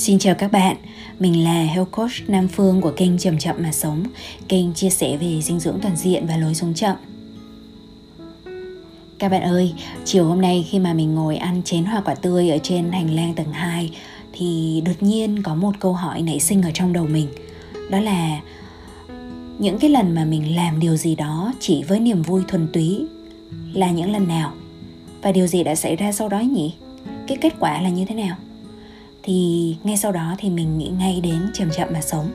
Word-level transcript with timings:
Xin 0.00 0.18
chào 0.18 0.34
các 0.34 0.52
bạn, 0.52 0.76
mình 1.18 1.44
là 1.44 1.62
Health 1.64 1.90
Coach 1.90 2.10
Nam 2.28 2.48
Phương 2.48 2.80
của 2.80 2.92
kênh 2.96 3.18
Chậm 3.18 3.38
Chậm 3.38 3.56
Mà 3.58 3.72
Sống 3.72 4.04
Kênh 4.48 4.74
chia 4.74 4.90
sẻ 4.90 5.16
về 5.16 5.40
dinh 5.42 5.60
dưỡng 5.60 5.78
toàn 5.82 5.96
diện 5.96 6.26
và 6.26 6.36
lối 6.36 6.54
sống 6.54 6.74
chậm 6.74 6.96
Các 9.18 9.28
bạn 9.28 9.42
ơi, 9.42 9.72
chiều 10.04 10.24
hôm 10.24 10.40
nay 10.40 10.66
khi 10.70 10.78
mà 10.78 10.92
mình 10.92 11.14
ngồi 11.14 11.36
ăn 11.36 11.62
chén 11.64 11.84
hoa 11.84 12.00
quả 12.00 12.14
tươi 12.14 12.50
ở 12.50 12.58
trên 12.62 12.92
hành 12.92 13.14
lang 13.14 13.34
tầng 13.34 13.52
2 13.52 13.90
Thì 14.32 14.82
đột 14.86 15.02
nhiên 15.02 15.42
có 15.42 15.54
một 15.54 15.72
câu 15.80 15.92
hỏi 15.92 16.22
nảy 16.22 16.40
sinh 16.40 16.62
ở 16.62 16.70
trong 16.74 16.92
đầu 16.92 17.06
mình 17.06 17.28
Đó 17.90 18.00
là 18.00 18.40
những 19.58 19.78
cái 19.78 19.90
lần 19.90 20.14
mà 20.14 20.24
mình 20.24 20.56
làm 20.56 20.80
điều 20.80 20.96
gì 20.96 21.14
đó 21.14 21.52
chỉ 21.60 21.82
với 21.82 22.00
niềm 22.00 22.22
vui 22.22 22.42
thuần 22.48 22.68
túy 22.72 23.06
là 23.72 23.90
những 23.90 24.12
lần 24.12 24.28
nào? 24.28 24.52
Và 25.22 25.32
điều 25.32 25.46
gì 25.46 25.64
đã 25.64 25.74
xảy 25.74 25.96
ra 25.96 26.12
sau 26.12 26.28
đó 26.28 26.40
nhỉ? 26.40 26.74
Cái 27.26 27.38
kết 27.40 27.52
quả 27.60 27.82
là 27.82 27.88
như 27.88 28.04
thế 28.04 28.14
nào? 28.14 28.36
Thì 29.22 29.76
ngay 29.84 29.96
sau 29.96 30.12
đó 30.12 30.34
thì 30.38 30.50
mình 30.50 30.78
nghĩ 30.78 30.88
ngay 30.98 31.20
đến 31.20 31.50
chậm 31.54 31.70
chậm 31.76 31.88
mà 31.92 32.00
sống. 32.00 32.30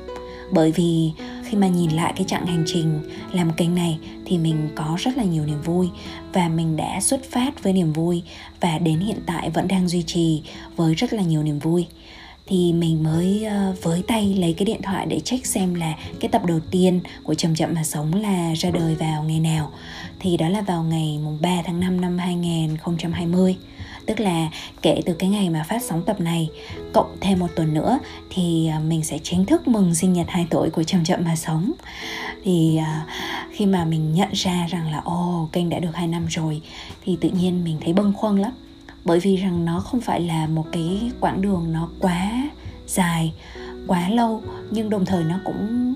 Bởi 0.51 0.71
vì 0.71 1.11
khi 1.45 1.57
mà 1.57 1.67
nhìn 1.67 1.91
lại 1.91 2.13
cái 2.15 2.25
chặng 2.27 2.45
hành 2.45 2.63
trình 2.67 3.01
làm 3.31 3.53
kênh 3.53 3.75
này 3.75 3.99
thì 4.25 4.37
mình 4.37 4.69
có 4.75 4.95
rất 4.99 5.17
là 5.17 5.23
nhiều 5.23 5.45
niềm 5.45 5.61
vui 5.61 5.89
và 6.33 6.49
mình 6.49 6.75
đã 6.75 7.01
xuất 7.01 7.23
phát 7.31 7.63
với 7.63 7.73
niềm 7.73 7.93
vui 7.93 8.23
và 8.61 8.77
đến 8.77 8.99
hiện 8.99 9.19
tại 9.25 9.49
vẫn 9.49 9.67
đang 9.67 9.87
duy 9.87 10.03
trì 10.03 10.43
với 10.75 10.95
rất 10.95 11.13
là 11.13 11.21
nhiều 11.21 11.43
niềm 11.43 11.59
vui. 11.59 11.87
Thì 12.47 12.73
mình 12.73 13.03
mới 13.03 13.45
ờ, 13.45 13.75
với 13.81 14.03
tay 14.07 14.35
lấy 14.39 14.53
cái 14.53 14.65
điện 14.65 14.81
thoại 14.81 15.05
để 15.05 15.19
check 15.19 15.45
xem 15.45 15.75
là 15.75 15.93
cái 16.19 16.29
tập 16.29 16.45
đầu 16.45 16.59
tiên 16.71 16.99
của 17.23 17.33
Chậm 17.33 17.55
Chậm 17.55 17.73
Mà 17.73 17.83
Sống 17.83 18.13
là 18.13 18.53
ra 18.53 18.69
đời 18.71 18.95
vào 18.95 19.23
ngày 19.23 19.39
nào. 19.39 19.71
Thì 20.19 20.37
đó 20.37 20.49
là 20.49 20.61
vào 20.61 20.83
ngày 20.83 21.19
mùng 21.23 21.37
3 21.41 21.61
tháng 21.65 21.79
5 21.79 22.01
năm 22.01 22.17
2020 22.17 23.55
tức 24.05 24.19
là 24.19 24.49
kể 24.81 25.01
từ 25.05 25.13
cái 25.13 25.29
ngày 25.29 25.49
mà 25.49 25.63
phát 25.69 25.83
sóng 25.83 26.03
tập 26.05 26.21
này 26.21 26.49
cộng 26.93 27.17
thêm 27.21 27.39
một 27.39 27.47
tuần 27.55 27.73
nữa 27.73 27.99
thì 28.29 28.67
à, 28.67 28.79
mình 28.79 29.03
sẽ 29.03 29.19
chính 29.23 29.45
thức 29.45 29.67
mừng 29.67 29.95
sinh 29.95 30.13
nhật 30.13 30.25
2 30.29 30.47
tuổi 30.49 30.69
của 30.69 30.83
chậm 30.83 31.03
chậm 31.03 31.23
mà 31.25 31.35
sống. 31.35 31.71
Thì 32.43 32.77
à, 32.77 33.05
khi 33.51 33.65
mà 33.65 33.85
mình 33.85 34.13
nhận 34.13 34.29
ra 34.31 34.67
rằng 34.69 34.91
là 34.91 35.01
ồ 35.05 35.41
oh, 35.43 35.51
kênh 35.51 35.69
đã 35.69 35.79
được 35.79 35.95
2 35.95 36.07
năm 36.07 36.25
rồi 36.29 36.61
thì 37.05 37.17
tự 37.21 37.29
nhiên 37.29 37.63
mình 37.63 37.77
thấy 37.81 37.93
bâng 37.93 38.13
khuâng 38.13 38.39
lắm. 38.39 38.51
Bởi 39.05 39.19
vì 39.19 39.35
rằng 39.35 39.65
nó 39.65 39.79
không 39.79 40.01
phải 40.01 40.21
là 40.21 40.47
một 40.47 40.65
cái 40.71 41.11
quãng 41.19 41.41
đường 41.41 41.73
nó 41.73 41.89
quá 41.99 42.31
dài 42.87 43.33
quá 43.87 44.09
lâu 44.09 44.41
nhưng 44.71 44.89
đồng 44.89 45.05
thời 45.05 45.23
nó 45.23 45.39
cũng 45.45 45.93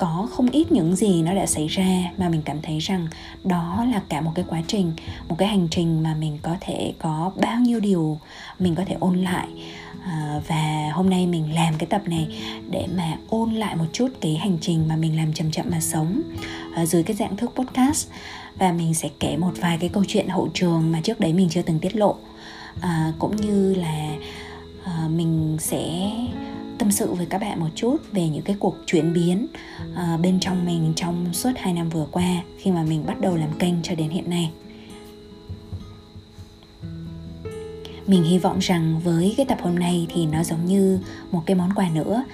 có 0.00 0.28
không 0.30 0.50
ít 0.50 0.72
những 0.72 0.96
gì 0.96 1.22
nó 1.22 1.34
đã 1.34 1.46
xảy 1.46 1.66
ra 1.66 2.12
mà 2.16 2.28
mình 2.28 2.42
cảm 2.42 2.62
thấy 2.62 2.78
rằng 2.78 3.06
đó 3.44 3.84
là 3.92 4.00
cả 4.08 4.20
một 4.20 4.32
cái 4.34 4.44
quá 4.48 4.62
trình 4.66 4.92
một 5.28 5.36
cái 5.38 5.48
hành 5.48 5.68
trình 5.70 6.02
mà 6.02 6.14
mình 6.14 6.38
có 6.42 6.56
thể 6.60 6.92
có 6.98 7.32
bao 7.40 7.60
nhiêu 7.60 7.80
điều 7.80 8.18
mình 8.58 8.74
có 8.74 8.82
thể 8.86 8.96
ôn 9.00 9.18
lại. 9.18 9.48
À, 10.04 10.40
và 10.48 10.90
hôm 10.92 11.10
nay 11.10 11.26
mình 11.26 11.54
làm 11.54 11.74
cái 11.78 11.86
tập 11.86 12.02
này 12.06 12.28
để 12.70 12.86
mà 12.96 13.16
ôn 13.28 13.54
lại 13.54 13.76
một 13.76 13.84
chút 13.92 14.08
cái 14.20 14.36
hành 14.36 14.58
trình 14.60 14.88
mà 14.88 14.96
mình 14.96 15.16
làm 15.16 15.32
chậm 15.32 15.50
chậm 15.50 15.66
mà 15.70 15.80
sống 15.80 16.22
à, 16.74 16.86
dưới 16.86 17.02
cái 17.02 17.16
dạng 17.16 17.36
thức 17.36 17.52
podcast. 17.54 18.08
Và 18.58 18.72
mình 18.72 18.94
sẽ 18.94 19.08
kể 19.20 19.36
một 19.36 19.52
vài 19.60 19.78
cái 19.80 19.88
câu 19.88 20.04
chuyện 20.08 20.28
hậu 20.28 20.48
trường 20.54 20.92
mà 20.92 21.00
trước 21.00 21.20
đấy 21.20 21.32
mình 21.32 21.48
chưa 21.48 21.62
từng 21.62 21.78
tiết 21.78 21.96
lộ. 21.96 22.16
À, 22.80 23.12
cũng 23.18 23.36
như 23.36 23.74
là 23.74 24.08
à, 24.84 25.08
mình 25.08 25.56
sẽ 25.60 26.10
tâm 26.80 26.90
sự 26.90 27.12
với 27.12 27.26
các 27.26 27.40
bạn 27.40 27.60
một 27.60 27.68
chút 27.74 27.96
về 28.12 28.28
những 28.28 28.42
cái 28.42 28.56
cuộc 28.58 28.76
chuyển 28.86 29.12
biến 29.12 29.46
uh, 29.92 30.20
bên 30.20 30.40
trong 30.40 30.66
mình 30.66 30.92
trong 30.96 31.32
suốt 31.32 31.52
2 31.56 31.72
năm 31.72 31.88
vừa 31.88 32.06
qua 32.10 32.42
khi 32.58 32.70
mà 32.70 32.82
mình 32.82 33.06
bắt 33.06 33.20
đầu 33.20 33.36
làm 33.36 33.58
kênh 33.58 33.82
cho 33.82 33.94
đến 33.94 34.10
hiện 34.10 34.30
nay. 34.30 34.50
mình 38.10 38.24
hy 38.24 38.38
vọng 38.38 38.58
rằng 38.58 39.00
với 39.04 39.34
cái 39.36 39.46
tập 39.46 39.58
hôm 39.62 39.78
nay 39.78 40.06
thì 40.14 40.26
nó 40.26 40.44
giống 40.44 40.66
như 40.66 40.98
một 41.30 41.42
cái 41.46 41.54
món 41.54 41.70
quà 41.74 41.88
nữa 41.94 42.24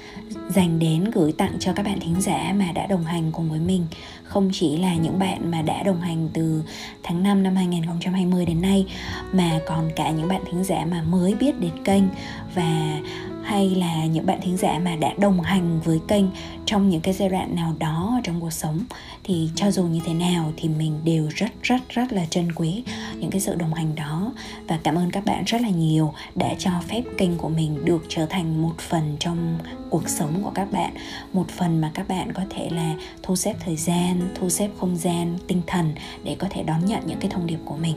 dành 0.48 0.78
đến 0.78 1.04
gửi 1.04 1.32
tặng 1.32 1.52
cho 1.58 1.72
các 1.72 1.86
bạn 1.86 2.00
thính 2.00 2.20
giả 2.20 2.54
mà 2.58 2.72
đã 2.72 2.86
đồng 2.86 3.04
hành 3.04 3.32
cùng 3.32 3.50
với 3.50 3.60
mình 3.60 3.86
không 4.24 4.50
chỉ 4.52 4.76
là 4.76 4.94
những 4.94 5.18
bạn 5.18 5.50
mà 5.50 5.62
đã 5.62 5.82
đồng 5.82 6.00
hành 6.00 6.28
từ 6.32 6.62
tháng 7.02 7.22
5 7.22 7.42
năm 7.42 7.56
2020 7.56 8.46
đến 8.46 8.62
nay 8.62 8.86
mà 9.32 9.60
còn 9.66 9.90
cả 9.96 10.10
những 10.10 10.28
bạn 10.28 10.42
thính 10.50 10.64
giả 10.64 10.84
mà 10.90 11.02
mới 11.02 11.34
biết 11.34 11.60
đến 11.60 11.72
kênh 11.84 12.04
và 12.54 12.98
hay 13.46 13.70
là 13.70 14.06
những 14.06 14.26
bạn 14.26 14.40
thính 14.42 14.56
giả 14.56 14.78
mà 14.78 14.96
đã 14.96 15.14
đồng 15.18 15.40
hành 15.40 15.80
với 15.84 16.00
kênh 16.08 16.24
trong 16.64 16.88
những 16.88 17.00
cái 17.00 17.14
giai 17.14 17.28
đoạn 17.28 17.54
nào 17.54 17.74
đó 17.78 18.20
trong 18.24 18.40
cuộc 18.40 18.52
sống? 18.52 18.80
Thì 19.24 19.50
cho 19.54 19.70
dù 19.70 19.84
như 19.84 20.00
thế 20.06 20.14
nào 20.14 20.52
thì 20.56 20.68
mình 20.68 21.00
đều 21.04 21.28
rất 21.34 21.50
rất 21.62 21.88
rất 21.88 22.12
là 22.12 22.24
trân 22.30 22.52
quý 22.52 22.82
những 23.18 23.30
cái 23.30 23.40
sự 23.40 23.54
đồng 23.54 23.74
hành 23.74 23.94
đó. 23.94 24.32
Và 24.68 24.78
cảm 24.82 24.94
ơn 24.94 25.10
các 25.10 25.24
bạn 25.24 25.44
rất 25.46 25.60
là 25.60 25.68
nhiều 25.68 26.12
đã 26.34 26.54
cho 26.58 26.70
phép 26.88 27.02
kênh 27.18 27.36
của 27.36 27.48
mình 27.48 27.84
được 27.84 28.04
trở 28.08 28.26
thành 28.26 28.62
một 28.62 28.74
phần 28.78 29.16
trong 29.20 29.58
cuộc 29.90 30.08
sống 30.08 30.40
của 30.44 30.52
các 30.54 30.72
bạn. 30.72 30.94
Một 31.32 31.48
phần 31.48 31.80
mà 31.80 31.90
các 31.94 32.08
bạn 32.08 32.32
có 32.32 32.42
thể 32.50 32.68
là 32.70 32.94
thu 33.22 33.36
xếp 33.36 33.54
thời 33.64 33.76
gian, 33.76 34.28
thu 34.34 34.48
xếp 34.48 34.70
không 34.78 34.96
gian, 34.96 35.38
tinh 35.46 35.62
thần 35.66 35.94
để 36.24 36.36
có 36.38 36.46
thể 36.50 36.62
đón 36.62 36.84
nhận 36.84 37.00
những 37.06 37.18
cái 37.20 37.30
thông 37.30 37.46
điệp 37.46 37.58
của 37.64 37.76
mình. 37.76 37.96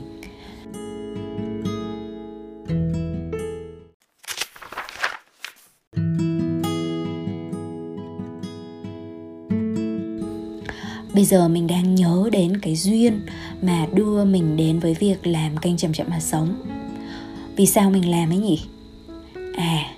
Bây 11.14 11.24
giờ 11.24 11.48
mình 11.48 11.66
đang 11.66 11.94
nhớ 11.94 12.28
đến 12.32 12.60
cái 12.60 12.76
duyên 12.76 13.20
mà 13.62 13.86
đưa 13.94 14.24
mình 14.24 14.56
đến 14.56 14.78
với 14.78 14.94
việc 14.94 15.26
làm 15.26 15.56
kênh 15.56 15.76
chậm 15.76 15.92
chậm 15.92 16.06
mà 16.10 16.20
sống. 16.20 16.54
Vì 17.56 17.66
sao 17.66 17.90
mình 17.90 18.10
làm 18.10 18.30
ấy 18.30 18.38
nhỉ? 18.38 18.60
À 19.56 19.90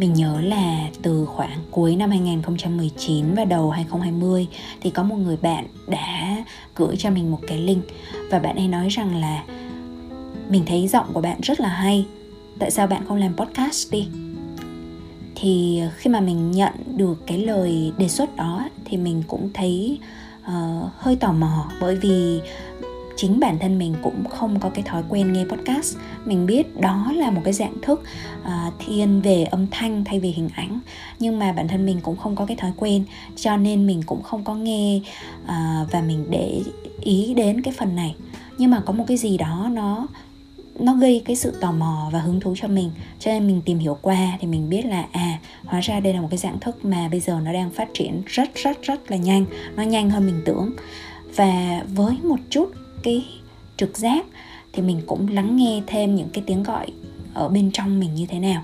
mình 0.00 0.14
nhớ 0.14 0.40
là 0.40 0.88
từ 1.02 1.26
khoảng 1.26 1.58
cuối 1.70 1.96
năm 1.96 2.10
2019 2.10 3.34
và 3.34 3.44
đầu 3.44 3.70
2020 3.70 4.46
thì 4.80 4.90
có 4.90 5.02
một 5.02 5.16
người 5.16 5.36
bạn 5.36 5.66
đã 5.86 6.36
gửi 6.76 6.96
cho 6.96 7.10
mình 7.10 7.30
một 7.30 7.40
cái 7.46 7.58
link 7.58 7.84
và 8.30 8.38
bạn 8.38 8.56
ấy 8.56 8.68
nói 8.68 8.88
rằng 8.88 9.16
là, 9.16 9.44
mình 10.48 10.62
thấy 10.66 10.88
giọng 10.88 11.06
của 11.12 11.20
bạn 11.20 11.40
rất 11.42 11.60
là 11.60 11.68
hay, 11.68 12.06
tại 12.58 12.70
sao 12.70 12.86
bạn 12.86 13.02
không 13.08 13.16
làm 13.16 13.36
podcast 13.36 13.92
đi? 13.92 14.08
Thì 15.34 15.82
khi 15.96 16.10
mà 16.10 16.20
mình 16.20 16.50
nhận 16.50 16.72
được 16.96 17.26
cái 17.26 17.38
lời 17.38 17.92
đề 17.98 18.08
xuất 18.08 18.36
đó 18.36 18.68
thì 18.84 18.96
mình 18.96 19.22
cũng 19.28 19.50
thấy 19.54 19.98
uh, 20.50 20.90
hơi 20.98 21.16
tò 21.16 21.32
mò 21.32 21.70
bởi 21.80 21.96
vì 21.96 22.40
chính 23.16 23.40
bản 23.40 23.58
thân 23.58 23.78
mình 23.78 23.94
cũng 24.02 24.24
không 24.28 24.60
có 24.60 24.70
cái 24.70 24.84
thói 24.84 25.02
quen 25.08 25.32
nghe 25.32 25.44
podcast. 25.44 25.96
Mình 26.24 26.46
biết 26.46 26.80
đó 26.80 27.12
là 27.14 27.30
một 27.30 27.40
cái 27.44 27.52
dạng 27.52 27.80
thức 27.82 28.02
uh, 28.42 28.74
thiên 28.78 29.20
về 29.20 29.44
âm 29.44 29.66
thanh 29.70 30.04
thay 30.04 30.20
vì 30.20 30.30
hình 30.30 30.48
ảnh 30.54 30.80
nhưng 31.18 31.38
mà 31.38 31.52
bản 31.52 31.68
thân 31.68 31.86
mình 31.86 32.00
cũng 32.02 32.16
không 32.16 32.36
có 32.36 32.46
cái 32.46 32.56
thói 32.56 32.72
quen 32.76 33.04
cho 33.36 33.56
nên 33.56 33.86
mình 33.86 34.02
cũng 34.06 34.22
không 34.22 34.44
có 34.44 34.54
nghe 34.54 35.00
uh, 35.42 35.92
và 35.92 36.02
mình 36.06 36.26
để 36.30 36.62
ý 37.00 37.34
đến 37.34 37.62
cái 37.62 37.74
phần 37.78 37.96
này. 37.96 38.14
Nhưng 38.58 38.70
mà 38.70 38.82
có 38.86 38.92
một 38.92 39.04
cái 39.08 39.16
gì 39.16 39.38
đó 39.38 39.68
nó 39.72 40.06
nó 40.78 40.94
gây 40.94 41.22
cái 41.24 41.36
sự 41.36 41.52
tò 41.60 41.72
mò 41.72 42.08
và 42.12 42.18
hứng 42.20 42.40
thú 42.40 42.54
cho 42.56 42.68
mình. 42.68 42.90
Cho 43.18 43.30
nên 43.30 43.46
mình 43.46 43.62
tìm 43.64 43.78
hiểu 43.78 43.98
qua 44.02 44.38
thì 44.40 44.46
mình 44.46 44.70
biết 44.70 44.86
là 44.86 45.06
à 45.12 45.38
hóa 45.64 45.80
ra 45.80 46.00
đây 46.00 46.14
là 46.14 46.20
một 46.20 46.28
cái 46.30 46.38
dạng 46.38 46.60
thức 46.60 46.84
mà 46.84 47.08
bây 47.08 47.20
giờ 47.20 47.40
nó 47.44 47.52
đang 47.52 47.70
phát 47.70 47.88
triển 47.94 48.22
rất 48.26 48.54
rất 48.54 48.82
rất 48.82 49.10
là 49.10 49.16
nhanh. 49.16 49.44
Nó 49.76 49.82
nhanh 49.82 50.10
hơn 50.10 50.26
mình 50.26 50.42
tưởng. 50.44 50.72
Và 51.36 51.84
với 51.94 52.16
một 52.22 52.38
chút 52.50 52.72
cái 53.02 53.24
trực 53.76 53.98
giác 53.98 54.26
thì 54.72 54.82
mình 54.82 55.00
cũng 55.06 55.28
lắng 55.28 55.56
nghe 55.56 55.82
thêm 55.86 56.14
những 56.14 56.28
cái 56.28 56.44
tiếng 56.46 56.62
gọi 56.62 56.86
ở 57.34 57.48
bên 57.48 57.70
trong 57.70 58.00
mình 58.00 58.14
như 58.14 58.26
thế 58.26 58.38
nào. 58.38 58.62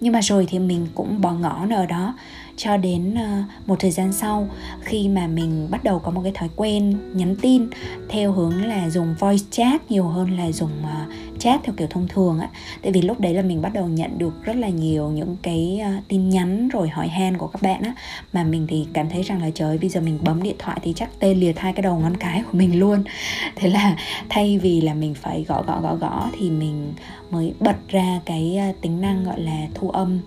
Nhưng 0.00 0.12
mà 0.12 0.20
rồi 0.20 0.46
thì 0.50 0.58
mình 0.58 0.86
cũng 0.94 1.20
bỏ 1.20 1.32
ngỏ 1.32 1.66
nó 1.68 1.76
ở 1.76 1.86
đó 1.86 2.14
cho 2.56 2.76
đến 2.76 3.14
ờ, 3.14 3.42
một 3.66 3.76
thời 3.80 3.90
gian 3.90 4.12
sau, 4.12 4.48
khi 4.80 5.08
mà 5.08 5.26
mình 5.26 5.68
bắt 5.70 5.84
đầu 5.84 5.98
có 5.98 6.10
một 6.10 6.20
cái 6.22 6.32
thói 6.32 6.48
quen 6.56 6.96
nhắn 7.14 7.36
tin 7.42 7.66
theo 8.08 8.32
hướng 8.32 8.64
là 8.64 8.90
dùng 8.90 9.14
voice 9.18 9.44
chat 9.50 9.90
nhiều 9.90 10.04
hơn 10.04 10.36
là 10.38 10.52
dùng 10.52 10.70
ờ, 10.82 11.04
chat 11.38 11.60
theo 11.64 11.74
kiểu 11.76 11.86
thông 11.90 12.08
thường 12.08 12.38
á. 12.38 12.48
Tại 12.82 12.92
vì 12.92 13.02
lúc 13.02 13.20
đấy 13.20 13.34
là 13.34 13.42
mình 13.42 13.62
bắt 13.62 13.72
đầu 13.74 13.88
nhận 13.88 14.18
được 14.18 14.44
rất 14.44 14.56
là 14.56 14.68
nhiều 14.68 15.08
những 15.08 15.36
cái 15.42 15.80
ờ, 15.84 15.90
tin 16.08 16.28
nhắn 16.28 16.68
rồi 16.68 16.88
hỏi 16.88 17.08
han 17.08 17.36
của 17.36 17.46
các 17.46 17.62
bạn 17.62 17.82
á. 17.82 17.94
Mà 18.32 18.44
mình 18.44 18.66
thì 18.68 18.86
cảm 18.92 19.08
thấy 19.08 19.22
rằng 19.22 19.42
là 19.42 19.50
trời, 19.54 19.78
bây 19.78 19.90
giờ 19.90 20.00
mình 20.00 20.18
bấm 20.22 20.42
điện 20.42 20.56
thoại 20.58 20.80
thì 20.82 20.92
chắc 20.96 21.18
tê 21.18 21.34
liệt 21.34 21.58
hai 21.58 21.72
cái 21.72 21.82
đầu 21.82 21.98
ngón 21.98 22.16
cái 22.16 22.42
của 22.42 22.58
mình 22.58 22.78
luôn. 22.78 23.04
Thế 23.56 23.70
là 23.70 23.96
thay 24.28 24.58
vì 24.58 24.80
là 24.80 24.94
mình 24.94 25.14
phải 25.14 25.44
gõ 25.48 25.62
gõ 25.66 25.80
gõ 25.80 25.94
gõ 25.94 26.30
thì 26.38 26.50
mình 26.50 26.92
mới 27.30 27.54
bật 27.60 27.76
ra 27.88 28.20
cái 28.24 28.58
tính 28.80 29.00
năng 29.00 29.24
gọi 29.24 29.40
là 29.40 29.66
thu 29.74 29.90
âm 29.90 30.20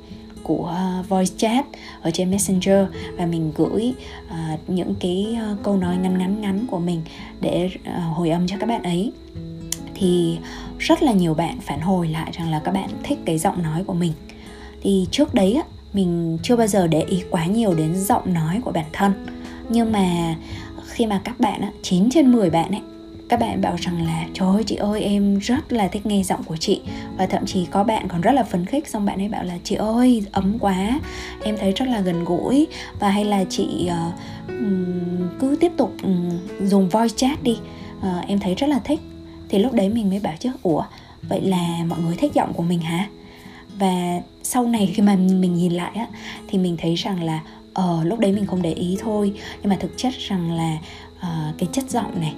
của 0.47 0.73
à, 0.77 1.03
voice 1.09 1.33
chat 1.37 1.65
ở 2.01 2.11
trên 2.11 2.31
messenger 2.31 2.85
và 3.17 3.25
mình 3.25 3.51
gửi 3.55 3.93
uh, 4.27 4.69
những 4.69 4.95
cái 4.99 5.37
uh, 5.51 5.63
câu 5.63 5.77
nói 5.77 5.97
ngắn 5.97 6.17
ngắn 6.17 6.41
ngắn 6.41 6.67
của 6.67 6.79
mình 6.79 7.01
để 7.41 7.69
uh, 7.79 8.17
hồi 8.17 8.29
âm 8.29 8.47
cho 8.47 8.55
các 8.59 8.65
bạn 8.69 8.83
ấy. 8.83 9.11
Thì 9.95 10.37
rất 10.79 11.03
là 11.03 11.11
nhiều 11.11 11.33
bạn 11.33 11.59
phản 11.59 11.81
hồi 11.81 12.07
lại 12.07 12.31
rằng 12.37 12.51
là 12.51 12.59
các 12.59 12.71
bạn 12.71 12.89
thích 13.03 13.19
cái 13.25 13.37
giọng 13.37 13.63
nói 13.63 13.83
của 13.83 13.93
mình. 13.93 14.11
Thì 14.81 15.07
trước 15.11 15.33
đấy 15.33 15.53
á, 15.53 15.63
mình 15.93 16.37
chưa 16.43 16.55
bao 16.55 16.67
giờ 16.67 16.87
để 16.87 17.01
ý 17.01 17.23
quá 17.29 17.45
nhiều 17.45 17.73
đến 17.73 17.95
giọng 17.95 18.33
nói 18.33 18.61
của 18.65 18.71
bản 18.71 18.85
thân. 18.93 19.13
Nhưng 19.69 19.91
mà 19.91 20.35
khi 20.85 21.05
mà 21.05 21.21
các 21.23 21.39
bạn 21.39 21.61
á, 21.61 21.71
9 21.81 22.09
trên 22.09 22.31
10 22.31 22.49
bạn 22.49 22.71
ấy 22.71 22.81
các 23.29 23.39
bạn 23.39 23.61
bảo 23.61 23.75
rằng 23.75 24.05
là 24.05 24.25
trời 24.33 24.49
ơi 24.49 24.63
chị 24.63 24.75
ơi 24.75 25.01
em 25.01 25.37
rất 25.37 25.73
là 25.73 25.87
thích 25.87 26.05
nghe 26.05 26.23
giọng 26.23 26.43
của 26.43 26.57
chị. 26.57 26.81
Và 27.17 27.25
thậm 27.25 27.45
chí 27.45 27.65
có 27.65 27.83
bạn 27.83 28.07
còn 28.07 28.21
rất 28.21 28.31
là 28.31 28.43
phấn 28.43 28.65
khích 28.65 28.87
xong 28.87 29.05
bạn 29.05 29.21
ấy 29.21 29.29
bảo 29.29 29.43
là 29.43 29.57
chị 29.63 29.75
ơi 29.75 30.23
ấm 30.31 30.57
quá 30.59 30.99
em 31.43 31.57
thấy 31.59 31.71
rất 31.71 31.87
là 31.87 31.99
gần 31.99 32.23
gũi. 32.23 32.67
Và 32.99 33.09
hay 33.09 33.25
là 33.25 33.43
chị 33.49 33.89
uh, 34.07 34.13
cứ 35.39 35.57
tiếp 35.59 35.71
tục 35.77 35.95
um, 36.03 36.29
dùng 36.61 36.89
voice 36.89 37.15
chat 37.17 37.43
đi 37.43 37.57
uh, 37.99 38.27
em 38.27 38.39
thấy 38.39 38.55
rất 38.55 38.67
là 38.69 38.79
thích. 38.79 38.99
Thì 39.49 39.59
lúc 39.59 39.73
đấy 39.73 39.89
mình 39.89 40.09
mới 40.09 40.19
bảo 40.19 40.33
chứ 40.39 40.51
ủa 40.63 40.83
vậy 41.29 41.41
là 41.41 41.83
mọi 41.87 41.99
người 41.99 42.15
thích 42.15 42.33
giọng 42.33 42.53
của 42.53 42.63
mình 42.63 42.79
hả? 42.79 43.07
Và 43.79 44.21
sau 44.43 44.67
này 44.67 44.91
khi 44.95 45.03
mà 45.03 45.15
mình 45.15 45.55
nhìn 45.55 45.71
lại 45.71 45.91
á 45.95 46.07
thì 46.47 46.57
mình 46.57 46.77
thấy 46.77 46.95
rằng 46.95 47.23
là 47.23 47.39
ờ 47.73 48.03
lúc 48.03 48.19
đấy 48.19 48.31
mình 48.31 48.45
không 48.45 48.61
để 48.61 48.73
ý 48.73 48.97
thôi. 48.99 49.33
Nhưng 49.61 49.69
mà 49.69 49.77
thực 49.79 49.97
chất 49.97 50.13
rằng 50.19 50.51
là 50.51 50.77
uh, 51.17 51.57
cái 51.57 51.69
chất 51.71 51.89
giọng 51.89 52.21
này 52.21 52.33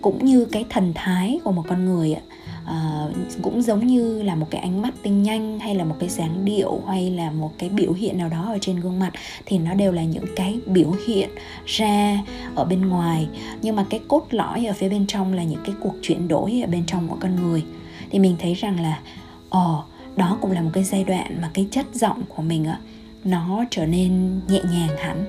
cũng 0.00 0.24
như 0.24 0.44
cái 0.44 0.64
thần 0.70 0.92
thái 0.94 1.40
của 1.44 1.52
một 1.52 1.64
con 1.68 1.84
người 1.84 2.14
ạ. 2.14 2.22
Uh, 2.60 3.42
cũng 3.42 3.62
giống 3.62 3.86
như 3.86 4.22
là 4.22 4.34
một 4.34 4.46
cái 4.50 4.60
ánh 4.60 4.82
mắt 4.82 4.94
tinh 5.02 5.22
nhanh 5.22 5.58
hay 5.60 5.74
là 5.74 5.84
một 5.84 5.96
cái 6.00 6.08
dáng 6.08 6.44
điệu 6.44 6.80
hay 6.86 7.10
là 7.10 7.30
một 7.30 7.52
cái 7.58 7.68
biểu 7.68 7.92
hiện 7.92 8.18
nào 8.18 8.28
đó 8.28 8.44
ở 8.52 8.58
trên 8.60 8.80
gương 8.80 8.98
mặt 8.98 9.12
thì 9.46 9.58
nó 9.58 9.74
đều 9.74 9.92
là 9.92 10.04
những 10.04 10.24
cái 10.36 10.60
biểu 10.66 10.92
hiện 11.06 11.30
ra 11.66 12.18
ở 12.54 12.64
bên 12.64 12.88
ngoài. 12.88 13.28
Nhưng 13.62 13.76
mà 13.76 13.86
cái 13.90 14.00
cốt 14.08 14.26
lõi 14.30 14.66
ở 14.66 14.72
phía 14.72 14.88
bên 14.88 15.06
trong 15.06 15.32
là 15.32 15.42
những 15.42 15.60
cái 15.64 15.74
cuộc 15.80 15.94
chuyển 16.02 16.28
đổi 16.28 16.62
ở 16.64 16.66
bên 16.66 16.86
trong 16.86 17.08
của 17.08 17.16
con 17.20 17.36
người. 17.36 17.64
Thì 18.10 18.18
mình 18.18 18.36
thấy 18.38 18.54
rằng 18.54 18.80
là 18.80 19.00
ồ 19.48 19.78
uh, 19.78 20.18
đó 20.18 20.38
cũng 20.40 20.52
là 20.52 20.60
một 20.60 20.70
cái 20.72 20.84
giai 20.84 21.04
đoạn 21.04 21.38
mà 21.42 21.50
cái 21.54 21.68
chất 21.70 21.86
giọng 21.94 22.22
của 22.28 22.42
mình 22.42 22.64
ạ 22.64 22.78
nó 23.24 23.64
trở 23.70 23.86
nên 23.86 24.40
nhẹ 24.48 24.60
nhàng 24.72 24.96
hẳn. 24.98 25.24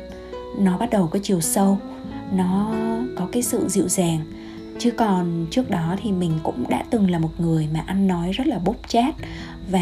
Nó 0.59 0.77
bắt 0.77 0.89
đầu 0.89 1.07
có 1.07 1.19
chiều 1.23 1.41
sâu 1.41 1.77
nó 2.33 2.73
có 3.17 3.27
cái 3.31 3.43
sự 3.43 3.67
dịu 3.67 3.87
dàng 3.87 4.19
chứ 4.79 4.91
còn 4.91 5.47
trước 5.51 5.69
đó 5.69 5.95
thì 6.01 6.11
mình 6.11 6.39
cũng 6.43 6.63
đã 6.69 6.83
từng 6.89 7.11
là 7.11 7.19
một 7.19 7.31
người 7.37 7.67
mà 7.73 7.83
ăn 7.87 8.07
nói 8.07 8.31
rất 8.31 8.47
là 8.47 8.59
bốc 8.59 8.75
chát. 8.87 9.15
Và 9.69 9.79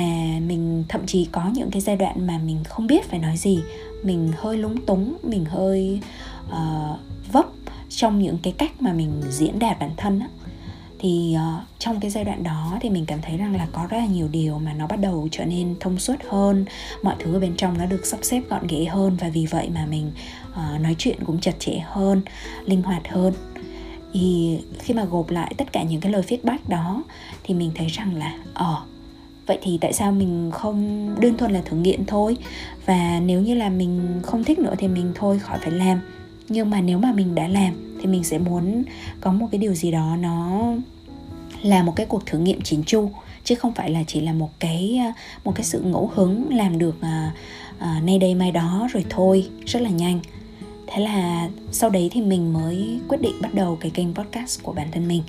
mình 0.48 0.84
thậm 0.90 1.06
chí 1.06 1.26
có 1.32 1.50
những 1.54 1.72
cái 1.72 1.82
giai 1.82 1.96
đoạn 1.96 2.28
mà 2.28 2.38
mình 2.38 2.64
không 2.64 2.88
biết 2.88 3.10
phải 3.10 3.20
nói 3.20 3.38
gì. 3.38 3.60
Mình 4.04 4.32
hơi 4.38 4.58
lúng 4.58 4.86
túng 4.86 5.18
mình 5.24 5.46
hơi 5.46 6.00
uh, 6.48 7.00
vấp 7.32 7.46
trong 7.90 8.20
những 8.20 8.38
cái 8.44 8.54
cách 8.58 8.82
mà 8.82 8.94
mình 8.94 9.22
diễn 9.30 9.60
đạt 9.60 9.80
bản 9.80 9.92
thân 9.98 10.20
á. 10.20 10.28
Thì 11.00 11.36
uh, 11.36 11.64
trong 11.80 12.00
cái 12.00 12.12
giai 12.12 12.24
đoạn 12.24 12.44
đó 12.44 12.78
thì 12.82 12.90
mình 12.90 13.06
cảm 13.06 13.20
thấy 13.22 13.38
rằng 13.38 13.56
là 13.56 13.68
có 13.72 13.88
rất 13.90 13.98
là 13.98 14.06
nhiều 14.06 14.28
điều 14.28 14.60
mà 14.60 14.74
nó 14.74 14.88
bắt 14.88 15.00
đầu 15.00 15.28
trở 15.32 15.46
nên 15.46 15.76
thông 15.80 16.00
suốt 16.00 16.16
hơn. 16.30 16.66
Mọi 17.04 17.16
thứ 17.20 17.34
ở 17.34 17.40
bên 17.40 17.56
trong 17.56 17.78
nó 17.78 17.86
được 17.86 18.06
sắp 18.06 18.20
xếp 18.22 18.42
gọn 18.50 18.68
ghẽ 18.68 18.86
hơn 18.86 19.18
và 19.20 19.30
vì 19.30 19.46
vậy 19.46 19.70
mà 19.74 19.86
mình 19.86 20.12
uh, 20.52 20.82
nói 20.82 20.96
chuyện 20.98 21.18
cũng 21.26 21.40
chặt 21.40 21.60
chẽ 21.60 21.84
hơn 21.86 22.22
linh 22.66 22.82
hoạt 22.82 23.08
hơn 23.08 23.34
thì 24.14 24.60
khi 24.80 24.94
mà 24.94 25.06
gộp 25.06 25.30
lại 25.30 25.54
tất 25.58 25.74
cả 25.74 25.84
những 25.84 26.02
cái 26.02 26.12
lời 26.12 26.22
feedback 26.28 26.58
đó 26.68 27.04
thì 27.44 27.54
mình 27.54 27.72
thấy 27.76 27.88
rằng 27.88 28.16
là 28.16 28.38
ờ 28.54 28.82
vậy 29.50 29.58
thì 29.62 29.78
tại 29.82 29.94
sao 29.94 30.12
mình 30.12 30.52
không 30.54 31.10
đơn 31.20 31.38
thuần 31.38 31.52
là 31.52 31.62
thử 31.62 31.78
nghiệm 31.78 32.06
thôi? 32.06 32.38
Và 32.86 33.20
nếu 33.26 33.42
như 33.42 33.56
là 33.56 33.70
mình 33.70 34.20
không 34.24 34.44
thích 34.44 34.60
nữa 34.60 34.74
thì 34.78 34.88
mình 34.88 35.12
thôi 35.16 35.40
khỏi 35.40 35.60
phải 35.62 35.72
làm. 35.72 36.00
Nhưng 36.50 36.70
mà 36.70 36.82
nếu 36.82 36.98
mà 36.98 37.12
mình 37.12 37.36
đã 37.36 37.48
làm 37.48 37.98
thì 38.00 38.06
mình 38.06 38.24
sẽ 38.24 38.38
muốn 38.38 38.84
có 39.22 39.32
một 39.32 39.48
cái 39.52 39.60
điều 39.60 39.74
gì 39.74 39.92
đó 39.92 40.16
nó 40.20 40.62
là 41.62 41.84
một 41.84 41.94
cái 41.96 42.06
cuộc 42.06 42.26
thử 42.26 42.38
nghiệm 42.38 42.62
chỉnh 42.62 42.84
chu 42.86 43.12
chứ 43.44 43.56
không 43.56 43.74
phải 43.74 43.90
là 43.90 44.04
chỉ 44.08 44.22
là 44.22 44.34
một 44.34 44.50
cái 44.60 45.00
ờ, 45.06 45.12
một 45.44 45.56
cái 45.56 45.64
sự 45.64 45.82
ngẫu 45.82 46.12
hứng 46.14 46.56
làm 46.56 46.78
được 46.78 47.02
à, 47.02 47.32
à, 47.80 48.02
nay 48.04 48.20
đây 48.20 48.36
mai 48.36 48.52
đó 48.52 48.88
rồi 48.94 49.06
thôi 49.10 49.48
rất 49.66 49.82
là 49.82 49.90
nhanh 49.90 50.20
thế 50.92 51.04
là 51.04 51.50
sau 51.72 51.90
đấy 51.90 52.10
thì 52.12 52.22
mình 52.22 52.54
mới 52.54 53.00
quyết 53.08 53.22
định 53.22 53.36
bắt 53.42 53.54
đầu 53.54 53.78
cái 53.82 53.92
kênh 53.92 54.14
podcast 54.14 54.64
của 54.64 54.74
bản 54.74 54.88
thân 54.92 55.08
mình. 55.08 55.24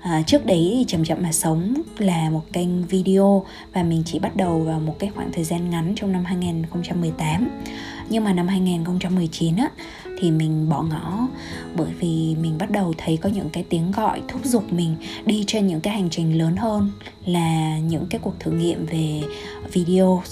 À, 0.00 0.22
trước 0.26 0.46
đấy 0.46 0.72
thì 0.78 0.84
chậm 0.88 1.04
chậm 1.04 1.18
mà 1.22 1.32
sống 1.32 1.74
là 1.98 2.30
một 2.30 2.44
kênh 2.52 2.86
video 2.86 3.44
và 3.72 3.82
mình 3.82 4.02
chỉ 4.06 4.18
bắt 4.18 4.36
đầu 4.36 4.60
vào 4.60 4.80
một 4.80 4.96
cái 4.98 5.10
khoảng 5.14 5.32
thời 5.32 5.44
gian 5.44 5.70
ngắn 5.70 5.92
trong 5.96 6.12
năm 6.12 6.24
2018 6.24 7.48
nhưng 8.08 8.24
mà 8.24 8.32
năm 8.32 8.48
2019 8.48 9.56
á 9.56 9.70
thì 10.20 10.30
mình 10.30 10.68
bỏ 10.68 10.82
ngỏ 10.82 11.28
bởi 11.76 11.92
vì 12.00 12.36
mình 12.40 12.58
bắt 12.58 12.70
đầu 12.70 12.94
thấy 12.98 13.16
có 13.16 13.28
những 13.28 13.50
cái 13.50 13.64
tiếng 13.68 13.92
gọi 13.92 14.22
thúc 14.28 14.44
giục 14.44 14.72
mình 14.72 14.96
đi 15.26 15.44
trên 15.46 15.66
những 15.66 15.80
cái 15.80 15.94
hành 15.94 16.10
trình 16.10 16.38
lớn 16.38 16.56
hơn 16.56 16.90
là 17.24 17.78
những 17.78 18.06
cái 18.10 18.20
cuộc 18.24 18.34
thử 18.40 18.50
nghiệm 18.50 18.86
về 18.86 19.22
video. 19.72 20.22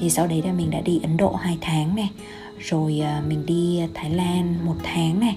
Thì 0.00 0.10
sau 0.10 0.26
đấy 0.26 0.42
là 0.44 0.52
mình 0.52 0.70
đã 0.70 0.80
đi 0.80 1.00
Ấn 1.02 1.16
Độ 1.16 1.34
2 1.34 1.58
tháng 1.60 1.96
này 1.96 2.10
rồi 2.58 3.00
à, 3.00 3.22
mình 3.28 3.46
đi 3.46 3.80
Thái 3.94 4.10
Lan 4.10 4.56
một 4.64 4.76
tháng 4.82 5.20
này 5.20 5.36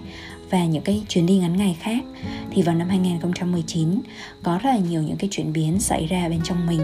và 0.49 0.65
những 0.65 0.83
cái 0.83 1.03
chuyến 1.07 1.25
đi 1.25 1.37
ngắn 1.37 1.57
ngày 1.57 1.77
khác. 1.79 2.03
Thì 2.51 2.61
vào 2.61 2.75
năm 2.75 2.89
2019 2.89 4.01
có 4.43 4.59
rất 4.63 4.69
là 4.69 4.77
nhiều 4.77 5.01
những 5.01 5.17
cái 5.17 5.29
chuyển 5.31 5.53
biến 5.53 5.79
xảy 5.79 6.07
ra 6.07 6.29
bên 6.29 6.39
trong 6.43 6.67
mình 6.67 6.81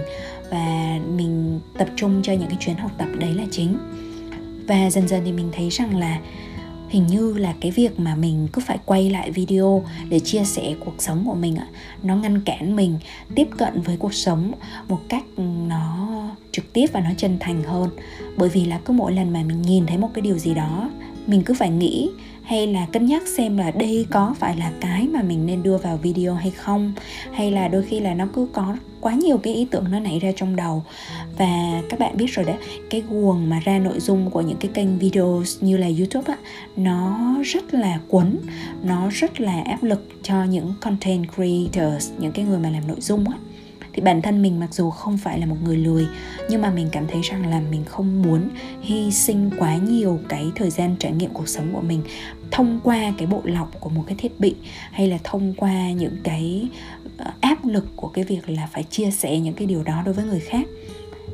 và 0.51 0.99
mình 1.15 1.59
tập 1.77 1.87
trung 1.95 2.21
cho 2.23 2.33
những 2.33 2.49
cái 2.49 2.57
chuyến 2.59 2.75
học 2.75 2.91
tập 2.97 3.07
đấy 3.19 3.33
là 3.33 3.43
chính. 3.51 3.77
Và 4.67 4.89
dần 4.89 5.07
dần 5.07 5.21
thì 5.25 5.31
mình 5.31 5.49
thấy 5.51 5.69
rằng 5.69 5.97
là 5.97 6.19
hình 6.91 7.07
như 7.07 7.33
là 7.33 7.53
cái 7.61 7.71
việc 7.71 7.99
mà 7.99 8.15
mình 8.15 8.47
cứ 8.53 8.61
phải 8.65 8.77
quay 8.85 9.09
lại 9.09 9.31
video 9.31 9.83
để 10.09 10.19
chia 10.19 10.43
sẻ 10.43 10.75
cuộc 10.85 10.95
sống 10.99 11.23
của 11.25 11.33
mình 11.33 11.55
ạ, 11.55 11.67
nó 12.03 12.15
ngăn 12.15 12.41
cản 12.41 12.75
mình 12.75 12.97
tiếp 13.35 13.47
cận 13.57 13.81
với 13.81 13.97
cuộc 13.97 14.13
sống 14.13 14.51
một 14.87 14.99
cách 15.09 15.23
ừ, 15.35 15.43
nó 15.67 16.09
trực 16.51 16.73
tiếp 16.73 16.85
và 16.91 16.99
nó 16.99 17.09
chân 17.17 17.37
thành 17.39 17.63
hơn. 17.63 17.89
Bởi 18.37 18.49
vì 18.49 18.65
là 18.65 18.79
cứ 18.85 18.93
mỗi 18.93 19.11
lần 19.11 19.33
mà 19.33 19.43
mình 19.43 19.61
nhìn 19.61 19.85
thấy 19.85 19.97
một 19.97 20.09
cái 20.13 20.21
điều 20.21 20.37
gì 20.37 20.53
đó, 20.53 20.89
mình 21.27 21.43
cứ 21.43 21.53
phải 21.53 21.69
nghĩ 21.69 22.09
hay 22.51 22.67
là 22.67 22.85
cân 22.85 23.05
nhắc 23.05 23.23
xem 23.27 23.57
là 23.57 23.71
đây 23.71 24.05
có 24.09 24.35
phải 24.39 24.57
là 24.57 24.71
cái 24.81 25.07
mà 25.07 25.21
mình 25.21 25.45
nên 25.45 25.63
đưa 25.63 25.77
vào 25.77 25.97
video 25.97 26.33
hay 26.33 26.51
không? 26.51 26.93
Hay 27.33 27.51
là 27.51 27.67
đôi 27.67 27.83
khi 27.83 27.99
là 27.99 28.13
nó 28.13 28.27
cứ 28.33 28.47
có 28.53 28.75
quá 29.01 29.13
nhiều 29.13 29.37
cái 29.37 29.53
ý 29.53 29.65
tưởng 29.71 29.91
nó 29.91 29.99
nảy 29.99 30.19
ra 30.19 30.31
trong 30.35 30.55
đầu. 30.55 30.83
Và 31.37 31.81
các 31.89 31.99
bạn 31.99 32.17
biết 32.17 32.25
rồi 32.27 32.45
đấy, 32.45 32.55
cái 32.89 33.03
guồng 33.09 33.49
mà 33.49 33.59
ra 33.59 33.79
nội 33.79 33.99
dung 33.99 34.29
của 34.29 34.41
những 34.41 34.57
cái 34.57 34.71
kênh 34.73 34.99
video 34.99 35.43
như 35.61 35.77
là 35.77 35.87
youtube 35.87 36.33
á, 36.33 36.37
nó 36.75 37.17
rất 37.43 37.73
là 37.73 37.99
quấn 38.07 38.37
nó 38.83 39.09
rất 39.11 39.41
là 39.41 39.61
áp 39.65 39.83
lực 39.83 40.07
cho 40.23 40.43
những 40.43 40.73
content 40.81 41.25
creators, 41.35 42.11
những 42.19 42.31
cái 42.31 42.45
người 42.45 42.59
mà 42.59 42.69
làm 42.69 42.87
nội 42.87 42.99
dung 42.99 43.29
á. 43.29 43.37
Thì 43.93 44.01
bản 44.01 44.21
thân 44.21 44.41
mình 44.41 44.59
mặc 44.59 44.73
dù 44.73 44.89
không 44.89 45.17
phải 45.17 45.39
là 45.39 45.45
một 45.45 45.55
người 45.63 45.77
lười, 45.77 46.07
nhưng 46.49 46.61
mà 46.61 46.71
mình 46.71 46.87
cảm 46.91 47.07
thấy 47.07 47.21
rằng 47.21 47.49
là 47.49 47.61
mình 47.71 47.83
không 47.85 48.21
muốn 48.21 48.49
hy 48.81 49.11
sinh 49.11 49.49
quá 49.59 49.75
nhiều 49.75 50.19
cái 50.29 50.51
thời 50.55 50.69
gian 50.69 50.95
trải 50.99 51.11
nghiệm 51.11 51.29
cuộc 51.33 51.47
sống 51.47 51.73
của 51.73 51.81
mình 51.81 52.01
thông 52.51 52.79
qua 52.83 53.13
cái 53.17 53.27
bộ 53.27 53.41
lọc 53.43 53.79
của 53.79 53.89
một 53.89 54.03
cái 54.07 54.15
thiết 54.17 54.39
bị 54.39 54.55
hay 54.91 55.07
là 55.07 55.17
thông 55.23 55.53
qua 55.53 55.91
những 55.91 56.17
cái 56.23 56.67
ờ, 57.17 57.31
áp 57.41 57.65
lực 57.65 57.85
của 57.95 58.07
cái 58.07 58.23
việc 58.23 58.49
là 58.49 58.69
phải 58.71 58.83
chia 58.83 59.11
sẻ 59.11 59.39
những 59.39 59.53
cái 59.53 59.67
điều 59.67 59.83
đó 59.83 60.01
đối 60.05 60.13
với 60.13 60.25
người 60.25 60.39
khác. 60.39 60.67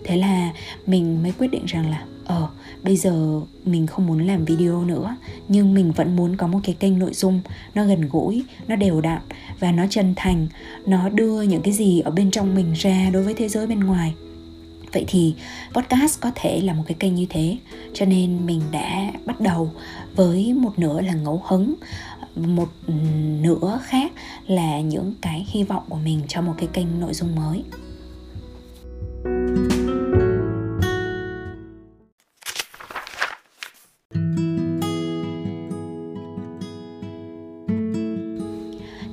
Thế 0.04 0.18
là 0.18 0.54
mình 0.86 1.24
mới 1.24 1.34
quyết 1.40 1.48
định 1.48 1.66
rằng 1.66 1.90
là 1.90 2.06
ờ 2.26 2.50
bây 2.84 2.98
giờ 2.98 3.42
mình 3.66 3.88
không 3.88 4.08
muốn 4.08 4.28
làm 4.28 4.46
video 4.46 4.86
nữa, 4.86 5.16
nhưng 5.48 5.74
mình 5.74 5.92
vẫn 5.92 6.16
muốn 6.16 6.38
có 6.38 6.48
một 6.48 6.60
cái 6.64 6.76
kênh 6.80 7.00
nội 7.00 7.14
dung, 7.14 7.42
nó 7.76 7.86
gần 7.86 8.10
gũi, 8.12 8.44
nó 8.68 8.76
đều 8.76 9.02
đặn 9.02 9.22
và 9.60 9.72
nó 9.72 9.86
chân 9.90 10.14
thành, 10.16 10.48
nó 10.86 11.10
đưa 11.10 11.42
những 11.42 11.62
cái 11.62 11.74
gì 11.74 12.00
ở 12.00 12.12
bên 12.12 12.32
trong 12.32 12.56
mình 12.56 12.74
ra 12.74 13.10
đối 13.14 13.24
với 13.24 13.34
thế 13.34 13.48
giới 13.48 13.68
bên 13.68 13.80
ngoài 13.80 14.14
vậy 14.98 15.06
thì 15.08 15.36
podcast 15.74 16.22
có 16.22 16.32
thể 16.36 16.62
là 16.62 16.74
một 16.74 16.84
cái 16.88 16.96
kênh 17.00 17.16
như 17.16 17.26
thế 17.30 17.58
cho 17.94 18.06
nên 18.06 18.46
mình 18.46 18.62
đã 18.72 19.12
bắt 19.26 19.42
đầu 19.42 19.72
với 20.16 20.54
một 20.54 20.80
nửa 20.80 21.02
là 21.02 21.14
ngẫu 21.14 21.44
hứng 21.48 21.76
một 22.36 22.70
nửa 23.42 23.80
khác 23.84 24.12
là 24.48 24.80
những 24.80 25.14
cái 25.22 25.46
hy 25.50 25.64
vọng 25.64 25.84
của 25.90 25.98
mình 25.98 26.22
cho 26.28 26.42
một 26.42 26.54
cái 26.58 26.68
kênh 26.74 27.00
nội 27.00 27.14
dung 27.14 27.36
mới. 27.36 27.64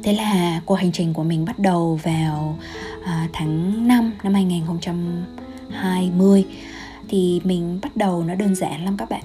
Thế 0.03 0.13
là 0.13 0.61
cuộc 0.67 0.75
hành 0.75 0.93
trình 0.93 1.15
của 1.15 1.25
mình 1.25 1.45
bắt 1.45 1.59
đầu 1.59 2.01
vào 2.03 2.59
à, 3.05 3.29
tháng 3.33 3.89
5 3.89 4.13
năm 4.23 4.35
2020 4.35 5.44
thì 7.09 7.41
mình 7.45 7.79
bắt 7.83 7.97
đầu 7.97 8.25
nó 8.25 8.35
đơn 8.35 8.55
giản 8.55 8.85
lắm 8.85 8.97
các 8.97 9.11
bạn. 9.11 9.23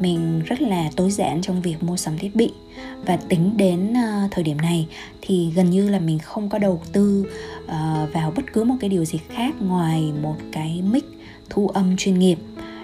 Mình 0.00 0.42
rất 0.46 0.62
là 0.62 0.90
tối 0.96 1.10
giản 1.10 1.40
trong 1.42 1.62
việc 1.62 1.82
mua 1.82 1.96
sắm 1.96 2.18
thiết 2.18 2.36
bị. 2.36 2.52
Và 3.06 3.16
tính 3.16 3.56
đến 3.56 3.92
uh, 3.92 4.30
thời 4.30 4.44
điểm 4.44 4.56
này 4.56 4.86
thì 5.20 5.50
gần 5.54 5.70
như 5.70 5.88
là 5.88 5.98
mình 5.98 6.18
không 6.18 6.48
có 6.48 6.58
đầu 6.58 6.80
tư 6.92 7.26
uh, 7.64 8.12
vào 8.12 8.32
bất 8.36 8.52
cứ 8.52 8.64
một 8.64 8.74
cái 8.80 8.90
điều 8.90 9.04
gì 9.04 9.18
khác 9.28 9.54
ngoài 9.60 10.12
một 10.22 10.36
cái 10.52 10.82
mic 10.82 11.04
thu 11.50 11.68
âm 11.68 11.96
chuyên 11.96 12.18
nghiệp. 12.18 12.38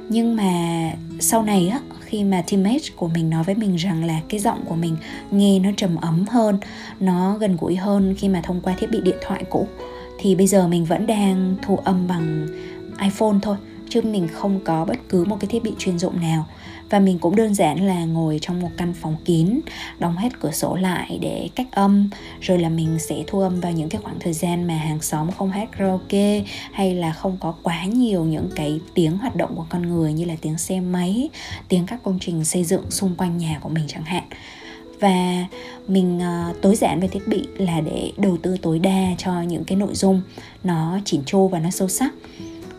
Nhưng 0.09 0.37
mà 0.37 0.93
sau 1.21 1.43
này 1.43 1.69
á 1.69 1.81
khi 2.01 2.25
mà 2.25 2.43
teammate 2.43 2.85
của 2.97 3.09
mình 3.09 3.31
nói 3.31 3.45
với 3.45 3.55
mình 3.55 3.77
rằng 3.77 4.05
là 4.05 4.21
cái 4.29 4.41
giọng 4.41 4.65
của 4.65 4.75
mình 4.75 4.97
nghe 5.31 5.59
nó 5.59 5.71
trầm 5.77 5.97
ấm 5.97 6.25
hơn 6.31 6.59
nó 7.01 7.37
gần 7.39 7.57
gũi 7.61 7.77
hơn 7.77 8.15
khi 8.19 8.29
mà 8.29 8.41
thông 8.45 8.61
qua 8.61 8.75
thiết 8.79 8.91
bị 8.91 9.01
điện 9.01 9.17
thoại 9.27 9.45
cũ 9.51 9.67
thì 10.19 10.35
bây 10.35 10.47
giờ 10.47 10.69
mình 10.69 10.85
vẫn 10.85 11.07
đang 11.07 11.55
thu 11.63 11.77
âm 11.77 12.07
bằng 12.09 12.47
iPhone 13.01 13.39
thôi 13.43 13.57
chứ 13.89 14.01
mình 14.03 14.29
không 14.33 14.61
có 14.65 14.85
bất 14.85 14.99
cứ 15.09 15.25
một 15.25 15.37
cái 15.41 15.49
thiết 15.49 15.63
bị 15.63 15.73
chuyên 15.79 15.99
dụng 15.99 16.21
nào. 16.21 16.47
Và 16.91 16.99
mình 16.99 17.19
cũng 17.19 17.37
đơn 17.37 17.55
giản 17.55 17.87
là 17.87 18.05
ngồi 18.05 18.39
trong 18.43 18.61
một 18.61 18.71
căn 18.77 18.95
phòng 18.95 19.17
kín 19.25 19.61
đóng 19.99 20.17
hết 20.17 20.41
cửa 20.41 20.51
sổ 20.51 20.75
lại 20.75 21.19
để 21.23 21.49
cách 21.55 21.67
âm 21.71 22.11
rồi 22.41 22.59
là 22.59 22.69
mình 22.69 22.99
sẽ 22.99 23.25
thu 23.27 23.41
âm 23.41 23.61
vào 23.61 23.73
những 23.73 23.89
cái 23.89 24.01
khoảng 24.05 24.19
thời 24.21 24.33
gian 24.33 24.67
mà 24.67 24.75
hàng 24.75 25.03
xóm 25.03 25.31
không 25.31 25.51
hát 25.51 25.69
karaoke 25.79 26.45
hay 26.73 26.95
là 26.95 27.13
không 27.13 27.37
có 27.41 27.55
quá 27.63 27.85
nhiều 27.85 28.25
những 28.25 28.49
cái 28.55 28.81
tiếng 28.95 29.19
hoạt 29.19 29.37
động 29.37 29.57
của 29.57 29.67
con 29.69 29.83
người 29.83 30.13
như 30.13 30.25
là 30.25 30.35
tiếng 30.41 30.59
xe 30.59 30.81
máy 30.81 31.31
tiếng 31.69 31.87
các 31.87 32.03
công 32.03 32.19
trình 32.21 32.45
xây 32.45 32.65
dựng 32.65 32.91
xung 32.91 33.15
quanh 33.15 33.39
nhà 33.39 33.59
của 33.63 33.69
mình 33.69 33.85
chẳng 33.89 34.05
hạn. 34.05 34.25
Và 35.01 35.45
mình 35.89 36.19
uh, 36.19 36.63
tối 36.63 36.77
giản 36.77 37.01
về 37.01 37.09
thiết 37.09 37.29
bị 37.29 37.45
là 37.59 37.81
để 37.81 38.13
đầu 38.17 38.37
tư 38.43 38.57
tối 38.63 38.79
đa 38.79 39.15
cho 39.19 39.43
những 39.43 39.65
cái 39.65 39.77
nội 39.77 39.95
dung 39.95 40.23
nó 40.65 40.99
chỉn 41.05 41.25
chu 41.27 41.49
và 41.49 41.59
nó 41.59 41.71
sâu 41.71 41.89
sắc 41.89 42.13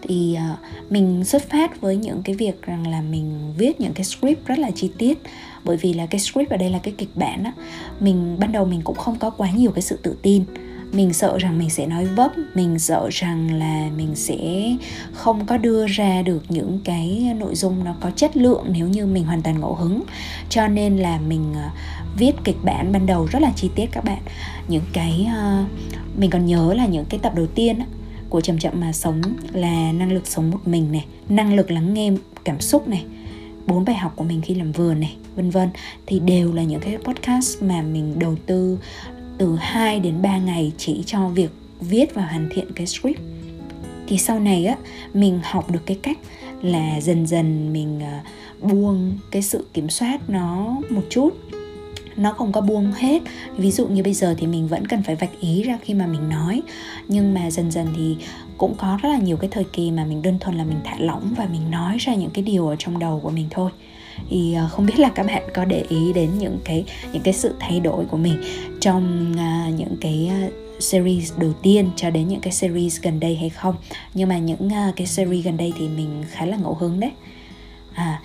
thì 0.08 0.38
uh, 0.54 0.92
mình 0.92 1.24
xuất 1.24 1.50
phát 1.50 1.82
với 1.82 1.96
những 1.96 2.22
cái 2.24 2.36
việc 2.36 2.62
rằng 2.62 2.88
là 2.88 3.02
mình 3.02 3.54
viết 3.58 3.82
những 3.82 3.94
cái 3.94 4.04
script 4.04 4.46
rất 4.46 4.60
là 4.60 4.72
chi 4.72 4.92
tiết. 4.98 5.18
Bởi 5.64 5.78
vì 5.78 5.94
là 5.94 6.06
cái 6.06 6.20
script 6.20 6.50
ở 6.50 6.58
đây 6.58 6.70
là 6.70 6.80
cái 6.80 6.94
kịch 6.98 7.16
bản 7.16 7.44
á. 7.44 7.52
Mình 8.00 8.38
ban 8.40 8.52
đầu 8.52 8.66
mình 8.66 8.82
cũng 8.82 8.96
không 8.96 9.16
có 9.20 9.30
quá 9.30 9.52
nhiều 9.52 9.72
cái 9.72 9.82
sự 9.82 10.00
tự 10.04 10.18
tin. 10.22 10.44
Mình 10.92 11.14
sợ 11.14 11.38
rằng 11.38 11.60
mình 11.60 11.70
sẽ 11.70 11.88
nói 11.88 12.06
vấp 12.06 12.32
mình 12.54 12.80
sợ 12.80 13.10
rằng 13.12 13.60
là 13.60 13.90
mình 13.98 14.16
sẽ 14.16 14.72
không 15.14 15.46
có 15.46 15.58
đưa 15.58 15.88
ra 15.88 16.22
được 16.22 16.44
những 16.50 16.80
cái 16.84 17.34
nội 17.40 17.56
dung 17.56 17.84
nó 17.84 17.96
có 18.00 18.12
chất 18.12 18.38
lượng 18.38 18.66
nếu 18.70 18.88
như 18.88 19.06
mình 19.06 19.24
hoàn 19.24 19.42
toàn 19.42 19.60
ngẫu 19.60 19.76
hứng. 19.76 20.04
Cho 20.50 20.68
nên 20.68 20.98
là 20.98 21.20
mình 21.20 21.54
à, 21.56 21.72
viết 22.18 22.32
kịch 22.44 22.58
bản 22.64 22.92
ban 22.92 23.06
đầu 23.06 23.28
rất 23.32 23.42
là 23.42 23.52
chi 23.56 23.70
tiết 23.76 23.86
các 23.92 24.04
bạn. 24.04 24.22
Những 24.68 24.84
cái 24.94 25.28
uh, 25.28 25.68
mình 26.20 26.30
còn 26.30 26.46
nhớ 26.46 26.74
là 26.74 26.86
những 26.86 27.06
cái 27.06 27.20
tập 27.24 27.34
đầu 27.36 27.48
tiên 27.48 27.80
của 28.30 28.42
chậm 28.42 28.60
chậm 28.60 28.74
mà 28.80 28.94
sống 28.94 29.22
là 29.54 29.92
năng 29.92 30.12
lực 30.12 30.28
sống 30.28 30.52
một 30.52 30.60
mình 30.66 30.92
này, 30.92 31.06
năng 31.30 31.56
lực 31.56 31.72
lắng 31.72 31.94
nghe 31.94 32.12
cảm 32.44 32.60
xúc 32.60 32.88
này, 32.88 33.06
bốn 33.68 33.86
bài 33.86 33.96
học 33.96 34.14
của 34.16 34.24
mình 34.24 34.42
khi 34.42 34.56
làm 34.56 34.72
vườn 34.72 35.00
này, 35.00 35.16
vân 35.36 35.50
vân. 35.50 35.70
Thì 36.06 36.20
đều 36.20 36.54
là 36.54 36.64
những 36.64 36.82
cái 36.82 36.98
podcast 36.98 37.64
mà 37.64 37.82
mình 37.82 38.20
đầu 38.20 38.36
tư 38.46 38.78
từ 39.38 39.56
2 39.56 40.00
đến 40.00 40.22
3 40.22 40.38
ngày 40.38 40.72
chỉ 40.78 41.04
cho 41.06 41.28
việc 41.28 41.52
viết 41.80 42.16
và 42.16 42.22
hoàn 42.26 42.50
thiện 42.52 42.72
cái 42.76 42.88
script. 42.88 43.20
Thì 44.08 44.18
sau 44.18 44.40
này 44.40 44.66
á, 44.66 44.76
mình 45.14 45.40
học 45.44 45.72
được 45.72 45.86
cái 45.86 45.98
cách 46.02 46.18
là 46.62 47.02
dần 47.02 47.28
dần 47.28 47.74
mình 47.74 48.00
à, 48.04 48.24
buông 48.62 49.18
cái 49.32 49.42
sự 49.42 49.66
kiểm 49.74 49.90
soát 49.90 50.30
nó 50.30 50.76
một 50.90 51.04
chút 51.10 51.30
nó 52.18 52.34
không 52.34 52.52
có 52.52 52.62
buông 52.62 52.92
hết. 52.92 53.22
Ví 53.58 53.72
dụ 53.72 53.88
như 53.88 54.04
bây 54.04 54.14
giờ 54.14 54.36
thì 54.38 54.48
mình 54.48 54.68
vẫn 54.68 54.88
cần 54.88 55.04
phải 55.04 55.16
vạch 55.16 55.40
ý 55.40 55.64
ra 55.64 55.78
khi 55.84 55.94
mà 55.94 56.08
mình 56.08 56.30
nói. 56.30 56.62
Nhưng 57.08 57.34
mà 57.34 57.52
dần 57.52 57.72
dần 57.72 57.88
thì 57.98 58.18
cũng 58.58 58.76
có 58.78 59.00
rất 59.02 59.10
là 59.10 59.18
nhiều 59.18 59.38
cái 59.38 59.50
thời 59.54 59.64
kỳ 59.64 59.92
mà 59.92 60.06
mình 60.06 60.22
đơn 60.22 60.40
thuần 60.40 60.58
là 60.58 60.64
mình 60.64 60.80
thả 60.84 60.96
lỏng 61.00 61.34
và 61.38 61.48
mình 61.52 61.72
nói 61.72 61.98
ra 62.00 62.14
những 62.14 62.30
cái 62.30 62.44
điều 62.44 62.68
ở 62.68 62.76
trong 62.80 63.00
đầu 63.00 63.20
của 63.24 63.30
mình 63.30 63.48
thôi. 63.50 63.72
Thì 64.30 64.54
ờ, 64.54 64.68
không 64.72 64.86
biết 64.86 65.00
là 65.00 65.10
các 65.10 65.26
bạn 65.26 65.44
có 65.54 65.66
để 65.66 65.86
ý 65.90 66.14
đến 66.14 66.30
những 66.38 66.60
cái 66.64 66.86
những 67.14 67.24
cái 67.24 67.34
sự 67.34 67.54
thay 67.60 67.80
đổi 67.80 68.06
của 68.06 68.18
mình 68.18 68.42
trong 68.80 69.32
uh, 69.32 69.80
những 69.80 69.96
cái 70.02 70.28
à, 70.32 70.48
series 70.80 71.34
đầu 71.38 71.54
tiên 71.62 71.90
cho 71.96 72.10
đến 72.10 72.28
những 72.28 72.42
cái 72.42 72.54
series 72.54 73.02
gần 73.02 73.20
đây 73.20 73.36
hay 73.36 73.50
không? 73.50 73.76
Nhưng 74.14 74.30
mà 74.30 74.38
những 74.38 74.68
uh, 74.68 74.96
cái 74.96 75.08
series 75.08 75.46
gần 75.46 75.58
đây 75.58 75.74
thì 75.80 75.88
mình 75.88 76.24
khá 76.32 76.46
là 76.46 76.58
ngẫu 76.58 76.74
hứng 76.74 77.00
đấy. 77.00 77.12
À 77.94 78.22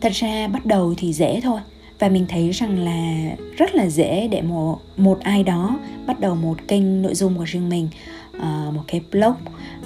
thật 0.00 0.12
ra 0.12 0.48
bắt 0.48 0.66
đầu 0.66 0.94
thì 0.96 1.12
dễ 1.12 1.40
thôi 1.40 1.60
và 1.98 2.08
mình 2.08 2.26
thấy 2.28 2.50
rằng 2.50 2.78
là 2.78 3.30
rất 3.56 3.74
là 3.74 3.88
dễ 3.88 4.28
để 4.28 4.42
một 4.42 4.78
một 4.96 5.20
ai 5.20 5.42
đó 5.42 5.78
bắt 6.06 6.20
đầu 6.20 6.34
một 6.34 6.56
kênh 6.68 7.02
nội 7.02 7.14
dung 7.14 7.38
của 7.38 7.44
riêng 7.44 7.68
mình 7.68 7.88
uh, 8.36 8.74
một 8.74 8.82
cái 8.86 9.00
blog 9.12 9.34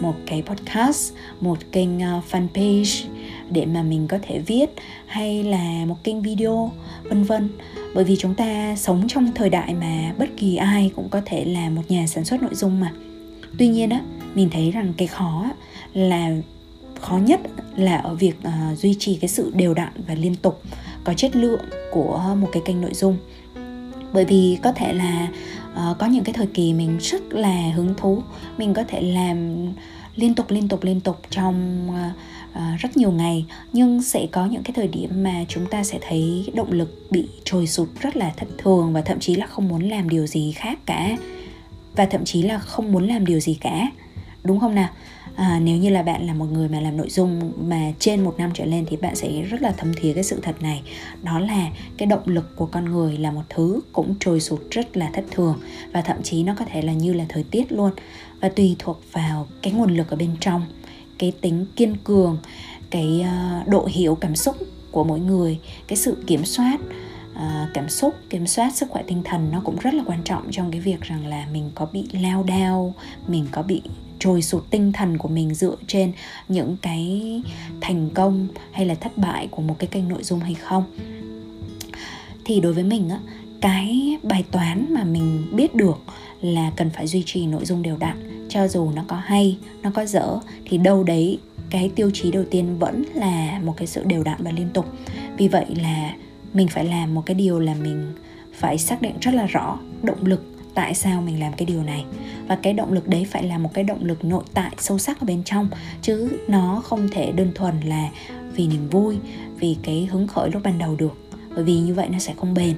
một 0.00 0.14
cái 0.26 0.42
podcast 0.42 1.12
một 1.40 1.59
kênh 1.73 1.97
uh, 1.97 2.25
fanpage 2.31 3.07
để 3.50 3.66
mà 3.66 3.83
mình 3.83 4.09
có 4.09 4.19
thể 4.23 4.38
viết 4.38 4.71
hay 5.07 5.42
là 5.42 5.85
một 5.87 6.04
kênh 6.04 6.23
video 6.23 6.73
vân 7.02 7.25
vân. 7.25 7.49
Bởi 7.95 8.04
vì 8.04 8.16
chúng 8.16 8.35
ta 8.35 8.76
sống 8.76 9.04
trong 9.09 9.33
thời 9.35 9.50
đại 9.50 9.75
mà 9.75 10.12
bất 10.19 10.28
kỳ 10.37 10.57
ai 10.57 10.90
cũng 10.97 11.09
có 11.09 11.21
thể 11.25 11.45
là 11.45 11.71
một 11.71 11.83
nhà 11.88 12.07
sản 12.07 12.25
xuất 12.25 12.42
nội 12.42 12.54
dung 12.54 12.81
mà. 12.81 12.92
Tuy 13.59 13.69
nhiên 13.69 13.90
á 13.90 14.00
mình 14.35 14.49
thấy 14.52 14.71
rằng 14.71 14.92
cái 14.97 15.09
khó 15.09 15.47
là 15.95 16.31
khó 17.00 17.16
nhất 17.16 17.40
là 17.76 17.97
ở 17.97 18.14
việc 18.14 18.35
uh, 18.49 18.78
duy 18.78 18.95
trì 18.99 19.16
cái 19.16 19.28
sự 19.28 19.52
đều 19.54 19.75
đặn 19.75 19.92
và 20.07 20.14
liên 20.14 20.35
tục 20.35 20.62
có 21.04 21.14
chất 21.14 21.37
lượng 21.37 21.64
của 21.90 22.35
một 22.38 22.49
cái 22.52 22.62
kênh 22.64 22.80
nội 22.80 22.94
dung. 22.94 23.16
Bởi 24.12 24.25
vì 24.25 24.59
có 24.62 24.73
thể 24.73 24.92
là 24.92 25.28
uh, 25.73 25.99
có 25.99 26.06
những 26.06 26.25
cái 26.25 26.32
thời 26.32 26.47
kỳ 26.47 26.73
mình 26.73 26.99
rất 27.00 27.23
là 27.30 27.73
hứng 27.75 27.94
thú 27.97 28.23
mình 28.59 28.75
có 28.75 28.85
thể 28.88 29.00
làm 29.00 29.66
liên 30.16 30.35
tục 30.35 30.50
liên 30.50 30.68
tục 30.68 30.85
liên 30.85 31.00
tục 31.00 31.16
trong 31.30 31.88
uh, 31.88 32.16
uh, 32.52 32.80
rất 32.80 32.97
nhiều 32.97 33.12
ngày. 33.12 33.47
Nhưng 33.73 34.02
sẽ 34.02 34.26
có 34.32 34.47
những 34.47 34.62
cái 34.62 34.73
thời 34.76 34.88
điểm 34.88 35.23
mà 35.23 35.44
chúng 35.49 35.66
ta 35.66 35.85
sẽ 35.85 35.99
thấy 36.09 36.50
động 36.54 36.73
lực 36.73 37.06
bị 37.11 37.28
trồi 37.44 37.66
sụt 37.66 37.88
rất 38.00 38.16
là 38.16 38.32
thất 38.37 38.49
thường 38.59 38.92
và 38.92 39.00
thậm 39.00 39.21
chí 39.21 39.35
là 39.35 39.47
không 39.47 39.68
muốn 39.68 39.88
làm 39.88 40.09
điều 40.09 40.26
gì 40.26 40.52
khác 40.52 40.78
cả. 40.87 41.16
Và 41.97 42.06
thậm 42.06 42.25
chí 42.25 42.42
là 42.42 42.59
không 42.59 42.92
muốn 42.92 43.09
làm 43.09 43.26
điều 43.26 43.40
gì 43.40 43.54
cả. 43.61 43.87
Đúng 44.44 44.61
không 44.61 44.75
nào? 44.75 44.88
À, 45.37 45.61
nếu 45.62 45.77
như 45.77 45.89
là 45.89 46.03
bạn 46.03 46.27
là 46.27 46.35
một 46.35 46.47
người 46.53 46.69
mà 46.69 46.81
làm 46.81 46.97
nội 46.97 47.11
dung 47.11 47.53
mà 47.69 47.93
trên 47.99 48.25
một 48.25 48.35
năm 48.39 48.51
trở 48.55 48.65
lên 48.65 48.87
thì 48.89 48.97
bạn 48.97 49.17
sẽ 49.17 49.43
rất 49.43 49.62
là 49.62 49.75
thấm 49.77 49.93
thía 49.95 50.12
cái 50.12 50.25
sự 50.25 50.41
thật 50.43 50.62
này. 50.62 50.83
Đó 51.23 51.39
là 51.39 51.69
cái 51.97 52.07
động 52.07 52.23
lực 52.27 52.57
của 52.57 52.67
con 52.67 52.85
người 52.85 53.19
là 53.19 53.31
một 53.31 53.43
thứ 53.49 53.81
cũng 53.93 54.15
trôi 54.21 54.41
sụt 54.41 54.61
rất 54.71 54.97
là 54.97 55.11
thất 55.12 55.25
thường 55.31 55.61
và 55.93 56.03
thậm 56.03 56.23
chí 56.23 56.43
nó 56.43 56.55
có 56.59 56.65
thể 56.65 56.83
là 56.83 56.93
như 56.93 57.12
là 57.12 57.25
thời 57.29 57.45
tiết 57.45 57.73
luôn. 57.73 57.91
Và 58.41 58.49
tùy 58.49 58.77
thuộc 58.79 59.03
vào 59.12 59.49
cái 59.62 59.73
nguồn 59.73 59.97
lực 59.97 60.11
ở 60.11 60.17
bên 60.17 60.31
trong 60.41 60.67
cái 61.19 61.33
tính 61.41 61.67
kiên 61.77 61.97
cường 62.05 62.39
cái 62.91 63.25
uh, 63.62 63.69
độ 63.69 63.89
hiểu 63.91 64.15
cảm 64.15 64.37
xúc 64.37 64.57
của 64.91 65.05
mỗi 65.05 65.21
người 65.21 65.59
cái 65.87 65.97
sự 65.97 66.17
kiểm 66.27 66.45
soát 66.45 66.81
À, 67.35 67.69
cảm 67.75 67.89
xúc 67.89 68.15
kiểm 68.31 68.47
soát 68.47 68.77
sức 68.77 68.91
khỏe 68.91 69.03
tinh 69.07 69.23
thần 69.25 69.49
nó 69.53 69.62
cũng 69.65 69.77
rất 69.81 69.95
là 69.95 70.03
quan 70.07 70.23
trọng 70.25 70.51
trong 70.51 70.71
cái 70.71 70.81
việc 70.81 71.01
rằng 71.01 71.27
là 71.27 71.47
mình 71.53 71.71
có 71.75 71.87
bị 71.93 72.09
lao 72.12 72.43
đao 72.43 72.95
mình 73.27 73.47
có 73.51 73.62
bị 73.62 73.83
trồi 74.23 74.43
sụt 74.43 74.64
tinh 74.71 74.93
thần 74.93 75.19
của 75.19 75.29
mình 75.29 75.55
dựa 75.55 75.76
trên 75.87 76.12
những 76.49 76.76
cái 76.83 77.43
thành 77.81 78.11
công 78.14 78.49
hay 78.73 78.87
là 78.87 78.95
thất 78.95 79.19
bại 79.19 79.49
của 79.50 79.62
một 79.62 79.76
cái 79.79 79.87
kênh 79.87 80.09
nội 80.09 80.23
dung 80.23 80.41
hay 80.41 80.55
không. 80.55 80.85
Thì 82.45 82.61
đối 82.61 82.73
với 82.73 82.85
mình 82.85 83.09
á, 83.09 83.19
cái 83.61 84.19
bài 84.23 84.45
toán 84.50 84.87
mà 84.95 85.05
mình 85.05 85.47
biết 85.52 85.75
được 85.75 85.99
là 86.41 86.73
cần 86.76 86.91
phải 86.91 87.07
duy 87.07 87.23
trì 87.26 87.47
nội 87.47 87.64
dung 87.64 87.83
đều 87.83 87.97
đặn, 87.97 88.47
cho 88.49 88.69
dù 88.69 88.91
nó 88.91 89.05
có 89.09 89.17
hay, 89.17 89.59
nó 89.83 89.91
có 89.95 90.05
dở, 90.05 90.38
thì 90.64 90.79
đâu 90.79 91.05
đấy 91.05 91.38
cái 91.71 91.91
tiêu 91.95 92.11
chí 92.14 92.31
đầu 92.31 92.45
tiên 92.50 92.79
vẫn 92.79 93.05
là 93.14 93.61
một 93.64 93.75
cái 93.76 93.87
sự 93.87 94.05
đều 94.05 94.23
đặn 94.23 94.45
và 94.45 94.50
liên 94.50 94.69
tục. 94.75 94.87
Vì 95.37 95.49
vậy 95.49 95.67
là 95.83 96.14
mình 96.55 96.69
phải 96.69 96.85
làm 96.85 97.14
một 97.14 97.23
cái 97.26 97.35
điều 97.35 97.59
là 97.59 97.75
mình 97.75 98.12
phải 98.55 98.79
xác 98.79 99.02
định 99.02 99.14
rất 99.21 99.35
là 99.35 99.47
rõ 99.47 99.79
động 100.02 100.26
lực 100.26 100.51
tại 100.75 100.95
sao 100.95 101.23
mình 101.23 101.41
làm 101.41 101.52
cái 101.52 101.67
điều 101.67 101.83
này. 101.83 102.05
Và 102.49 102.57
cái 102.57 102.73
động 102.73 102.93
lực 102.93 103.09
đấy 103.09 103.26
phải 103.31 103.43
là 103.43 103.59
một 103.59 103.71
cái 103.75 103.85
động 103.85 104.05
lực 104.05 104.25
nội 104.25 104.45
tại 104.55 104.71
sâu 104.79 104.99
sắc 104.99 105.21
ở 105.21 105.25
bên 105.25 105.43
trong, 105.45 105.69
chứ 106.02 106.38
nó 106.49 106.83
không 106.85 107.09
thể 107.09 107.33
đơn 107.33 107.52
thuần 107.55 107.81
là 107.81 108.09
vì 108.55 108.67
niềm 108.67 108.88
vui, 108.88 109.19
vì 109.57 109.76
cái 109.83 110.09
hứng 110.11 110.26
khởi 110.26 110.50
lúc 110.50 110.62
ban 110.64 110.79
đầu 110.79 110.97
được. 110.97 111.19
Bởi 111.55 111.64
vì 111.64 111.79
như 111.79 111.95
vậy 111.95 112.09
nó 112.12 112.19
sẽ 112.19 112.35
không 112.37 112.55
bền. 112.55 112.75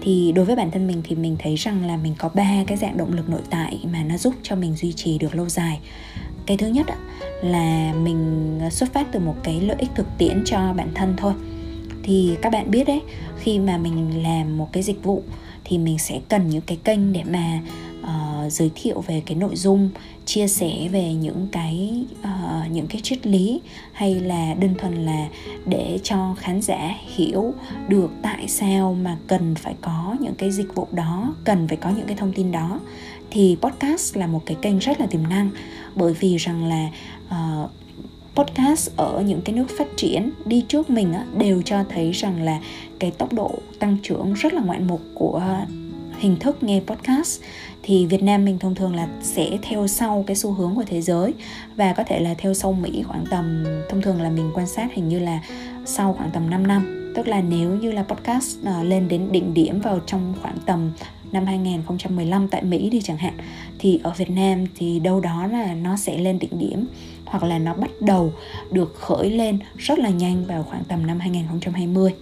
Thì 0.00 0.32
đối 0.32 0.44
với 0.44 0.56
bản 0.56 0.70
thân 0.70 0.86
mình 0.86 1.02
thì 1.04 1.16
mình 1.16 1.36
thấy 1.38 1.56
rằng 1.56 1.86
là 1.86 1.96
mình 1.96 2.14
có 2.18 2.28
ba 2.28 2.64
cái 2.66 2.76
dạng 2.76 2.96
động 2.96 3.12
lực 3.12 3.28
nội 3.28 3.40
tại 3.50 3.80
mà 3.92 4.02
nó 4.02 4.16
giúp 4.16 4.34
cho 4.42 4.56
mình 4.56 4.74
duy 4.74 4.92
trì 4.92 5.18
được 5.18 5.34
lâu 5.34 5.48
dài. 5.48 5.80
Cái 6.46 6.56
thứ 6.56 6.66
nhất 6.66 6.86
là 7.42 7.92
mình 7.92 8.60
xuất 8.70 8.92
phát 8.92 9.06
từ 9.12 9.20
một 9.20 9.34
cái 9.42 9.60
lợi 9.60 9.76
ích 9.78 9.90
thực 9.94 10.06
tiễn 10.18 10.42
cho 10.44 10.72
bản 10.76 10.88
thân 10.94 11.14
thôi. 11.16 11.32
Thì 12.02 12.36
các 12.42 12.52
bạn 12.52 12.70
biết 12.70 12.84
đấy, 12.86 13.00
khi 13.38 13.58
mà 13.58 13.78
mình 13.78 14.22
làm 14.22 14.58
một 14.58 14.68
cái 14.72 14.82
dịch 14.82 15.02
vụ 15.02 15.22
thì 15.68 15.78
mình 15.78 15.98
sẽ 15.98 16.20
cần 16.28 16.48
những 16.48 16.60
cái 16.66 16.78
kênh 16.84 17.12
để 17.12 17.22
mà 17.24 17.60
uh, 18.00 18.52
giới 18.52 18.70
thiệu 18.74 19.00
về 19.00 19.22
cái 19.26 19.36
nội 19.36 19.56
dung 19.56 19.90
chia 20.24 20.48
sẻ 20.48 20.88
về 20.92 21.14
những 21.14 21.48
cái 21.52 22.04
uh, 22.20 22.70
những 22.70 22.86
cái 22.86 23.00
triết 23.00 23.26
lý 23.26 23.60
hay 23.92 24.14
là 24.14 24.54
đơn 24.54 24.74
thuần 24.78 24.94
là 24.94 25.28
để 25.66 25.98
cho 26.02 26.34
khán 26.38 26.62
giả 26.62 26.94
hiểu 27.16 27.54
được 27.88 28.10
tại 28.22 28.48
sao 28.48 28.96
mà 29.02 29.16
cần 29.26 29.54
phải 29.54 29.74
có 29.80 30.16
những 30.20 30.34
cái 30.34 30.50
dịch 30.50 30.74
vụ 30.74 30.88
đó 30.92 31.34
cần 31.44 31.68
phải 31.68 31.76
có 31.76 31.90
những 31.90 32.06
cái 32.06 32.16
thông 32.16 32.32
tin 32.32 32.52
đó. 32.52 32.80
Thì 33.30 33.56
podcast 33.60 34.16
là 34.16 34.26
một 34.26 34.42
cái 34.46 34.56
kênh 34.62 34.78
rất 34.78 35.00
là 35.00 35.06
tiềm 35.06 35.22
năng 35.28 35.50
bởi 35.94 36.12
vì 36.12 36.36
rằng 36.36 36.64
là 36.64 36.90
uh, 37.26 37.70
podcast 38.36 38.90
ở 38.96 39.22
những 39.26 39.40
cái 39.40 39.54
nước 39.54 39.66
phát 39.78 39.86
triển 39.96 40.30
đi 40.44 40.64
trước 40.68 40.90
mình 40.90 41.12
á, 41.12 41.24
đều 41.38 41.62
cho 41.62 41.84
thấy 41.88 42.12
rằng 42.12 42.42
là 42.42 42.60
cái 42.98 43.10
tốc 43.10 43.32
độ 43.32 43.50
tăng 43.78 43.96
trưởng 44.02 44.32
rất 44.32 44.54
là 44.54 44.60
ngoạn 44.60 44.86
mục 44.86 45.00
của 45.14 45.42
hình 46.18 46.36
thức 46.36 46.62
nghe 46.62 46.80
podcast. 46.86 47.40
Thì 47.82 48.06
Việt 48.06 48.22
Nam 48.22 48.44
mình 48.44 48.58
thông 48.58 48.74
thường 48.74 48.94
là 48.94 49.08
sẽ 49.22 49.58
theo 49.62 49.86
sau 49.86 50.24
cái 50.26 50.36
xu 50.36 50.52
hướng 50.52 50.74
của 50.74 50.84
thế 50.86 51.02
giới 51.02 51.34
và 51.76 51.92
có 51.92 52.04
thể 52.04 52.20
là 52.20 52.34
theo 52.38 52.54
sau 52.54 52.72
Mỹ 52.72 53.02
khoảng 53.02 53.24
tầm 53.30 53.64
thông 53.88 54.02
thường 54.02 54.22
là 54.22 54.30
mình 54.30 54.50
quan 54.54 54.66
sát 54.66 54.88
hình 54.92 55.08
như 55.08 55.18
là 55.18 55.40
sau 55.84 56.12
khoảng 56.12 56.30
tầm 56.30 56.50
5 56.50 56.66
năm. 56.66 57.12
Tức 57.16 57.28
là 57.28 57.40
nếu 57.40 57.70
như 57.70 57.92
là 57.92 58.02
podcast 58.02 58.58
uh, 58.60 58.86
lên 58.86 59.08
đến 59.08 59.32
đỉnh 59.32 59.54
điểm 59.54 59.80
vào 59.80 60.00
trong 60.06 60.34
khoảng 60.42 60.56
tầm 60.66 60.92
năm 61.32 61.46
2015 61.46 62.48
tại 62.48 62.62
Mỹ 62.62 62.90
đi 62.90 63.00
chẳng 63.00 63.16
hạn 63.16 63.34
thì 63.78 64.00
ở 64.02 64.12
Việt 64.16 64.30
Nam 64.30 64.64
thì 64.76 65.00
đâu 65.00 65.20
đó 65.20 65.46
là 65.46 65.74
nó 65.74 65.96
sẽ 65.96 66.18
lên 66.18 66.38
đỉnh 66.38 66.58
điểm 66.58 66.86
hoặc 67.26 67.42
là 67.42 67.58
nó 67.58 67.74
bắt 67.74 67.90
đầu 68.00 68.32
được 68.70 68.94
khởi 68.94 69.30
lên 69.30 69.58
rất 69.78 69.98
là 69.98 70.08
nhanh 70.08 70.44
vào 70.44 70.62
khoảng 70.62 70.84
tầm 70.84 71.06
năm 71.06 71.20
2020 71.20 72.12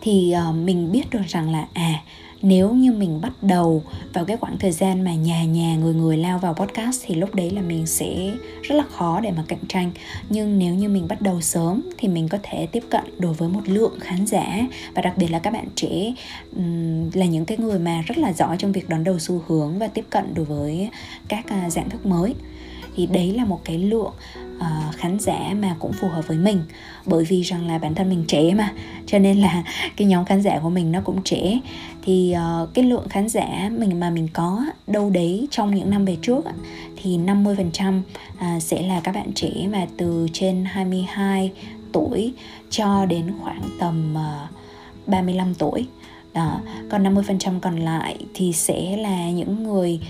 thì 0.00 0.34
uh, 0.48 0.54
mình 0.54 0.92
biết 0.92 1.10
được 1.10 1.22
rằng 1.28 1.52
là 1.52 1.66
à 1.72 2.02
nếu 2.42 2.74
như 2.74 2.92
mình 2.92 3.20
bắt 3.20 3.32
đầu 3.42 3.82
vào 4.12 4.24
cái 4.24 4.36
khoảng 4.36 4.58
thời 4.58 4.72
gian 4.72 5.04
mà 5.04 5.14
nhà 5.14 5.44
nhà 5.44 5.76
người 5.76 5.94
người 5.94 6.16
lao 6.16 6.38
vào 6.38 6.54
podcast 6.54 7.02
thì 7.06 7.14
lúc 7.14 7.34
đấy 7.34 7.50
là 7.50 7.62
mình 7.62 7.86
sẽ 7.86 8.32
rất 8.62 8.74
là 8.74 8.84
khó 8.90 9.20
để 9.20 9.30
mà 9.36 9.44
cạnh 9.48 9.66
tranh. 9.68 9.90
Nhưng 10.28 10.58
nếu 10.58 10.74
như 10.74 10.88
mình 10.88 11.08
bắt 11.08 11.20
đầu 11.20 11.40
sớm 11.40 11.82
thì 11.98 12.08
mình 12.08 12.28
có 12.28 12.38
thể 12.42 12.66
tiếp 12.66 12.84
cận 12.90 13.04
đối 13.18 13.32
với 13.32 13.48
một 13.48 13.60
lượng 13.64 14.00
khán 14.00 14.26
giả 14.26 14.60
và 14.94 15.02
đặc 15.02 15.16
biệt 15.16 15.30
là 15.30 15.38
các 15.38 15.52
bạn 15.52 15.66
trẻ 15.74 16.14
là 17.12 17.26
những 17.26 17.44
cái 17.44 17.58
người 17.58 17.78
mà 17.78 18.02
rất 18.06 18.18
là 18.18 18.32
giỏi 18.32 18.56
trong 18.58 18.72
việc 18.72 18.88
đón 18.88 19.04
đầu 19.04 19.18
xu 19.18 19.42
hướng 19.46 19.78
và 19.78 19.88
tiếp 19.88 20.04
cận 20.10 20.34
đối 20.34 20.44
với 20.44 20.90
các 21.28 21.46
à, 21.48 21.70
dạng 21.70 21.90
thức 21.90 22.06
mới 22.06 22.34
thì 22.96 23.06
đấy 23.06 23.32
là 23.32 23.44
một 23.44 23.60
cái 23.64 23.78
lượng 23.78 24.12
uh, 24.56 24.94
khán 24.96 25.18
giả 25.18 25.54
mà 25.60 25.76
cũng 25.78 25.92
phù 25.92 26.08
hợp 26.08 26.28
với 26.28 26.36
mình 26.36 26.62
bởi 27.06 27.24
vì 27.24 27.42
rằng 27.42 27.68
là 27.68 27.78
bản 27.78 27.94
thân 27.94 28.08
mình 28.08 28.24
trẻ 28.28 28.54
mà 28.54 28.72
cho 29.06 29.18
nên 29.18 29.38
là 29.38 29.62
cái 29.96 30.08
nhóm 30.08 30.24
khán 30.24 30.42
giả 30.42 30.58
của 30.62 30.70
mình 30.70 30.92
nó 30.92 31.00
cũng 31.04 31.22
trẻ 31.24 31.60
thì 32.02 32.34
uh, 32.62 32.74
cái 32.74 32.84
lượng 32.84 33.08
khán 33.08 33.28
giả 33.28 33.70
mình 33.78 34.00
mà 34.00 34.10
mình 34.10 34.28
có 34.32 34.64
đâu 34.86 35.10
đấy 35.10 35.48
trong 35.50 35.74
những 35.74 35.90
năm 35.90 36.04
về 36.04 36.16
trước 36.22 36.44
thì 37.02 37.18
50% 37.18 37.98
uh, 37.98 38.04
à, 38.38 38.60
sẽ 38.60 38.82
là 38.82 39.00
các 39.00 39.14
bạn 39.14 39.32
trẻ 39.34 39.50
mà 39.72 39.86
từ 39.96 40.28
trên 40.32 40.64
22 40.64 41.52
tuổi 41.92 42.32
cho 42.70 43.06
đến 43.06 43.32
khoảng 43.42 43.62
tầm 43.80 44.14
ờ, 44.14 44.44
uh, 44.44 45.08
35 45.08 45.54
tuổi 45.54 45.86
đó. 46.34 46.60
còn 46.90 47.02
50% 47.02 47.60
còn 47.60 47.76
lại 47.76 48.16
thì 48.34 48.52
sẽ 48.52 48.96
là 48.96 49.30
những 49.30 49.62
người 49.62 50.00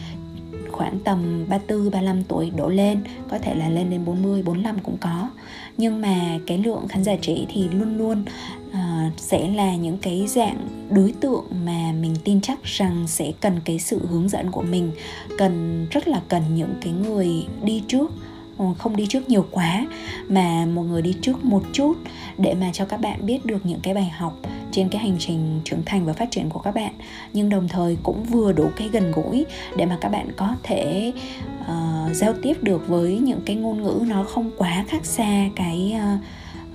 khoảng 0.76 0.98
tầm 0.98 1.44
34, 1.48 1.90
35 1.90 2.22
tuổi 2.22 2.50
đổ 2.56 2.68
lên 2.68 3.00
Có 3.30 3.38
thể 3.38 3.54
là 3.54 3.68
lên 3.68 3.90
đến 3.90 4.04
40, 4.04 4.42
45 4.42 4.78
cũng 4.78 4.96
có. 5.00 5.30
Nhưng 5.76 6.00
mà 6.00 6.38
cái 6.46 6.58
lượng 6.58 6.88
khán 6.88 7.04
giả 7.04 7.16
trẻ 7.20 7.34
thì 7.48 7.68
luôn 7.68 7.98
luôn 7.98 8.24
uh, 8.68 9.12
sẽ 9.16 9.48
là 9.48 9.76
những 9.76 9.98
cái 9.98 10.26
dạng 10.26 10.68
đối 10.90 11.14
tượng 11.20 11.44
mà 11.64 11.92
mình 12.00 12.16
tin 12.24 12.40
chắc 12.40 12.64
rằng 12.64 13.06
sẽ 13.06 13.32
cần 13.40 13.60
cái 13.64 13.78
sự 13.78 14.06
hướng 14.06 14.28
dẫn 14.28 14.50
của 14.50 14.62
mình 14.62 14.90
Cần 15.38 15.86
rất 15.90 16.08
là 16.08 16.22
cần 16.28 16.42
những 16.54 16.74
cái 16.80 16.92
người 16.92 17.46
đi 17.62 17.82
trước. 17.88 18.10
Ừ, 18.58 18.64
không 18.78 18.96
đi 18.96 19.06
trước 19.06 19.28
nhiều 19.28 19.46
quá 19.50 19.86
mà 20.28 20.66
một 20.66 20.82
người 20.82 21.02
đi 21.02 21.14
trước 21.22 21.44
một 21.44 21.62
chút 21.72 21.96
để 22.38 22.54
mà 22.54 22.70
cho 22.72 22.84
các 22.84 23.00
bạn 23.00 23.26
biết 23.26 23.46
được 23.46 23.66
những 23.66 23.80
cái 23.82 23.94
bài 23.94 24.12
học 24.16 24.40
trên 24.72 24.88
cái 24.88 25.02
hành 25.02 25.16
trình 25.18 25.60
trưởng 25.64 25.82
thành 25.86 26.06
và 26.06 26.12
phát 26.12 26.30
triển 26.30 26.48
của 26.50 26.58
các 26.58 26.74
bạn. 26.74 26.92
Nhưng 27.32 27.48
đồng 27.48 27.68
thời 27.68 27.96
cũng 28.02 28.24
vừa 28.24 28.52
đủ 28.52 28.68
cái 28.76 28.88
gần 28.88 29.12
gũi 29.12 29.46
để 29.76 29.86
mà 29.86 29.98
các 30.00 30.08
bạn 30.08 30.28
có 30.36 30.54
thể 30.62 31.12
uh, 31.60 32.16
giao 32.16 32.32
tiếp 32.42 32.54
được 32.62 32.88
với 32.88 33.18
những 33.18 33.40
cái 33.46 33.56
ngôn 33.56 33.82
ngữ 33.82 34.04
nó 34.06 34.24
không 34.24 34.50
quá 34.58 34.84
khác 34.88 35.04
xa 35.04 35.48
cái 35.56 35.94
uh, 35.96 36.20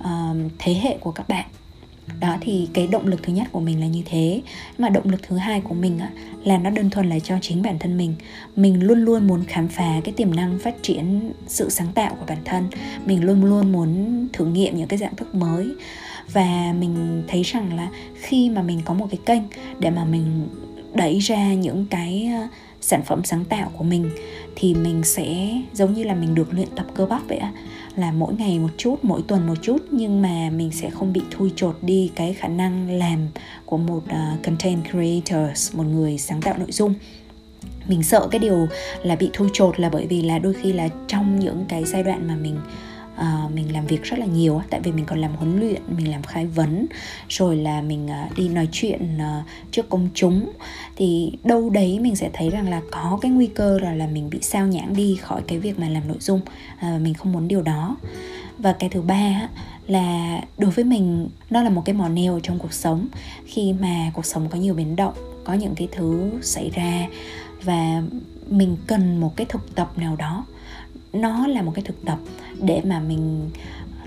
uh, 0.00 0.52
thế 0.58 0.74
hệ 0.74 0.96
của 1.00 1.12
các 1.12 1.28
bạn 1.28 1.46
đó 2.22 2.36
thì 2.40 2.68
cái 2.72 2.86
động 2.86 3.06
lực 3.06 3.22
thứ 3.22 3.32
nhất 3.32 3.48
của 3.52 3.60
mình 3.60 3.80
là 3.80 3.86
như 3.86 4.02
thế. 4.06 4.42
Mà 4.78 4.88
động 4.88 5.10
lực 5.10 5.20
thứ 5.28 5.36
hai 5.36 5.60
của 5.60 5.74
mình 5.74 5.98
á, 5.98 6.10
là 6.44 6.58
nó 6.58 6.70
đơn 6.70 6.90
thuần 6.90 7.08
là 7.08 7.18
cho 7.18 7.38
chính 7.40 7.62
bản 7.62 7.78
thân 7.78 7.96
mình. 7.96 8.14
Mình 8.56 8.82
luôn 8.82 8.98
luôn 8.98 9.26
muốn 9.26 9.44
khám 9.44 9.68
phá 9.68 10.00
cái 10.04 10.14
tiềm 10.16 10.34
năng 10.34 10.58
phát 10.58 10.74
triển 10.82 11.32
sự 11.46 11.70
sáng 11.70 11.92
tạo 11.94 12.14
của 12.14 12.24
bản 12.28 12.38
thân. 12.44 12.68
Mình 13.06 13.24
luôn 13.24 13.44
luôn 13.44 13.72
muốn 13.72 14.28
thử 14.32 14.46
nghiệm 14.46 14.76
những 14.76 14.88
cái 14.88 14.98
dạng 14.98 15.16
thức 15.16 15.34
mới. 15.34 15.74
Và 16.32 16.74
mình 16.80 17.22
thấy 17.28 17.42
rằng 17.42 17.76
là 17.76 17.88
khi 18.14 18.50
mà 18.50 18.62
mình 18.62 18.80
có 18.84 18.94
một 18.94 19.06
cái 19.10 19.18
kênh 19.26 19.42
để 19.78 19.90
mà 19.90 20.04
mình 20.04 20.48
đẩy 20.94 21.18
ra 21.18 21.54
những 21.54 21.86
cái 21.90 22.30
ờ, 22.40 22.48
sản 22.80 23.02
phẩm 23.02 23.24
sáng 23.24 23.44
tạo 23.44 23.70
của 23.78 23.84
mình 23.84 24.10
thì 24.56 24.74
mình 24.74 25.02
sẽ 25.04 25.60
giống 25.72 25.94
như 25.94 26.04
là 26.04 26.14
mình 26.14 26.34
được 26.34 26.54
luyện 26.54 26.68
tập 26.76 26.86
cơ 26.94 27.06
bắp 27.06 27.28
vậy 27.28 27.38
á 27.38 27.52
là 27.96 28.12
mỗi 28.12 28.34
ngày 28.34 28.58
một 28.58 28.70
chút 28.76 28.96
mỗi 29.02 29.22
tuần 29.28 29.46
một 29.46 29.54
chút 29.62 29.76
nhưng 29.90 30.22
mà 30.22 30.50
mình 30.50 30.70
sẽ 30.72 30.90
không 30.90 31.12
bị 31.12 31.20
thui 31.30 31.52
chột 31.56 31.76
đi 31.82 32.10
cái 32.14 32.34
khả 32.34 32.48
năng 32.48 32.90
làm 32.90 33.18
của 33.66 33.76
một 33.76 34.02
uh, 34.04 34.42
content 34.42 34.84
creators 34.90 35.76
một 35.76 35.84
người 35.84 36.18
sáng 36.18 36.40
tạo 36.40 36.58
nội 36.58 36.72
dung. 36.72 36.94
Mình 37.88 38.02
sợ 38.02 38.28
cái 38.30 38.38
điều 38.38 38.68
là 39.02 39.16
bị 39.16 39.30
thui 39.32 39.48
chột 39.52 39.80
là 39.80 39.88
bởi 39.88 40.06
vì 40.06 40.22
là 40.22 40.38
đôi 40.38 40.54
khi 40.54 40.72
là 40.72 40.88
trong 41.06 41.38
những 41.38 41.64
cái 41.68 41.84
giai 41.84 42.02
đoạn 42.02 42.28
mà 42.28 42.36
mình 42.36 42.56
à, 43.16 43.48
mình 43.54 43.72
làm 43.72 43.86
việc 43.86 44.02
rất 44.02 44.18
là 44.18 44.26
nhiều 44.26 44.62
tại 44.70 44.80
vì 44.80 44.92
mình 44.92 45.04
còn 45.04 45.20
làm 45.20 45.36
huấn 45.36 45.60
luyện 45.60 45.82
mình 45.96 46.10
làm 46.10 46.22
khai 46.22 46.46
vấn 46.46 46.86
rồi 47.28 47.56
là 47.56 47.82
mình 47.82 48.06
uh, 48.06 48.36
đi 48.36 48.48
nói 48.48 48.68
chuyện 48.72 49.16
uh, 49.16 49.44
trước 49.70 49.88
công 49.88 50.08
chúng. 50.14 50.50
Thì 50.96 51.32
đâu 51.44 51.70
đấy 51.70 51.98
mình 52.00 52.16
sẽ 52.16 52.30
thấy 52.32 52.50
rằng 52.50 52.70
là 52.70 52.80
có 52.90 53.18
cái 53.22 53.30
nguy 53.30 53.46
cơ 53.46 53.78
là 53.78 53.94
là 53.94 54.06
mình 54.06 54.30
bị 54.30 54.38
sao 54.42 54.66
nhãng 54.66 54.96
đi 54.96 55.16
khỏi 55.20 55.42
cái 55.48 55.58
việc 55.58 55.78
mà 55.78 55.88
làm 55.88 56.08
nội 56.08 56.18
dung 56.20 56.40
à, 56.78 56.98
mình 57.02 57.14
không 57.14 57.32
muốn 57.32 57.48
điều 57.48 57.62
đó. 57.62 57.96
Và 58.58 58.72
cái 58.72 58.90
thứ 58.90 59.02
ba 59.02 59.48
là 59.86 60.40
đối 60.58 60.70
với 60.70 60.84
mình 60.84 61.28
nó 61.50 61.62
là 61.62 61.70
một 61.70 61.82
cái 61.84 61.94
mỏ 61.94 62.08
neo 62.08 62.40
trong 62.42 62.58
cuộc 62.58 62.72
sống. 62.72 63.08
Khi 63.46 63.72
mà 63.72 64.10
cuộc 64.14 64.26
sống 64.26 64.48
có 64.48 64.58
nhiều 64.58 64.74
biến 64.74 64.96
động 64.96 65.14
có 65.44 65.54
những 65.54 65.74
cái 65.74 65.88
thứ 65.92 66.30
xảy 66.42 66.70
ra 66.70 67.06
và 67.62 68.02
mình 68.50 68.76
cần 68.86 69.20
một 69.20 69.36
cái 69.36 69.46
thực 69.48 69.74
tập 69.74 69.98
nào 69.98 70.16
đó 70.16 70.44
nó 71.12 71.46
là 71.46 71.62
một 71.62 71.72
cái 71.74 71.84
thực 71.84 72.04
tập 72.04 72.18
để 72.62 72.80
mà 72.84 73.00
mình 73.00 73.50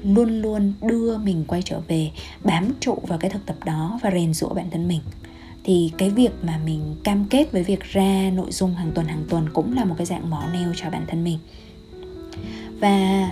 luôn 0.04 0.42
luôn 0.42 0.74
đưa 0.82 1.18
mình 1.18 1.44
quay 1.48 1.62
trở 1.62 1.82
về, 1.88 2.12
bám 2.44 2.74
trụ 2.80 2.98
vào 3.08 3.20
cái 3.20 3.30
thực 3.32 3.46
tập 3.46 3.56
đó 3.66 4.00
và 4.04 4.12
rèn 4.12 4.34
rũa 4.34 4.50
bản 4.50 4.70
thân 4.72 4.88
mình. 4.88 5.02
Thì 5.64 5.92
cái 5.98 6.10
việc 6.10 6.32
mà 6.44 6.60
mình 6.66 6.96
cam 7.04 7.26
kết 7.26 7.52
với 7.52 7.64
việc 7.64 7.84
ra 7.84 8.32
nội 8.34 8.52
dung 8.52 8.76
hàng 8.76 8.92
tuần 8.96 9.08
hàng 9.08 9.26
tuần 9.30 9.50
cũng 9.54 9.76
là 9.76 9.86
một 9.86 9.96
cái 9.98 10.06
dạng 10.06 10.30
mỏ 10.30 10.44
neo 10.54 10.74
cho 10.76 10.90
bản 10.90 11.06
thân 11.08 11.24
mình. 11.24 11.40
Và 12.80 13.30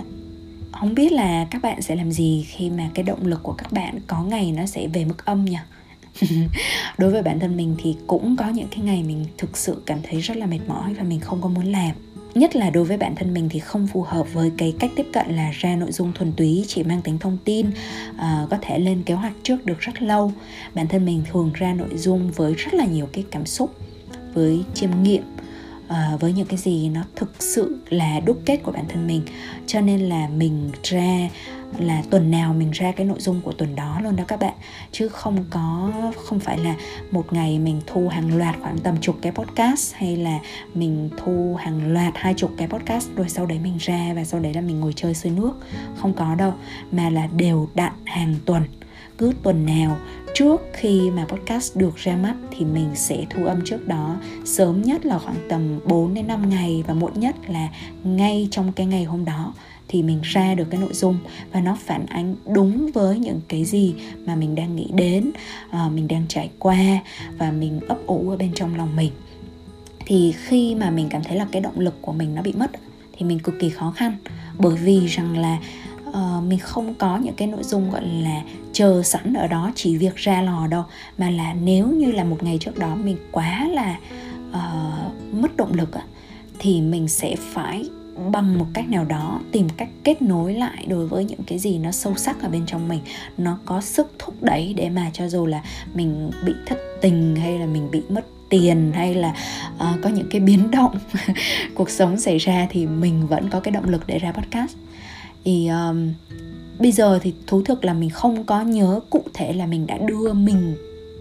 không 0.72 0.94
biết 0.94 1.12
là 1.12 1.46
các 1.50 1.62
bạn 1.62 1.82
sẽ 1.82 1.96
làm 1.96 2.12
gì 2.12 2.46
khi 2.48 2.70
mà 2.70 2.90
cái 2.94 3.02
động 3.02 3.26
lực 3.26 3.42
của 3.42 3.52
các 3.52 3.72
bạn 3.72 3.98
có 4.06 4.22
ngày 4.22 4.52
nó 4.52 4.66
sẽ 4.66 4.88
về 4.88 5.04
mức 5.04 5.24
âm 5.24 5.44
nhỉ? 5.44 5.58
Đối 6.98 7.10
với 7.10 7.22
bản 7.22 7.40
thân 7.40 7.56
mình 7.56 7.76
thì 7.78 7.96
cũng 8.06 8.36
có 8.36 8.48
những 8.48 8.68
cái 8.70 8.80
ngày 8.80 9.02
mình 9.02 9.24
thực 9.38 9.56
sự 9.56 9.82
cảm 9.86 9.98
thấy 10.02 10.20
rất 10.20 10.36
là 10.36 10.46
mệt 10.46 10.60
mỏi 10.66 10.94
và 10.94 11.02
mình 11.02 11.20
không 11.20 11.42
có 11.42 11.48
muốn 11.48 11.64
làm 11.64 11.94
nhất 12.34 12.56
là 12.56 12.70
đối 12.70 12.84
với 12.84 12.96
bản 12.96 13.14
thân 13.16 13.34
mình 13.34 13.48
thì 13.48 13.58
không 13.58 13.86
phù 13.86 14.02
hợp 14.02 14.32
với 14.32 14.52
cái 14.58 14.74
cách 14.78 14.90
tiếp 14.96 15.06
cận 15.12 15.36
là 15.36 15.50
ra 15.50 15.76
nội 15.76 15.92
dung 15.92 16.12
thuần 16.12 16.32
túy 16.32 16.64
chỉ 16.68 16.82
mang 16.82 17.02
tính 17.02 17.18
thông 17.18 17.38
tin 17.44 17.66
uh, 18.10 18.50
có 18.50 18.58
thể 18.62 18.78
lên 18.78 19.02
kế 19.02 19.14
hoạch 19.14 19.32
trước 19.42 19.66
được 19.66 19.80
rất 19.80 20.02
lâu. 20.02 20.32
Bản 20.74 20.88
thân 20.88 21.04
mình 21.04 21.22
thường 21.32 21.50
ra 21.54 21.74
nội 21.74 21.96
dung 21.96 22.30
với 22.30 22.54
rất 22.54 22.74
là 22.74 22.84
nhiều 22.84 23.08
cái 23.12 23.24
cảm 23.30 23.46
xúc 23.46 23.74
với 24.34 24.62
chiêm 24.74 24.90
nghiệm 25.02 25.22
uh, 25.86 26.20
với 26.20 26.32
những 26.32 26.46
cái 26.46 26.58
gì 26.58 26.88
nó 26.88 27.00
thực 27.16 27.42
sự 27.42 27.78
là 27.90 28.20
đúc 28.20 28.42
kết 28.44 28.56
của 28.62 28.72
bản 28.72 28.84
thân 28.88 29.06
mình. 29.06 29.22
Cho 29.66 29.80
nên 29.80 30.00
là 30.00 30.28
mình 30.28 30.70
ra 30.82 31.28
là 31.78 32.02
tuần 32.10 32.30
nào 32.30 32.54
mình 32.54 32.70
ra 32.70 32.92
cái 32.92 33.06
nội 33.06 33.20
dung 33.20 33.40
của 33.40 33.52
tuần 33.52 33.76
đó 33.76 34.00
luôn 34.02 34.16
đó 34.16 34.24
các 34.28 34.40
bạn. 34.40 34.54
Chứ 34.92 35.08
không 35.08 35.44
có, 35.50 35.92
không 36.24 36.40
phải 36.40 36.58
là 36.58 36.74
một 37.10 37.32
ngày 37.32 37.58
mình 37.58 37.80
thu 37.86 38.08
hàng 38.08 38.38
loạt 38.38 38.56
khoảng 38.60 38.78
tầm 38.78 38.96
chục 39.00 39.16
cái 39.22 39.32
podcast 39.32 39.94
hay 39.94 40.16
là 40.16 40.38
mình 40.74 41.10
thu 41.16 41.56
hàng 41.58 41.92
loạt 41.92 42.12
hai 42.16 42.34
chục 42.34 42.50
cái 42.56 42.68
podcast 42.68 43.08
rồi 43.16 43.28
sau 43.28 43.46
đấy 43.46 43.58
mình 43.62 43.76
ra 43.80 44.12
và 44.16 44.24
sau 44.24 44.40
đấy 44.40 44.54
là 44.54 44.60
mình 44.60 44.80
ngồi 44.80 44.92
chơi 44.96 45.14
xuôi 45.14 45.32
nước. 45.32 45.52
Không 45.96 46.14
có 46.14 46.34
đâu, 46.34 46.52
mà 46.92 47.10
là 47.10 47.26
đều 47.26 47.68
đặn 47.74 47.92
hàng 48.04 48.34
tuần. 48.44 48.62
Cứ 49.18 49.32
tuần 49.42 49.66
nào, 49.66 49.96
trước 50.34 50.60
khi 50.72 51.10
mà 51.10 51.26
podcast 51.28 51.76
được 51.76 51.96
ra 51.96 52.16
mắt 52.16 52.34
thì 52.50 52.64
mình 52.64 52.90
sẽ 52.94 53.24
thu 53.30 53.44
âm 53.44 53.64
trước 53.64 53.88
đó. 53.88 54.16
Sớm 54.44 54.82
nhất 54.82 55.06
là 55.06 55.18
khoảng 55.18 55.36
tầm 55.48 55.80
4 55.84 56.14
đến 56.14 56.26
5 56.26 56.48
ngày 56.50 56.84
và 56.86 56.94
muộn 56.94 57.20
nhất 57.20 57.36
là 57.48 57.68
ngay 58.04 58.48
trong 58.50 58.72
cái 58.72 58.86
ngày 58.86 59.04
hôm 59.04 59.24
đó 59.24 59.54
thì 59.88 60.02
mình 60.02 60.20
ra 60.22 60.54
được 60.54 60.64
cái 60.70 60.80
nội 60.80 60.92
dung 60.92 61.18
và 61.52 61.60
nó 61.60 61.76
phản 61.80 62.06
ánh 62.06 62.36
đúng 62.46 62.90
với 62.94 63.18
những 63.18 63.40
cái 63.48 63.64
gì 63.64 63.94
mà 64.26 64.36
mình 64.36 64.54
đang 64.54 64.76
nghĩ 64.76 64.88
đến 64.94 65.30
uh, 65.68 65.92
mình 65.92 66.08
đang 66.08 66.24
trải 66.28 66.50
qua 66.58 66.78
và 67.38 67.50
mình 67.50 67.80
ấp 67.88 67.98
ủ 68.06 68.30
ở 68.30 68.36
bên 68.36 68.52
trong 68.54 68.76
lòng 68.76 68.96
mình. 68.96 69.12
Thì 70.06 70.32
khi 70.32 70.74
mà 70.74 70.90
mình 70.90 71.08
cảm 71.10 71.22
thấy 71.22 71.36
là 71.36 71.46
cái 71.52 71.62
động 71.62 71.80
lực 71.80 71.94
của 72.02 72.12
mình 72.12 72.34
nó 72.34 72.42
bị 72.42 72.52
mất 72.52 72.70
thì 73.12 73.26
mình 73.26 73.38
cực 73.38 73.54
kỳ 73.60 73.70
khó 73.70 73.90
khăn 73.90 74.16
bởi 74.58 74.76
vì 74.76 75.06
rằng 75.06 75.38
là 75.38 75.58
uh, 76.08 76.44
mình 76.48 76.58
không 76.58 76.94
có 76.94 77.18
những 77.18 77.34
cái 77.34 77.48
nội 77.48 77.62
dung 77.62 77.90
gọi 77.90 78.02
là 78.06 78.42
chờ 78.72 79.02
sẵn 79.02 79.34
ở 79.34 79.46
đó 79.46 79.72
chỉ 79.74 79.96
việc 79.96 80.16
ra 80.16 80.42
lò 80.42 80.66
đâu. 80.66 80.84
Mà 81.18 81.30
là 81.30 81.54
nếu 81.54 81.88
như 81.88 82.12
là 82.12 82.24
một 82.24 82.42
ngày 82.42 82.58
trước 82.58 82.78
đó 82.78 82.96
mình 83.04 83.16
quá 83.32 83.68
là 83.72 83.98
uh, 84.50 85.34
mất 85.34 85.56
động 85.56 85.74
lực 85.74 85.90
thì 86.58 86.80
mình 86.80 87.08
sẽ 87.08 87.36
phải 87.52 87.84
bằng 88.32 88.58
một 88.58 88.66
cách 88.74 88.88
nào 88.88 89.04
đó 89.04 89.40
tìm 89.52 89.68
cách 89.76 89.88
kết 90.04 90.22
nối 90.22 90.54
lại 90.54 90.86
đối 90.88 91.06
với 91.06 91.24
những 91.24 91.42
cái 91.46 91.58
gì 91.58 91.78
nó 91.78 91.90
sâu 91.90 92.14
sắc 92.16 92.42
ở 92.42 92.48
bên 92.48 92.66
trong 92.66 92.88
mình 92.88 93.00
nó 93.38 93.58
có 93.64 93.80
sức 93.80 94.12
thúc 94.18 94.34
đẩy 94.42 94.74
để 94.76 94.90
mà 94.90 95.10
cho 95.12 95.28
dù 95.28 95.46
là 95.46 95.62
mình 95.94 96.30
bị 96.46 96.52
thất 96.66 96.78
tình 97.00 97.36
hay 97.36 97.58
là 97.58 97.66
mình 97.66 97.90
bị 97.90 98.02
mất 98.08 98.26
tiền 98.48 98.92
hay 98.94 99.14
là 99.14 99.34
uh, 99.76 100.02
có 100.02 100.10
những 100.10 100.26
cái 100.30 100.40
biến 100.40 100.70
động 100.70 100.98
cuộc 101.74 101.90
sống 101.90 102.18
xảy 102.18 102.38
ra 102.38 102.66
thì 102.70 102.86
mình 102.86 103.26
vẫn 103.26 103.50
có 103.50 103.60
cái 103.60 103.72
động 103.72 103.88
lực 103.88 104.06
để 104.06 104.18
ra 104.18 104.32
podcast. 104.32 104.76
Thì 105.44 105.68
um, 105.68 106.12
bây 106.78 106.92
giờ 106.92 107.18
thì 107.22 107.34
thú 107.46 107.62
thực 107.62 107.84
là 107.84 107.94
mình 107.94 108.10
không 108.10 108.44
có 108.44 108.62
nhớ 108.62 109.00
cụ 109.10 109.22
thể 109.34 109.52
là 109.52 109.66
mình 109.66 109.86
đã 109.86 109.98
đưa 109.98 110.32
mình 110.32 110.74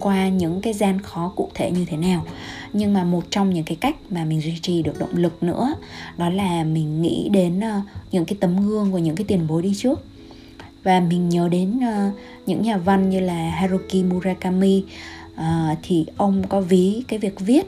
qua 0.04 0.30
những 0.30 0.62
cái 0.62 0.74
gian 0.74 1.02
khó 1.02 1.34
cụ 1.36 1.50
thể 1.54 1.72
như 1.72 1.86
thế 1.86 1.98
nào. 1.98 2.26
Nhưng 2.74 2.94
mà 2.94 3.04
một 3.04 3.24
trong 3.30 3.50
những 3.50 3.64
cái 3.64 3.76
cách 3.76 3.96
mà 4.10 4.26
mình 4.26 4.42
duy 4.42 4.60
trì 4.62 4.82
được 4.82 5.00
động 5.00 5.16
lực 5.16 5.44
nữa, 5.44 5.74
đó 6.18 6.30
là 6.30 6.64
mình 6.64 7.02
nghĩ 7.02 7.30
đến 7.32 7.60
ờ, 7.60 7.82
những 8.12 8.26
cái 8.26 8.38
tấm 8.40 8.68
gương 8.68 8.92
của 8.92 8.98
những 8.98 9.16
cái 9.16 9.26
tiền 9.28 9.48
bối 9.48 9.62
đi 9.62 9.74
trước. 9.78 10.06
Và 10.84 11.00
mình 11.00 11.30
nhớ 11.30 11.50
đến 11.50 11.80
ờ, 11.82 12.12
những 12.46 12.62
nhà 12.62 12.78
văn 12.78 13.10
như 13.10 13.20
là 13.20 13.50
Haruki 13.50 14.04
Murakami 14.10 14.84
ờ, 15.36 15.76
thì 15.84 16.06
ông 16.18 16.44
có 16.50 16.62
ví 16.62 17.04
cái 17.08 17.20
việc 17.20 17.40
viết 17.40 17.66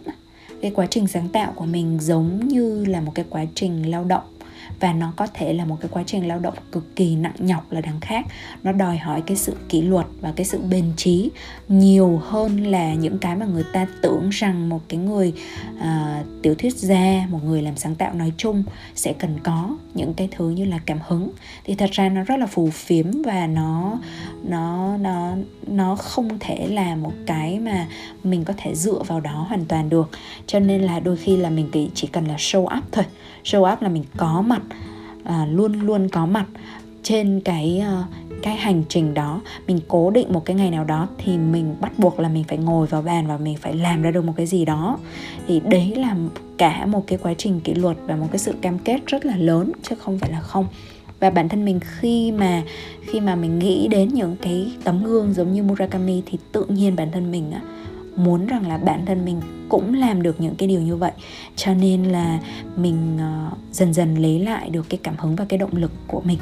cái 0.61 0.71
quá 0.71 0.85
trình 0.89 1.07
sáng 1.07 1.29
tạo 1.29 1.51
của 1.55 1.65
mình 1.65 1.99
giống 2.01 2.47
như 2.47 2.85
là 2.85 3.01
một 3.01 3.11
cái 3.15 3.25
quá 3.29 3.45
trình 3.55 3.91
lao 3.91 4.03
động 4.03 4.34
và 4.79 4.93
nó 4.93 5.13
có 5.15 5.27
thể 5.33 5.53
là 5.53 5.65
một 5.65 5.77
cái 5.81 5.89
quá 5.93 6.03
trình 6.05 6.27
lao 6.27 6.39
động 6.39 6.53
cực 6.71 6.95
kỳ 6.95 7.15
nặng 7.15 7.35
nhọc 7.39 7.71
là 7.71 7.81
đằng 7.81 7.99
khác. 7.99 8.25
Nó 8.63 8.71
đòi 8.71 8.97
hỏi 8.97 9.23
cái 9.25 9.37
sự 9.37 9.55
kỷ 9.69 9.81
luật 9.81 10.05
và 10.21 10.33
cái 10.35 10.45
sự 10.45 10.59
bền 10.69 10.85
trí 10.97 11.31
nhiều 11.67 12.21
hơn 12.23 12.67
là 12.67 12.93
những 12.93 13.17
cái 13.17 13.35
mà 13.35 13.45
người 13.45 13.65
ta 13.73 13.87
tưởng 14.01 14.29
rằng 14.29 14.69
một 14.69 14.81
cái 14.87 14.99
người 14.99 15.33
uh, 15.77 16.25
tiểu 16.41 16.55
thuyết 16.55 16.77
gia 16.77 17.27
một 17.29 17.39
người 17.45 17.61
làm 17.61 17.75
sáng 17.77 17.95
tạo 17.95 18.13
nói 18.13 18.31
chung 18.37 18.63
sẽ 18.95 19.13
cần 19.13 19.39
có 19.43 19.77
những 19.93 20.13
cái 20.13 20.29
thứ 20.31 20.49
như 20.49 20.65
là 20.65 20.79
cảm 20.85 20.99
hứng. 21.07 21.31
Thì 21.63 21.75
thật 21.75 21.89
ra 21.91 22.09
nó 22.09 22.23
rất 22.23 22.39
là 22.39 22.45
phù 22.45 22.69
phiếm 22.69 23.05
và 23.25 23.47
nó 23.47 23.99
nó 24.43 24.97
nó 24.97 25.35
nó 25.67 25.95
không 25.95 26.39
thể 26.39 26.67
là 26.67 26.95
một 26.95 27.13
cái 27.25 27.59
mà 27.59 27.87
mình 28.23 28.43
có 28.43 28.53
thể 28.57 28.75
dựa 28.75 29.03
vào 29.07 29.19
đó 29.19 29.45
hoàn 29.49 29.65
toàn 29.65 29.89
được. 29.89 30.09
Cho 30.47 30.59
nên 30.59 30.81
là 30.81 30.99
đôi 30.99 31.17
khi 31.17 31.37
là 31.37 31.49
mình 31.49 31.69
chỉ 31.93 32.07
cần 32.07 32.27
là 32.27 32.35
show 32.35 32.77
up 32.77 32.83
thôi 32.91 33.05
show 33.45 33.73
up 33.73 33.81
là 33.81 33.89
mình 33.89 34.03
có 34.17 34.41
mặt 34.41 34.61
à, 35.23 35.45
luôn 35.51 35.73
luôn 35.81 36.09
có 36.09 36.25
mặt 36.25 36.45
trên 37.03 37.41
cái 37.45 37.83
uh, 37.99 38.05
cái 38.41 38.55
hành 38.55 38.83
trình 38.89 39.13
đó. 39.13 39.41
Mình 39.67 39.79
cố 39.87 40.09
định 40.09 40.33
một 40.33 40.45
cái 40.45 40.55
ngày 40.55 40.71
nào 40.71 40.83
đó 40.83 41.07
thì 41.17 41.37
mình 41.37 41.75
bắt 41.81 41.99
buộc 41.99 42.19
là 42.19 42.29
mình 42.29 42.43
phải 42.43 42.57
ngồi 42.57 42.87
vào 42.87 43.01
bàn 43.01 43.27
và 43.27 43.37
mình 43.37 43.57
phải 43.57 43.75
làm 43.75 44.01
ra 44.01 44.11
được 44.11 44.25
một 44.25 44.33
cái 44.37 44.45
gì 44.45 44.65
đó. 44.65 44.97
Thì 45.47 45.59
đấy 45.59 45.93
là 45.95 46.15
cả 46.57 46.85
một 46.85 47.03
cái 47.07 47.19
quá 47.23 47.33
trình 47.37 47.59
kỷ 47.59 47.73
luật 47.73 47.97
và 48.05 48.15
một 48.15 48.27
cái 48.31 48.39
sự 48.39 48.53
cam 48.61 48.79
kết 48.79 48.99
rất 49.07 49.25
là 49.25 49.37
lớn 49.37 49.71
chứ 49.83 49.95
không 49.95 50.19
phải 50.19 50.31
là 50.31 50.39
không. 50.39 50.67
Và 51.19 51.29
bản 51.29 51.49
thân 51.49 51.65
mình 51.65 51.79
khi 51.79 52.31
mà 52.31 52.63
khi 53.01 53.19
mà 53.19 53.35
mình 53.35 53.59
nghĩ 53.59 53.87
đến 53.87 54.09
những 54.13 54.35
cái 54.41 54.71
tấm 54.83 55.03
gương 55.03 55.33
giống 55.33 55.53
như 55.53 55.63
Murakami 55.63 56.21
thì 56.25 56.37
tự 56.51 56.65
nhiên 56.65 56.95
bản 56.95 57.11
thân 57.11 57.31
mình 57.31 57.51
muốn 58.15 58.47
rằng 58.47 58.67
là 58.67 58.77
bản 58.77 59.05
thân 59.05 59.25
mình 59.25 59.41
cũng 59.69 59.93
làm 59.93 60.21
được 60.21 60.41
những 60.41 60.55
cái 60.55 60.67
điều 60.67 60.81
như 60.81 60.95
vậy. 60.95 61.11
Cho 61.55 61.73
nên 61.73 62.03
là 62.03 62.39
mình 62.75 63.17
uh, 63.17 63.57
dần 63.71 63.93
dần 63.93 64.15
lấy 64.15 64.39
lại 64.39 64.69
được 64.69 64.85
cái 64.89 64.99
cảm 65.03 65.15
hứng 65.17 65.35
và 65.35 65.45
cái 65.49 65.57
động 65.57 65.75
lực 65.75 65.91
của 66.07 66.21
mình. 66.21 66.39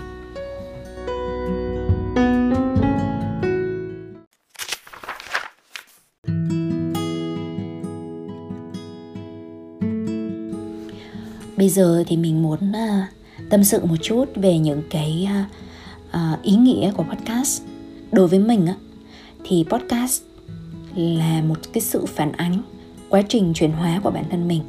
Bây 11.57 11.69
giờ 11.69 12.03
thì 12.07 12.17
mình 12.17 12.43
muốn 12.43 12.59
uh, 12.71 13.49
tâm 13.49 13.63
sự 13.63 13.85
một 13.85 13.95
chút 14.01 14.25
về 14.35 14.57
những 14.57 14.81
cái 14.89 15.27
uh, 16.09 16.43
ý 16.43 16.55
nghĩa 16.55 16.91
của 16.97 17.03
podcast. 17.03 17.63
Đối 18.11 18.27
với 18.27 18.39
mình 18.39 18.65
á 18.65 18.75
thì 19.43 19.65
podcast 19.69 20.21
là 20.95 21.41
một 21.41 21.57
cái 21.73 21.81
sự 21.81 22.05
phản 22.05 22.31
ánh 22.31 22.61
quá 23.09 23.21
trình 23.29 23.53
chuyển 23.53 23.71
hóa 23.71 23.99
của 24.03 24.11
bản 24.11 24.23
thân 24.29 24.47
mình. 24.47 24.61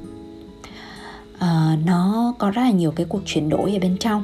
À, 1.38 1.76
nó 1.86 2.34
có 2.38 2.50
rất 2.50 2.62
là 2.62 2.70
nhiều 2.70 2.90
cái 2.90 3.06
cuộc 3.08 3.20
chuyển 3.26 3.48
đổi 3.48 3.72
ở 3.72 3.78
bên 3.78 3.96
trong 4.00 4.22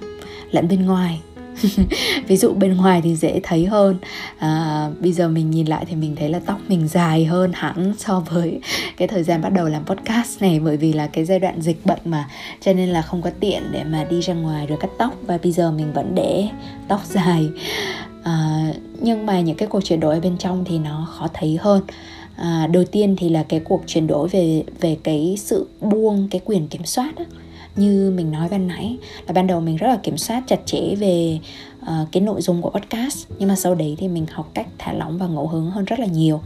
lẫn 0.51 0.69
bên 0.69 0.87
ngoài. 0.87 1.21
Ví 2.27 2.37
dụ 2.37 2.53
bên 2.53 2.77
ngoài 2.77 3.01
thì 3.03 3.17
dễ 3.17 3.41
thấy 3.43 3.67
hơn. 3.67 3.97
À, 4.39 4.89
bây 5.01 5.13
giờ 5.13 5.29
mình 5.29 5.51
nhìn 5.51 5.67
lại 5.67 5.85
thì 5.89 5.97
mình 5.97 6.17
thấy 6.17 6.29
là 6.29 6.41
tóc 6.47 6.59
mình 6.69 6.89
dài 6.89 7.25
hơn 7.25 7.53
hẳn 7.55 7.95
so 7.99 8.21
với 8.21 8.61
cái 8.97 9.09
thời 9.09 9.23
gian 9.23 9.43
bắt 9.43 9.53
đầu 9.53 9.69
làm 9.69 9.85
podcast 9.85 10.43
này 10.43 10.61
bởi 10.61 10.77
vì 10.77 10.93
là 10.93 11.07
cái 11.07 11.25
giai 11.25 11.39
đoạn 11.39 11.61
dịch 11.61 11.87
bệnh 11.87 12.01
mà 12.05 12.29
cho 12.61 12.73
nên 12.73 12.89
là 12.89 13.03
không 13.03 13.23
có 13.23 13.31
tiện 13.41 13.63
để 13.73 13.85
mà 13.85 14.05
đi 14.05 14.21
ra 14.21 14.35
ngoài 14.35 14.67
rồi 14.67 14.79
cắt 14.81 14.91
tóc. 14.99 15.15
Và 15.23 15.39
bây 15.43 15.53
giờ 15.53 15.71
mình 15.71 15.93
vẫn 15.93 16.15
để 16.15 16.49
tóc 16.89 17.01
dài 17.05 17.49
à, 18.23 18.67
nhưng 19.01 19.27
mà 19.27 19.41
những 19.41 19.57
cái 19.57 19.69
cuộc 19.69 19.85
chuyển 19.85 20.01
đổi 20.01 20.15
ở 20.15 20.21
bên 20.21 20.39
trong 20.39 20.65
thì 20.65 20.79
nó 20.79 21.09
khó 21.11 21.29
thấy 21.35 21.59
hơn 21.61 21.83
à, 22.37 22.67
đầu 22.73 22.85
tiên 22.85 23.17
thì 23.19 23.29
là 23.29 23.43
cái 23.43 23.61
cuộc 23.61 23.83
chuyển 23.87 24.07
đổi 24.07 24.29
về 24.29 24.65
về 24.81 24.97
cái 25.03 25.35
sự 25.39 25.69
buông 25.81 26.29
cái 26.31 26.41
quyền 26.45 26.69
kiểm 26.69 26.85
soát 26.85 27.19
đó. 27.19 27.25
như 27.77 28.13
mình 28.17 28.31
nói 28.31 28.49
ban 28.49 28.67
nãy 28.67 28.99
là 29.27 29.33
ban 29.33 29.47
đầu 29.47 29.61
mình 29.61 29.77
rất 29.77 29.89
là 29.89 29.97
kiểm 30.03 30.17
soát 30.17 30.43
chặt 30.47 30.61
chẽ 30.67 30.95
về 30.95 31.39
uh, 31.83 31.89
cái 32.13 32.21
nội 32.21 32.43
dung 32.43 32.63
của 32.63 32.71
podcast 32.71 33.27
nhưng 33.39 33.49
mà 33.49 33.57
sau 33.57 33.75
đấy 33.75 33.97
thì 33.99 34.09
mình 34.09 34.27
học 34.33 34.51
cách 34.55 34.67
thả 34.79 34.93
lỏng 34.93 35.19
và 35.19 35.27
ngẫu 35.27 35.49
hứng 35.49 35.71
hơn 35.71 35.85
rất 35.85 35.99
là 35.99 36.07
nhiều 36.07 36.41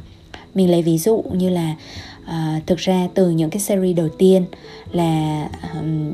mình 0.54 0.70
lấy 0.70 0.82
ví 0.82 0.98
dụ 0.98 1.22
như 1.32 1.48
là 1.48 1.74
uh, 2.24 2.66
thực 2.66 2.78
ra 2.78 3.08
từ 3.14 3.30
những 3.30 3.50
cái 3.50 3.60
series 3.60 3.96
đầu 3.96 4.08
tiên 4.18 4.44
là 4.92 5.48
um, 5.74 6.12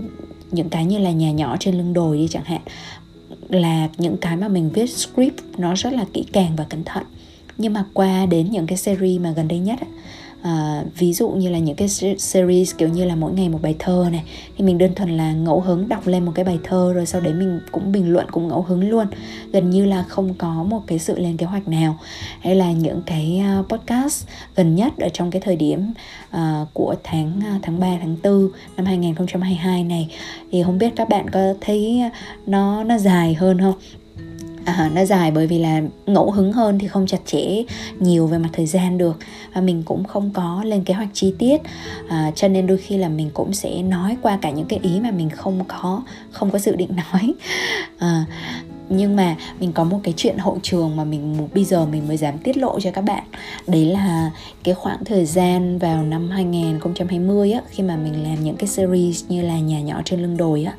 những 0.50 0.68
cái 0.68 0.84
như 0.84 0.98
là 0.98 1.10
nhà 1.10 1.30
nhỏ 1.30 1.56
trên 1.60 1.78
lưng 1.78 1.92
đồi 1.92 2.18
đi 2.18 2.28
chẳng 2.28 2.44
hạn 2.44 2.60
là 3.48 3.88
những 3.98 4.16
cái 4.16 4.36
mà 4.36 4.48
mình 4.48 4.70
viết 4.74 4.90
script 4.90 5.40
nó 5.58 5.74
rất 5.74 5.92
là 5.92 6.04
kỹ 6.12 6.24
càng 6.32 6.56
và 6.56 6.64
cẩn 6.64 6.84
thận. 6.84 7.04
Nhưng 7.58 7.72
mà 7.72 7.84
qua 7.92 8.26
đến 8.26 8.50
những 8.50 8.66
cái 8.66 8.78
series 8.78 9.20
mà 9.20 9.30
gần 9.30 9.48
đây 9.48 9.58
nhất 9.58 9.78
à, 10.42 10.84
ví 10.98 11.12
dụ 11.12 11.28
như 11.28 11.48
là 11.48 11.58
những 11.58 11.76
cái 11.76 11.88
series 12.18 12.74
kiểu 12.78 12.88
như 12.88 13.04
là 13.04 13.16
mỗi 13.16 13.32
ngày 13.32 13.48
một 13.48 13.58
bài 13.62 13.76
thơ 13.78 14.08
này 14.12 14.22
thì 14.56 14.64
mình 14.64 14.78
đơn 14.78 14.94
thuần 14.94 15.16
là 15.16 15.32
ngẫu 15.32 15.60
hứng 15.60 15.88
đọc 15.88 16.06
lên 16.06 16.24
một 16.24 16.32
cái 16.34 16.44
bài 16.44 16.58
thơ 16.64 16.92
rồi 16.94 17.06
sau 17.06 17.20
đấy 17.20 17.34
mình 17.34 17.60
cũng 17.72 17.92
bình 17.92 18.12
luận 18.12 18.26
cũng 18.30 18.48
ngẫu 18.48 18.62
hứng 18.62 18.90
luôn. 18.90 19.06
Gần 19.52 19.70
như 19.70 19.84
là 19.84 20.02
không 20.02 20.34
có 20.34 20.64
một 20.68 20.82
cái 20.86 20.98
sự 20.98 21.18
lên 21.18 21.36
kế 21.36 21.46
hoạch 21.46 21.68
nào. 21.68 21.98
Hay 22.40 22.54
là 22.54 22.72
những 22.72 23.02
cái 23.06 23.42
ờ, 23.44 23.64
podcast 23.68 24.26
gần 24.56 24.74
nhất 24.74 24.92
ở 24.98 25.08
trong 25.12 25.30
cái 25.30 25.42
thời 25.42 25.56
điểm 25.56 25.92
uh, 26.36 26.68
của 26.72 26.94
tháng 27.04 27.40
tháng 27.62 27.80
3 27.80 27.86
tháng 28.00 28.16
4 28.22 28.48
năm 28.76 28.86
2022 28.86 29.84
này 29.84 30.08
thì 30.52 30.62
không 30.62 30.78
biết 30.78 30.92
các 30.96 31.08
bạn 31.08 31.30
có 31.30 31.54
thấy 31.60 32.02
nó 32.46 32.84
nó 32.84 32.98
dài 32.98 33.34
hơn 33.34 33.60
không? 33.60 33.74
À, 34.64 34.90
nó 34.94 35.04
dài 35.04 35.30
bởi 35.30 35.46
vì 35.46 35.58
là 35.58 35.82
ngẫu 36.06 36.30
hứng 36.30 36.52
hơn 36.52 36.78
thì 36.78 36.88
không 36.88 37.06
chặt 37.06 37.18
chẽ 37.26 37.62
nhiều 37.98 38.26
về 38.26 38.38
mặt 38.38 38.48
thời 38.52 38.66
gian 38.66 38.98
được. 38.98 39.18
Và 39.54 39.60
mình 39.60 39.82
cũng 39.82 40.04
không 40.04 40.30
có 40.34 40.62
lên 40.64 40.84
kế 40.84 40.94
hoạch 40.94 41.08
chi 41.12 41.34
tiết. 41.38 41.60
À, 42.08 42.32
cho 42.34 42.48
nên 42.48 42.66
đôi 42.66 42.76
khi 42.78 42.98
là 42.98 43.08
mình 43.08 43.30
cũng 43.34 43.52
sẽ 43.52 43.82
nói 43.82 44.16
qua 44.22 44.38
cả 44.42 44.50
những 44.50 44.66
cái 44.66 44.78
ý 44.82 45.00
mà 45.00 45.10
mình 45.10 45.30
không 45.30 45.64
có 45.68 46.02
không 46.30 46.50
có 46.50 46.58
dự 46.58 46.76
định 46.76 46.90
nói. 47.12 47.34
À, 47.98 48.24
nhưng 48.88 49.16
mà 49.16 49.36
mình 49.60 49.72
có 49.72 49.84
một 49.84 50.00
cái 50.02 50.14
chuyện 50.16 50.38
hậu 50.38 50.58
trường 50.62 50.96
mà 50.96 51.04
mình 51.04 51.48
bây 51.54 51.64
giờ 51.64 51.86
mình 51.86 52.08
mới 52.08 52.16
dám 52.16 52.38
tiết 52.38 52.56
lộ 52.56 52.80
cho 52.80 52.90
các 52.90 53.02
bạn. 53.02 53.24
Đấy 53.66 53.84
là 53.84 54.30
cái 54.64 54.74
khoảng 54.74 55.04
thời 55.04 55.26
gian 55.26 55.78
vào 55.78 56.02
năm 56.02 56.30
2020 56.30 57.52
á 57.52 57.60
khi 57.70 57.82
mà 57.82 57.96
mình 57.96 58.22
làm 58.22 58.44
những 58.44 58.56
cái 58.56 58.68
series 58.68 59.24
như 59.28 59.42
là 59.42 59.58
nhà 59.58 59.80
nhỏ 59.80 60.02
trên 60.04 60.22
lưng 60.22 60.36
đồi 60.36 60.64
á. 60.64 60.74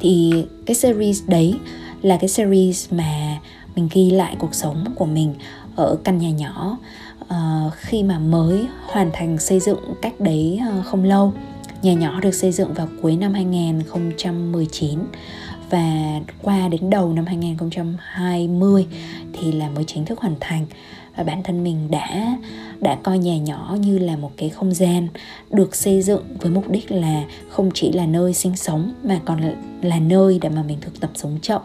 Thì 0.00 0.44
cái 0.66 0.74
series 0.74 1.22
đấy 1.26 1.54
là 2.02 2.16
cái 2.16 2.28
series 2.28 2.92
mà 2.92 3.38
mình 3.76 3.88
ghi 3.92 4.10
lại 4.10 4.36
cuộc 4.38 4.54
sống 4.54 4.84
của 4.94 5.06
mình 5.06 5.34
ở 5.76 5.96
căn 6.04 6.18
nhà 6.18 6.30
nhỏ 6.30 6.78
uh, 7.20 7.72
khi 7.76 8.02
mà 8.02 8.18
mới 8.18 8.66
hoàn 8.86 9.10
thành 9.12 9.38
xây 9.38 9.60
dựng 9.60 9.78
cách 10.02 10.20
đấy 10.20 10.60
uh, 10.78 10.86
không 10.86 11.04
lâu. 11.04 11.32
Nhà 11.82 11.92
nhỏ 11.92 12.20
được 12.20 12.34
xây 12.34 12.52
dựng 12.52 12.74
vào 12.74 12.88
cuối 13.02 13.16
năm 13.16 13.34
2019 13.34 14.98
và 15.70 16.20
qua 16.42 16.68
đến 16.68 16.90
đầu 16.90 17.12
năm 17.12 17.26
2020 17.26 18.86
thì 19.32 19.52
là 19.52 19.70
mới 19.70 19.84
chính 19.84 20.04
thức 20.04 20.20
hoàn 20.20 20.34
thành. 20.40 20.66
Và 21.16 21.24
bản 21.24 21.42
thân 21.42 21.64
mình 21.64 21.90
đã 21.90 22.36
đã 22.80 22.98
coi 23.02 23.18
nhà 23.18 23.36
nhỏ 23.36 23.76
như 23.80 23.98
là 23.98 24.16
một 24.16 24.32
cái 24.36 24.48
không 24.48 24.74
gian 24.74 25.08
được 25.50 25.74
xây 25.74 26.02
dựng 26.02 26.22
với 26.40 26.50
mục 26.50 26.70
đích 26.70 26.90
là 26.90 27.24
không 27.48 27.70
chỉ 27.74 27.92
là 27.92 28.06
nơi 28.06 28.34
sinh 28.34 28.56
sống 28.56 28.92
mà 29.04 29.20
còn 29.24 29.40
là, 29.40 29.52
là 29.82 29.98
nơi 29.98 30.38
để 30.42 30.48
mà 30.48 30.62
mình 30.62 30.78
thực 30.80 31.00
tập 31.00 31.10
sống 31.14 31.38
chậm 31.42 31.62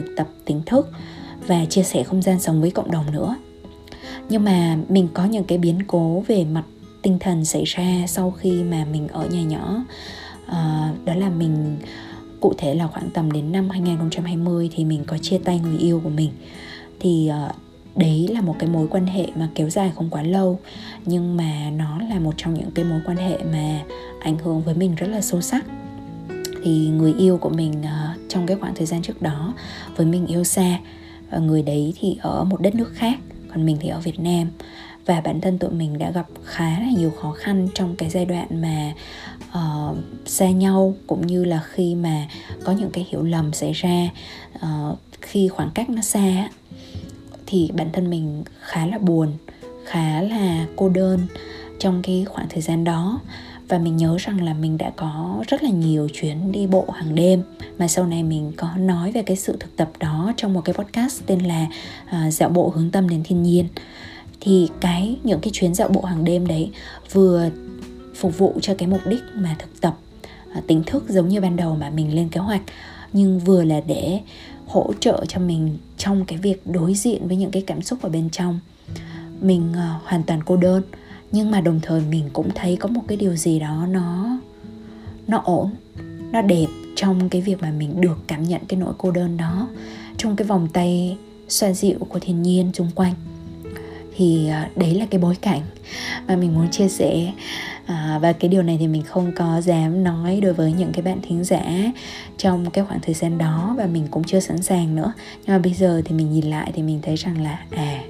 thực 0.00 0.16
tập 0.16 0.28
tỉnh 0.44 0.62
thức 0.66 0.90
và 1.46 1.64
chia 1.64 1.82
sẻ 1.82 2.02
không 2.02 2.22
gian 2.22 2.40
sống 2.40 2.60
với 2.60 2.70
cộng 2.70 2.90
đồng 2.90 3.12
nữa. 3.12 3.36
Nhưng 4.28 4.44
mà 4.44 4.78
mình 4.88 5.08
có 5.14 5.24
những 5.24 5.44
cái 5.44 5.58
biến 5.58 5.78
cố 5.86 6.24
về 6.26 6.44
mặt 6.44 6.64
tinh 7.02 7.18
thần 7.18 7.44
xảy 7.44 7.64
ra 7.64 8.04
sau 8.06 8.30
khi 8.30 8.62
mà 8.62 8.84
mình 8.92 9.08
ở 9.08 9.26
nhà 9.26 9.42
nhỏ. 9.42 9.84
À, 10.46 10.92
đó 11.04 11.14
là 11.14 11.30
mình 11.30 11.76
cụ 12.40 12.52
thể 12.58 12.74
là 12.74 12.86
khoảng 12.86 13.10
tầm 13.10 13.32
đến 13.32 13.52
năm 13.52 13.70
2020 13.70 14.70
thì 14.74 14.84
mình 14.84 15.04
có 15.06 15.18
chia 15.18 15.38
tay 15.38 15.58
người 15.58 15.78
yêu 15.78 16.00
của 16.04 16.10
mình. 16.10 16.30
Thì 17.00 17.28
à, 17.28 17.52
đấy 17.96 18.28
là 18.32 18.40
một 18.40 18.56
cái 18.58 18.70
mối 18.70 18.86
quan 18.90 19.06
hệ 19.06 19.26
mà 19.34 19.48
kéo 19.54 19.70
dài 19.70 19.92
không 19.96 20.10
quá 20.10 20.22
lâu 20.22 20.58
nhưng 21.06 21.36
mà 21.36 21.70
nó 21.76 21.98
là 21.98 22.18
một 22.18 22.34
trong 22.36 22.54
những 22.54 22.70
cái 22.70 22.84
mối 22.84 23.00
quan 23.06 23.16
hệ 23.16 23.38
mà 23.52 23.80
ảnh 24.20 24.38
hưởng 24.38 24.62
với 24.62 24.74
mình 24.74 24.94
rất 24.94 25.06
là 25.06 25.20
sâu 25.20 25.40
sắc 25.40 25.64
thì 26.64 26.88
người 26.88 27.14
yêu 27.18 27.38
của 27.38 27.48
mình 27.48 27.72
uh, 27.80 28.28
trong 28.28 28.46
cái 28.46 28.56
khoảng 28.60 28.74
thời 28.74 28.86
gian 28.86 29.02
trước 29.02 29.22
đó 29.22 29.54
với 29.96 30.06
mình 30.06 30.26
yêu 30.26 30.44
xa 30.44 30.78
và 31.30 31.38
người 31.38 31.62
đấy 31.62 31.94
thì 32.00 32.16
ở 32.20 32.44
một 32.44 32.60
đất 32.60 32.74
nước 32.74 32.92
khác 32.94 33.18
còn 33.48 33.66
mình 33.66 33.76
thì 33.80 33.88
ở 33.88 34.00
Việt 34.00 34.20
Nam. 34.20 34.48
Và 35.06 35.20
bản 35.20 35.40
thân 35.40 35.58
tụi 35.58 35.70
mình 35.70 35.98
đã 35.98 36.10
gặp 36.10 36.26
khá 36.44 36.70
là 36.70 36.90
nhiều 36.96 37.10
khó 37.10 37.32
khăn 37.32 37.68
trong 37.74 37.96
cái 37.96 38.10
giai 38.10 38.24
đoạn 38.24 38.62
mà 38.62 38.92
uh, 39.48 39.96
xa 40.26 40.50
nhau 40.50 40.94
cũng 41.06 41.26
như 41.26 41.44
là 41.44 41.62
khi 41.70 41.94
mà 41.94 42.26
có 42.64 42.72
những 42.72 42.90
cái 42.90 43.06
hiểu 43.10 43.22
lầm 43.22 43.52
xảy 43.52 43.72
ra 43.72 44.08
uh, 44.56 44.98
khi 45.20 45.48
khoảng 45.48 45.70
cách 45.70 45.90
nó 45.90 46.02
xa 46.02 46.48
thì 47.46 47.70
bản 47.74 47.88
thân 47.92 48.10
mình 48.10 48.42
khá 48.60 48.86
là 48.86 48.98
buồn 48.98 49.32
khá 49.84 50.22
là 50.22 50.66
cô 50.76 50.88
đơn 50.88 51.20
trong 51.78 52.02
cái 52.02 52.24
khoảng 52.28 52.48
thời 52.48 52.62
gian 52.62 52.84
đó 52.84 53.20
và 53.70 53.78
mình 53.78 53.96
nhớ 53.96 54.16
rằng 54.18 54.44
là 54.44 54.54
mình 54.54 54.78
đã 54.78 54.92
có 54.96 55.44
rất 55.48 55.62
là 55.62 55.70
nhiều 55.70 56.08
chuyến 56.12 56.52
đi 56.52 56.66
bộ 56.66 56.84
hàng 56.94 57.14
đêm. 57.14 57.42
Mà 57.78 57.88
sau 57.88 58.06
này 58.06 58.22
mình 58.22 58.52
có 58.56 58.68
nói 58.76 59.12
về 59.12 59.22
cái 59.22 59.36
sự 59.36 59.56
thực 59.60 59.76
tập 59.76 59.90
đó 59.98 60.32
trong 60.36 60.52
một 60.52 60.60
cái 60.64 60.74
podcast 60.74 61.22
tên 61.26 61.40
là 61.40 61.66
uh, 62.04 62.32
dạo 62.32 62.48
bộ 62.48 62.72
hướng 62.74 62.90
tâm 62.90 63.08
đến 63.08 63.22
thiên 63.24 63.42
nhiên. 63.42 63.66
Thì 64.40 64.68
cái 64.80 65.16
những 65.24 65.40
cái 65.40 65.50
chuyến 65.52 65.74
dạo 65.74 65.88
bộ 65.88 66.02
hàng 66.02 66.24
đêm 66.24 66.46
đấy 66.46 66.70
vừa 67.12 67.50
phục 68.14 68.38
vụ 68.38 68.58
cho 68.62 68.74
cái 68.74 68.88
mục 68.88 69.00
đích 69.06 69.22
mà 69.34 69.56
thực 69.58 69.80
tập 69.80 69.96
à, 70.52 70.58
uh, 70.58 70.66
tỉnh 70.66 70.82
thức 70.82 71.04
giống 71.08 71.28
như 71.28 71.40
ban 71.40 71.56
đầu 71.56 71.76
mà 71.76 71.90
mình 71.90 72.14
lên 72.14 72.28
kế 72.28 72.40
hoạch 72.40 72.62
nhưng 73.12 73.38
vừa 73.38 73.64
là 73.64 73.80
để 73.86 74.20
hỗ 74.66 74.92
trợ 75.00 75.24
cho 75.28 75.40
mình 75.40 75.78
trong 75.98 76.24
cái 76.24 76.38
việc 76.38 76.66
đối 76.66 76.94
diện 76.94 77.28
với 77.28 77.36
những 77.36 77.50
cái 77.50 77.62
cảm 77.66 77.82
xúc 77.82 78.02
ở 78.02 78.08
bên 78.08 78.30
trong. 78.30 78.60
Mình 79.40 79.72
uh, 79.72 80.02
hoàn 80.04 80.22
toàn 80.22 80.40
cô 80.46 80.56
đơn 80.56 80.82
nhưng 81.32 81.50
mà 81.50 81.60
đồng 81.60 81.80
thời 81.82 82.00
mình 82.00 82.30
cũng 82.32 82.48
thấy 82.54 82.76
có 82.76 82.88
một 82.88 83.02
cái 83.08 83.16
điều 83.16 83.36
gì 83.36 83.58
đó 83.58 83.86
nó 83.90 84.38
nó 85.26 85.42
ổn 85.44 85.70
nó 86.32 86.42
đẹp 86.42 86.66
trong 86.96 87.28
cái 87.28 87.40
việc 87.40 87.62
mà 87.62 87.70
mình 87.70 88.00
được 88.00 88.18
cảm 88.26 88.42
nhận 88.42 88.60
cái 88.68 88.80
nỗi 88.80 88.94
cô 88.98 89.10
đơn 89.10 89.36
đó 89.36 89.68
trong 90.16 90.36
cái 90.36 90.46
vòng 90.46 90.68
tay 90.72 91.16
xoa 91.48 91.72
dịu 91.72 91.98
của 92.08 92.18
thiên 92.18 92.42
nhiên 92.42 92.70
xung 92.74 92.90
quanh. 92.94 93.14
Thì 94.16 94.48
à, 94.48 94.70
đấy 94.76 94.94
là 94.94 95.06
cái 95.10 95.20
bối 95.20 95.34
cảnh 95.40 95.60
mà 96.28 96.36
mình 96.36 96.54
muốn 96.54 96.70
chia 96.70 96.88
sẻ. 96.88 97.32
À, 97.86 98.18
và 98.22 98.32
cái 98.32 98.48
điều 98.48 98.62
này 98.62 98.76
thì 98.80 98.86
mình 98.86 99.02
không 99.02 99.32
có 99.36 99.60
dám 99.60 100.04
nói 100.04 100.40
đối 100.40 100.52
với 100.52 100.72
những 100.72 100.92
cái 100.92 101.02
bạn 101.02 101.18
thính 101.22 101.44
giả 101.44 101.92
trong 102.36 102.70
cái 102.70 102.84
khoảng 102.84 103.00
thời 103.00 103.14
gian 103.14 103.38
đó 103.38 103.74
và 103.78 103.86
mình 103.86 104.06
cũng 104.10 104.24
chưa 104.24 104.40
sẵn 104.40 104.62
sàng 104.62 104.94
nữa. 104.94 105.12
Nhưng 105.46 105.56
mà 105.56 105.58
bây 105.58 105.74
giờ 105.74 106.02
thì 106.04 106.14
mình 106.14 106.32
nhìn 106.32 106.44
lại 106.44 106.72
thì 106.74 106.82
mình 106.82 107.00
thấy 107.02 107.16
rằng 107.16 107.42
là 107.42 107.64
à 107.70 108.00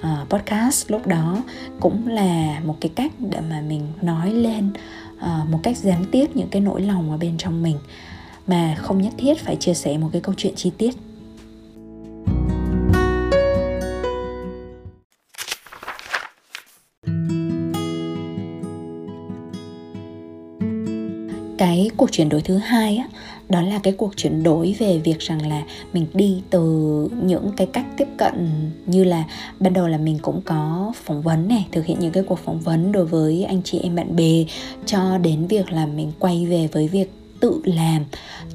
uh, 0.00 0.28
podcast 0.28 0.90
lúc 0.90 1.06
đó 1.06 1.42
cũng 1.80 2.08
là 2.08 2.60
một 2.64 2.76
cái 2.80 2.90
cách 2.94 3.12
để 3.18 3.40
mà 3.50 3.60
mình 3.60 3.88
nói 4.02 4.32
lên 4.32 4.70
uh, 5.16 5.48
một 5.50 5.60
cách 5.62 5.76
gián 5.76 6.04
tiếp 6.12 6.26
những 6.34 6.48
cái 6.48 6.62
nỗi 6.62 6.82
lòng 6.82 7.10
ở 7.10 7.16
bên 7.16 7.38
trong 7.38 7.62
mình 7.62 7.78
mà 8.46 8.74
không 8.78 9.02
nhất 9.02 9.12
thiết 9.18 9.38
phải 9.38 9.56
chia 9.56 9.74
sẻ 9.74 9.98
một 9.98 10.08
cái 10.12 10.20
câu 10.20 10.34
chuyện 10.38 10.54
chi 10.56 10.72
tiết. 10.78 10.94
Cái 21.60 21.90
cuộc 21.96 22.12
chuyển 22.12 22.28
đổi 22.28 22.40
thứ 22.40 22.56
hai 22.56 22.96
á, 22.96 23.08
đó 23.48 23.60
là 23.62 23.78
cái 23.82 23.92
cuộc 23.92 24.16
chuyển 24.16 24.42
đổi 24.42 24.76
về 24.78 24.98
việc 24.98 25.18
rằng 25.18 25.48
là 25.48 25.62
mình 25.92 26.06
đi 26.14 26.42
từ 26.50 26.60
những 27.22 27.50
cái 27.56 27.66
cách 27.66 27.86
tiếp 27.96 28.08
cận 28.16 28.48
như 28.86 29.04
là 29.04 29.24
ban 29.58 29.72
đầu 29.72 29.88
là 29.88 29.98
mình 29.98 30.18
cũng 30.22 30.40
có 30.44 30.92
phỏng 31.04 31.22
vấn 31.22 31.48
này, 31.48 31.66
thực 31.72 31.86
hiện 31.86 31.96
những 32.00 32.12
cái 32.12 32.22
cuộc 32.22 32.38
phỏng 32.38 32.60
vấn 32.60 32.92
đối 32.92 33.06
với 33.06 33.44
anh 33.44 33.62
chị 33.62 33.78
em 33.78 33.96
bạn 33.96 34.16
bè, 34.16 34.44
cho 34.86 35.18
đến 35.18 35.46
việc 35.46 35.72
là 35.72 35.86
mình 35.86 36.12
quay 36.18 36.46
về 36.46 36.68
với 36.72 36.88
việc 36.88 37.12
tự 37.40 37.60
làm, 37.64 38.04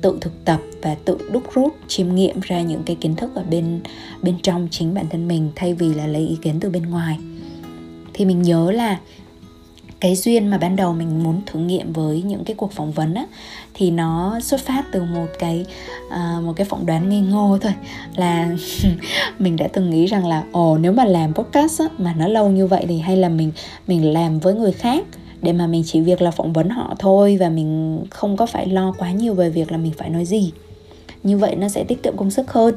tự 0.02 0.18
thực 0.22 0.46
tập 0.46 0.62
và 0.82 0.96
tự 1.06 1.18
đúc 1.32 1.44
rút, 1.54 1.76
chiêm 1.88 2.16
nghiệm 2.16 2.40
ra 2.40 2.62
những 2.62 2.84
cái 2.86 2.96
kiến 2.96 3.16
thức 3.16 3.36
ở 3.36 3.44
bên 3.44 3.80
bên 4.22 4.36
trong 4.44 4.68
chính 4.72 4.94
bản 4.94 5.06
thân 5.10 5.28
mình 5.28 5.52
thay 5.56 5.74
vì 5.74 5.94
là 5.94 6.08
lấy 6.08 6.28
ý 6.28 6.38
kiến 6.42 6.60
từ 6.60 6.70
bên 6.70 6.84
ngoài. 6.84 7.18
Thì 8.14 8.26
mình 8.26 8.42
nhớ 8.42 8.72
là 8.72 9.00
cái 10.06 10.16
duyên 10.16 10.48
mà 10.48 10.58
ban 10.58 10.76
đầu 10.76 10.94
mình 10.94 11.24
muốn 11.24 11.42
thử 11.46 11.60
nghiệm 11.60 11.94
với 11.94 12.22
những 12.22 12.44
cái 12.44 12.56
cuộc 12.56 12.72
phỏng 12.72 12.92
vấn 12.92 13.14
á 13.14 13.26
thì 13.74 13.92
nó 13.92 14.40
xuất 14.40 14.60
phát 14.60 14.84
từ 14.92 15.04
một 15.04 15.28
cái 15.40 15.66
uh, 16.08 16.44
một 16.44 16.54
cái 16.56 16.66
phỏng 16.66 16.86
đoán 16.86 17.10
ngây 17.10 17.20
ngô 17.20 17.58
thôi. 17.62 17.74
Là 18.16 18.56
mình 19.40 19.56
đã 19.56 19.68
từng 19.74 19.90
nghĩ 19.90 20.06
rằng 20.06 20.28
là 20.28 20.44
ồ 20.52 20.78
nếu 20.78 20.92
mà 20.92 21.06
làm 21.06 21.34
podcast 21.34 21.82
á, 21.82 21.86
mà 21.98 22.14
nó 22.18 22.28
lâu 22.28 22.50
như 22.50 22.68
vậy 22.68 22.86
thì 22.88 23.00
hay 23.00 23.18
là 23.18 23.30
mình 23.30 23.52
mình 23.88 24.14
làm 24.14 24.40
với 24.40 24.54
người 24.54 24.72
khác 24.72 25.06
để 25.42 25.54
mà 25.54 25.68
mình 25.68 25.84
chỉ 25.86 26.02
việc 26.02 26.22
là 26.22 26.32
phỏng 26.32 26.54
vấn 26.54 26.70
họ 26.70 26.96
thôi 27.00 27.38
và 27.40 27.50
mình 27.50 28.00
không 28.10 28.38
có 28.38 28.46
phải 28.46 28.68
lo 28.68 28.94
quá 28.98 29.12
nhiều 29.12 29.34
về 29.34 29.50
việc 29.50 29.72
là 29.72 29.78
mình 29.78 29.94
phải 29.98 30.10
nói 30.10 30.26
gì. 30.26 30.52
Như 31.24 31.38
vậy 31.38 31.56
nó 31.56 31.70
sẽ 31.70 31.84
tiết 31.84 32.04
kiệm 32.04 32.18
công 32.18 32.32
sức 32.32 32.52
hơn 32.52 32.76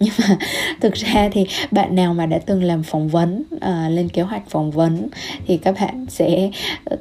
nhưng 0.00 0.14
mà 0.18 0.38
thực 0.80 0.94
ra 0.94 1.28
thì 1.32 1.46
bạn 1.70 1.94
nào 1.94 2.14
mà 2.14 2.26
đã 2.26 2.38
từng 2.38 2.62
làm 2.62 2.82
phỏng 2.82 3.08
vấn 3.08 3.42
uh, 3.56 3.60
lên 3.90 4.08
kế 4.08 4.22
hoạch 4.22 4.50
phỏng 4.50 4.70
vấn 4.70 5.08
thì 5.46 5.56
các 5.56 5.74
bạn 5.80 6.06
sẽ 6.08 6.50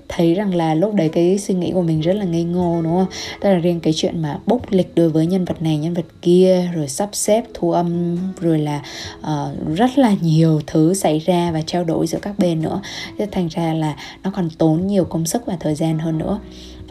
thấy 0.09 0.33
rằng 0.33 0.55
là 0.55 0.73
lúc 0.73 0.93
đấy 0.93 1.09
cái 1.09 1.37
suy 1.37 1.53
nghĩ 1.53 1.71
của 1.71 1.81
mình 1.81 2.01
rất 2.01 2.13
là 2.13 2.25
ngây 2.25 2.43
ngô 2.43 2.81
đúng 2.83 2.93
không? 2.93 3.05
Tức 3.41 3.49
là 3.49 3.55
riêng 3.55 3.79
cái 3.79 3.93
chuyện 3.95 4.21
mà 4.21 4.39
bốc 4.45 4.61
lịch 4.69 4.95
đối 4.95 5.09
với 5.09 5.25
nhân 5.25 5.45
vật 5.45 5.61
này 5.61 5.77
nhân 5.77 5.93
vật 5.93 6.05
kia 6.21 6.69
rồi 6.75 6.87
sắp 6.87 7.09
xếp 7.13 7.43
thu 7.53 7.71
âm 7.71 8.17
rồi 8.39 8.59
là 8.59 8.81
uh, 9.19 9.75
rất 9.75 9.97
là 9.97 10.15
nhiều 10.21 10.61
thứ 10.67 10.93
xảy 10.93 11.19
ra 11.19 11.51
và 11.51 11.61
trao 11.61 11.83
đổi 11.83 12.07
giữa 12.07 12.19
các 12.21 12.39
bên 12.39 12.61
nữa. 12.61 12.81
Thế 13.17 13.27
thành 13.31 13.47
ra 13.47 13.73
là 13.73 13.95
nó 14.23 14.31
còn 14.31 14.49
tốn 14.49 14.87
nhiều 14.87 15.05
công 15.05 15.25
sức 15.25 15.45
và 15.45 15.57
thời 15.59 15.75
gian 15.75 15.99
hơn 15.99 16.17
nữa 16.17 16.39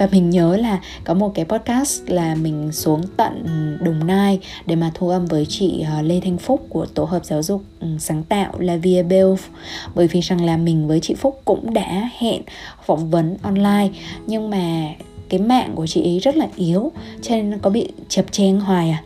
và 0.00 0.08
mình 0.12 0.30
nhớ 0.30 0.56
là 0.56 0.80
có 1.04 1.14
một 1.14 1.32
cái 1.34 1.44
podcast 1.44 2.02
là 2.06 2.34
mình 2.34 2.72
xuống 2.72 3.02
tận 3.16 3.46
Đồng 3.80 4.06
Nai 4.06 4.40
để 4.66 4.76
mà 4.76 4.90
thu 4.94 5.08
âm 5.08 5.26
với 5.26 5.46
chị 5.48 5.84
ờ, 5.94 6.02
Lê 6.02 6.20
Thanh 6.20 6.38
Phúc 6.38 6.66
của 6.68 6.86
tổ 6.86 7.04
hợp 7.04 7.24
giáo 7.24 7.42
dục 7.42 7.62
ừ, 7.80 7.88
sáng 7.98 8.22
tạo, 8.22 8.52
là 8.58 8.76
Via 8.76 9.02
Bell 9.02 9.34
bởi 9.94 10.06
vì 10.06 10.20
rằng 10.20 10.44
là 10.44 10.56
mình 10.56 10.88
với 10.88 11.00
chị 11.00 11.14
Phúc 11.14 11.40
cũng 11.44 11.74
đã 11.74 12.10
hẹn 12.18 12.42
phỏng 12.86 13.10
vấn 13.10 13.36
online, 13.42 13.88
nhưng 14.26 14.50
mà 14.50 14.88
cái 15.28 15.40
mạng 15.40 15.72
của 15.74 15.86
chị 15.86 16.02
ấy 16.02 16.18
rất 16.18 16.36
là 16.36 16.48
yếu, 16.56 16.92
cho 17.22 17.34
nên 17.34 17.58
có 17.58 17.70
bị 17.70 17.88
chập 18.08 18.24
cheng 18.30 18.60
hoài 18.60 18.90
à. 18.90 19.02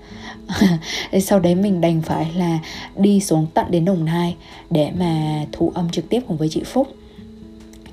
Sau 1.20 1.40
đấy 1.40 1.54
mình 1.54 1.80
đành 1.80 2.02
phải 2.02 2.26
là 2.36 2.58
đi 2.96 3.20
xuống 3.20 3.46
tận 3.54 3.66
đến 3.70 3.84
Đồng 3.84 4.04
Nai 4.04 4.36
để 4.70 4.90
mà 4.98 5.44
thu 5.52 5.72
âm 5.74 5.90
trực 5.90 6.08
tiếp 6.08 6.20
cùng 6.28 6.36
với 6.36 6.48
chị 6.48 6.62
Phúc 6.64 6.88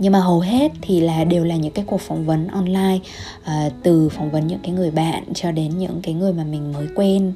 nhưng 0.01 0.13
mà 0.13 0.19
hầu 0.19 0.39
hết 0.39 0.71
thì 0.81 0.99
là 0.99 1.23
đều 1.23 1.43
là 1.43 1.55
những 1.55 1.73
cái 1.73 1.85
cuộc 1.87 2.01
phỏng 2.01 2.25
vấn 2.25 2.47
online 2.47 2.99
uh, 3.41 3.73
từ 3.83 4.09
phỏng 4.09 4.31
vấn 4.31 4.47
những 4.47 4.59
cái 4.63 4.71
người 4.71 4.91
bạn 4.91 5.23
cho 5.33 5.51
đến 5.51 5.77
những 5.77 5.99
cái 6.03 6.13
người 6.13 6.33
mà 6.33 6.43
mình 6.43 6.73
mới 6.73 6.87
quen 6.95 7.33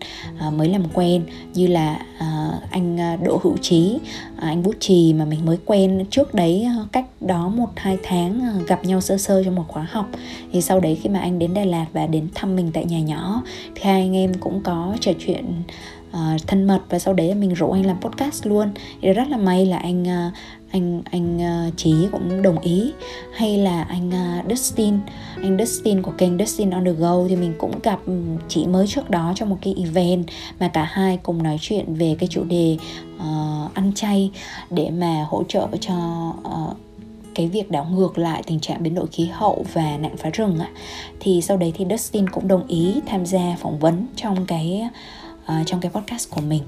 uh, 0.47 0.54
mới 0.54 0.69
làm 0.69 0.84
quen. 0.93 1.23
Như 1.54 1.67
là 1.67 1.99
uh, 2.17 2.71
anh 2.71 2.97
Đỗ 3.23 3.39
Hữu 3.43 3.58
Trí 3.62 3.99
uh, 4.38 4.41
anh 4.41 4.63
Bút 4.63 4.75
Trì 4.80 5.13
mà 5.13 5.25
mình 5.25 5.45
mới 5.45 5.58
quen 5.65 6.06
trước 6.10 6.34
đấy 6.34 6.67
uh, 6.82 6.91
cách 6.91 7.06
đó 7.21 7.49
một 7.49 7.69
hai 7.75 7.97
tháng 8.04 8.41
uh, 8.60 8.67
gặp 8.67 8.86
nhau 8.86 9.01
sơ 9.01 9.17
sơ 9.17 9.43
trong 9.43 9.56
một 9.56 9.65
khóa 9.67 9.88
học. 9.91 10.10
Thì 10.51 10.62
sau 10.62 10.80
đấy 10.80 10.99
khi 11.01 11.10
mà 11.10 11.19
anh 11.19 11.39
đến 11.39 11.54
Đà 11.54 11.65
Lạt 11.65 11.86
và 11.93 12.08
đến 12.08 12.28
thăm 12.36 12.56
mình 12.56 12.71
tại 12.73 12.86
nhà 12.86 12.99
nhỏ 12.99 13.43
thì 13.75 13.82
hai 13.84 14.01
anh 14.01 14.15
em 14.15 14.34
cũng 14.34 14.62
có 14.63 14.95
trò 14.99 15.12
chuyện 15.19 15.45
uh, 16.10 16.47
thân 16.47 16.63
mật 16.63 16.80
và 16.89 16.99
sau 16.99 17.13
đấy 17.13 17.36
mình 17.36 17.54
rủ 17.54 17.71
anh 17.71 17.86
làm 17.86 18.01
podcast 18.01 18.45
luôn. 18.47 18.69
Thì 19.01 19.13
rất 19.13 19.28
là 19.30 19.38
may 19.38 19.65
là 19.65 19.78
anh 19.78 20.04
uh, 20.04 20.34
anh 20.76 21.02
anh 21.12 21.38
uh, 21.38 21.78
Chí 21.78 21.94
cũng 22.12 22.42
đồng 22.42 22.60
ý. 22.60 22.94
Hay 23.34 23.58
là 23.58 23.84
anh 23.84 24.10
uh, 24.10 24.50
Dustin. 24.50 25.00
Anh 25.36 25.58
Dustin 25.60 26.02
của 26.02 26.12
kênh 26.18 26.38
Dustin 26.38 26.70
on 26.70 26.86
the 26.86 26.92
go 26.92 27.28
thì 27.30 27.36
mình 27.36 27.54
cũng 27.58 27.80
gặp 27.84 28.00
ừ, 28.06 28.14
chị 28.48 28.68
mới 28.68 28.88
trước 28.88 29.10
đó 29.10 29.34
trong 29.36 29.50
một 29.50 29.58
cái 29.62 29.76
event 29.78 30.26
mà 30.60 30.68
cả 30.68 30.84
hai 30.84 31.18
cùng 31.18 31.44
nói 31.44 31.58
chuyện 31.62 31.94
về 31.94 32.16
cái 32.20 32.30
chủ 32.32 32.44
đề 32.44 32.78
uh, 33.16 33.74
ăn 33.74 33.92
chay 33.96 34.32
để 34.70 34.90
mà 34.90 35.26
hỗ 35.30 35.44
trợ 35.44 35.68
cho 35.82 35.96
uh, 36.40 36.78
cái 37.36 37.48
việc 37.48 37.72
đảo 37.72 37.88
ngược 37.92 38.18
lại 38.18 38.44
tình 38.48 38.60
trạng 38.60 38.84
biến 38.84 38.96
đổi 38.96 39.08
khí 39.08 39.30
hậu 39.34 39.66
và 39.74 39.98
nạn 39.98 40.18
phá 40.18 40.30
rừng 40.30 40.60
á 40.60 40.70
thì 41.20 41.42
sau 41.42 41.58
đấy 41.58 41.74
thì 41.76 41.86
Dustin 41.90 42.30
cũng 42.30 42.48
đồng 42.48 42.68
ý 42.68 43.02
tham 43.06 43.26
gia 43.26 43.56
phỏng 43.60 43.80
vấn 43.80 44.08
trong 44.16 44.46
cái 44.46 44.84
uh, 45.46 45.68
trong 45.68 45.80
cái 45.82 45.92
podcast 45.92 46.30
của 46.30 46.42
mình 46.42 46.62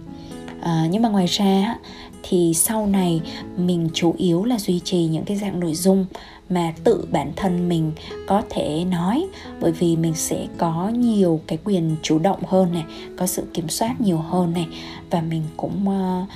à, 0.62 0.88
nhưng 0.89 1.02
mà 1.02 1.10
ngoài 1.10 1.26
ra 1.26 1.76
thì 2.24 2.54
sau 2.54 2.88
này 2.88 3.22
mình 3.58 3.89
chủ 3.93 4.15
yếu 4.17 4.43
là 4.43 4.60
duy 4.60 4.80
trì 4.80 5.06
những 5.06 5.26
cái 5.26 5.38
dạng 5.38 5.60
nội 5.60 5.74
dung 5.74 6.06
mà 6.50 6.74
tự 6.84 7.08
bản 7.12 7.32
thân 7.36 7.70
mình 7.70 7.91
có 8.28 8.41
thể 8.50 8.86
nói. 8.86 9.28
Bởi 9.62 9.72
vì 9.72 9.96
mình 9.96 10.13
sẽ 10.13 10.48
có 10.58 10.89
nhiều 10.89 11.41
cái 11.48 11.58
quyền 11.63 11.96
chủ 12.02 12.20
động 12.20 12.39
hơn 12.48 12.74
này 12.74 12.84
có 13.17 13.28
sự 13.28 13.43
kiểm 13.54 13.70
soát 13.70 14.02
nhiều 14.02 14.17
hơn 14.17 14.54
này. 14.54 14.67
Và 15.10 15.22
mình 15.22 15.43
cũng 15.58 15.86
uh, 15.88 16.28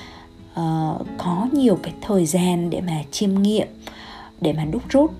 uh, 0.52 1.08
có 1.18 1.48
nhiều 1.54 1.80
cái 1.84 1.94
thời 2.02 2.26
gian 2.26 2.70
để 2.70 2.82
mà 2.82 3.04
chiêm 3.12 3.42
nghiệm 3.42 3.68
để 4.42 4.54
mà 4.54 4.66
đúc 4.66 4.84
rút 4.90 5.12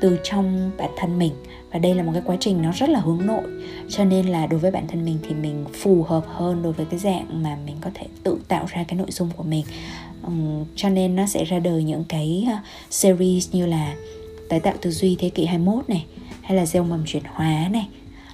từ 0.00 0.18
trong 0.24 0.70
bản 0.78 0.90
thân 0.96 1.18
mình 1.18 1.32
và 1.70 1.78
đây 1.78 1.94
là 1.94 2.02
một 2.02 2.10
cái 2.12 2.22
quá 2.24 2.36
trình 2.40 2.62
nó 2.62 2.72
rất 2.72 2.88
là 2.88 3.00
hướng 3.00 3.26
nội. 3.26 3.42
Cho 3.88 4.04
nên 4.04 4.26
là 4.26 4.46
đối 4.46 4.60
với 4.60 4.70
bản 4.70 4.86
thân 4.88 5.04
mình 5.04 5.18
thì 5.28 5.34
mình 5.34 5.64
phù 5.72 6.02
hợp 6.02 6.24
hơn 6.26 6.62
đối 6.62 6.72
với 6.72 6.86
cái 6.86 6.98
dạng 6.98 7.42
mà 7.42 7.56
mình 7.66 7.76
có 7.80 7.90
thể 7.94 8.06
tự 8.22 8.38
tạo 8.48 8.66
ra 8.68 8.84
cái 8.88 8.98
nội 8.98 9.10
dung 9.10 9.30
của 9.36 9.42
mình. 9.42 9.64
Um, 10.26 10.64
cho 10.76 10.88
nên 10.88 11.16
nó 11.16 11.26
sẽ 11.26 11.44
ra 11.44 11.58
đời 11.58 11.84
những 11.84 12.04
cái 12.08 12.46
ờ, 12.48 12.56
series 12.90 13.54
như 13.54 13.66
là 13.66 13.94
tái 14.48 14.60
tạo 14.60 14.74
tư 14.80 14.90
duy 14.90 15.16
thế 15.18 15.28
kỷ 15.28 15.44
21 15.44 15.88
này 15.88 16.04
hay 16.40 16.56
là 16.56 16.66
gieo 16.66 16.84
mầm 16.84 17.04
chuyển 17.06 17.22
hóa 17.26 17.68
này 17.70 17.88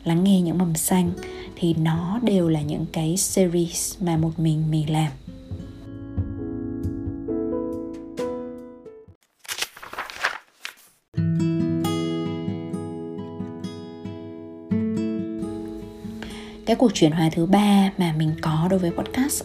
lắng 0.05 0.25
nghe 0.25 0.41
những 0.41 0.59
mầm 0.59 0.75
xanh. 0.75 1.11
Thì 1.57 1.75
nó 1.75 2.21
đều 2.23 2.49
là 2.49 2.61
những 2.61 2.87
cái 2.93 3.17
series 3.17 3.95
mà 4.01 4.17
một 4.17 4.39
mình 4.39 4.71
mình 4.71 4.91
làm. 4.91 5.13
Cái 16.75 16.79
cuộc 16.79 16.95
chuyển 16.95 17.13
hóa 17.13 17.31
thứ 17.33 17.47
ba 17.47 17.91
mà 17.99 18.15
mình 18.19 18.33
có 18.41 18.67
đối 18.71 18.79
với 18.79 18.91
podcast, 18.91 19.45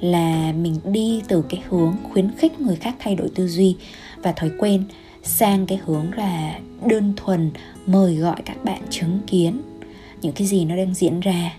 là 0.00 0.52
mình 0.52 0.76
đi 0.84 1.22
từ 1.28 1.44
cái 1.48 1.62
hướng 1.68 1.94
khuyến 2.12 2.30
khích 2.38 2.60
người 2.60 2.76
khác 2.76 2.94
thay 2.98 3.14
đổi 3.14 3.28
tư 3.34 3.48
duy 3.48 3.76
và 4.16 4.32
thói 4.32 4.50
quen 4.58 4.84
sang 5.22 5.66
cái 5.66 5.80
hướng 5.84 6.12
là 6.12 6.60
đơn 6.86 7.12
thuần 7.16 7.50
mời 7.86 8.16
gọi 8.16 8.36
các 8.44 8.64
bạn 8.64 8.82
chứng 8.90 9.20
kiến 9.26 9.60
những 10.20 10.32
cái 10.32 10.46
gì 10.46 10.64
nó 10.64 10.76
đang 10.76 10.94
diễn 10.94 11.20
ra. 11.20 11.56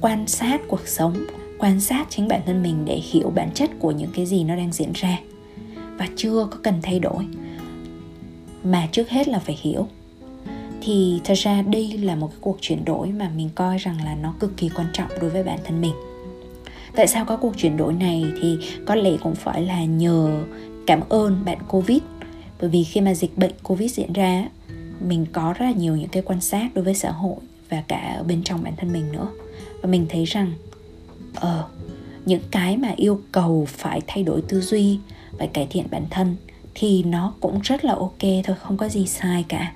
Quan 0.00 0.26
sát 0.26 0.60
cuộc 0.68 0.88
sống, 0.88 1.26
quan 1.58 1.80
sát 1.80 2.06
chính 2.10 2.28
bản 2.28 2.40
thân 2.46 2.62
mình 2.62 2.84
để 2.84 2.96
hiểu 2.96 3.32
bản 3.34 3.50
chất 3.54 3.70
của 3.78 3.90
những 3.90 4.10
cái 4.14 4.26
gì 4.26 4.44
nó 4.44 4.56
đang 4.56 4.72
diễn 4.72 4.92
ra. 4.94 5.18
Và 5.98 6.08
chưa 6.16 6.48
có 6.50 6.58
cần 6.62 6.74
thay 6.82 6.98
đổi. 6.98 7.26
Mà 8.64 8.88
trước 8.92 9.10
hết 9.10 9.28
là 9.28 9.38
phải 9.38 9.58
hiểu 9.62 9.88
thì 10.84 11.20
thật 11.24 11.34
ra 11.34 11.62
đây 11.62 11.98
là 11.98 12.14
một 12.14 12.28
cái 12.28 12.38
cuộc 12.40 12.58
chuyển 12.60 12.84
đổi 12.84 13.08
mà 13.08 13.30
mình 13.36 13.50
coi 13.54 13.78
rằng 13.78 14.04
là 14.04 14.14
nó 14.14 14.34
cực 14.40 14.56
kỳ 14.56 14.68
quan 14.68 14.86
trọng 14.92 15.08
đối 15.20 15.30
với 15.30 15.42
bản 15.42 15.58
thân 15.64 15.80
mình. 15.80 15.94
Tại 16.96 17.06
sao 17.06 17.24
có 17.24 17.36
cuộc 17.36 17.56
chuyển 17.56 17.76
đổi 17.76 17.92
này 17.92 18.24
thì 18.42 18.58
có 18.86 18.94
lẽ 18.94 19.10
cũng 19.22 19.34
phải 19.34 19.62
là 19.62 19.84
nhờ 19.84 20.44
cảm 20.86 21.00
ơn 21.08 21.44
bạn 21.44 21.58
covid. 21.68 21.98
Bởi 22.60 22.70
vì 22.70 22.84
khi 22.84 23.00
mà 23.00 23.14
dịch 23.14 23.38
bệnh 23.38 23.52
covid 23.62 23.94
diễn 23.94 24.12
ra, 24.12 24.48
mình 25.00 25.26
có 25.32 25.54
rất 25.58 25.64
là 25.66 25.72
nhiều 25.72 25.96
những 25.96 26.08
cái 26.08 26.22
quan 26.22 26.40
sát 26.40 26.74
đối 26.74 26.84
với 26.84 26.94
xã 26.94 27.10
hội 27.10 27.36
và 27.68 27.82
cả 27.88 28.14
ở 28.18 28.22
bên 28.22 28.42
trong 28.44 28.62
bản 28.64 28.76
thân 28.76 28.92
mình 28.92 29.12
nữa. 29.12 29.28
Và 29.82 29.88
mình 29.88 30.06
thấy 30.08 30.24
rằng 30.24 30.52
ờ 31.34 31.64
những 32.24 32.42
cái 32.50 32.76
mà 32.76 32.92
yêu 32.96 33.20
cầu 33.32 33.66
phải 33.68 34.00
thay 34.06 34.24
đổi 34.24 34.42
tư 34.48 34.60
duy 34.60 34.98
phải 35.38 35.46
cải 35.46 35.66
thiện 35.70 35.86
bản 35.90 36.04
thân 36.10 36.36
thì 36.74 37.02
nó 37.02 37.34
cũng 37.40 37.60
rất 37.62 37.84
là 37.84 37.94
ok 37.94 38.22
thôi, 38.44 38.56
không 38.60 38.76
có 38.76 38.88
gì 38.88 39.06
sai 39.06 39.44
cả 39.48 39.72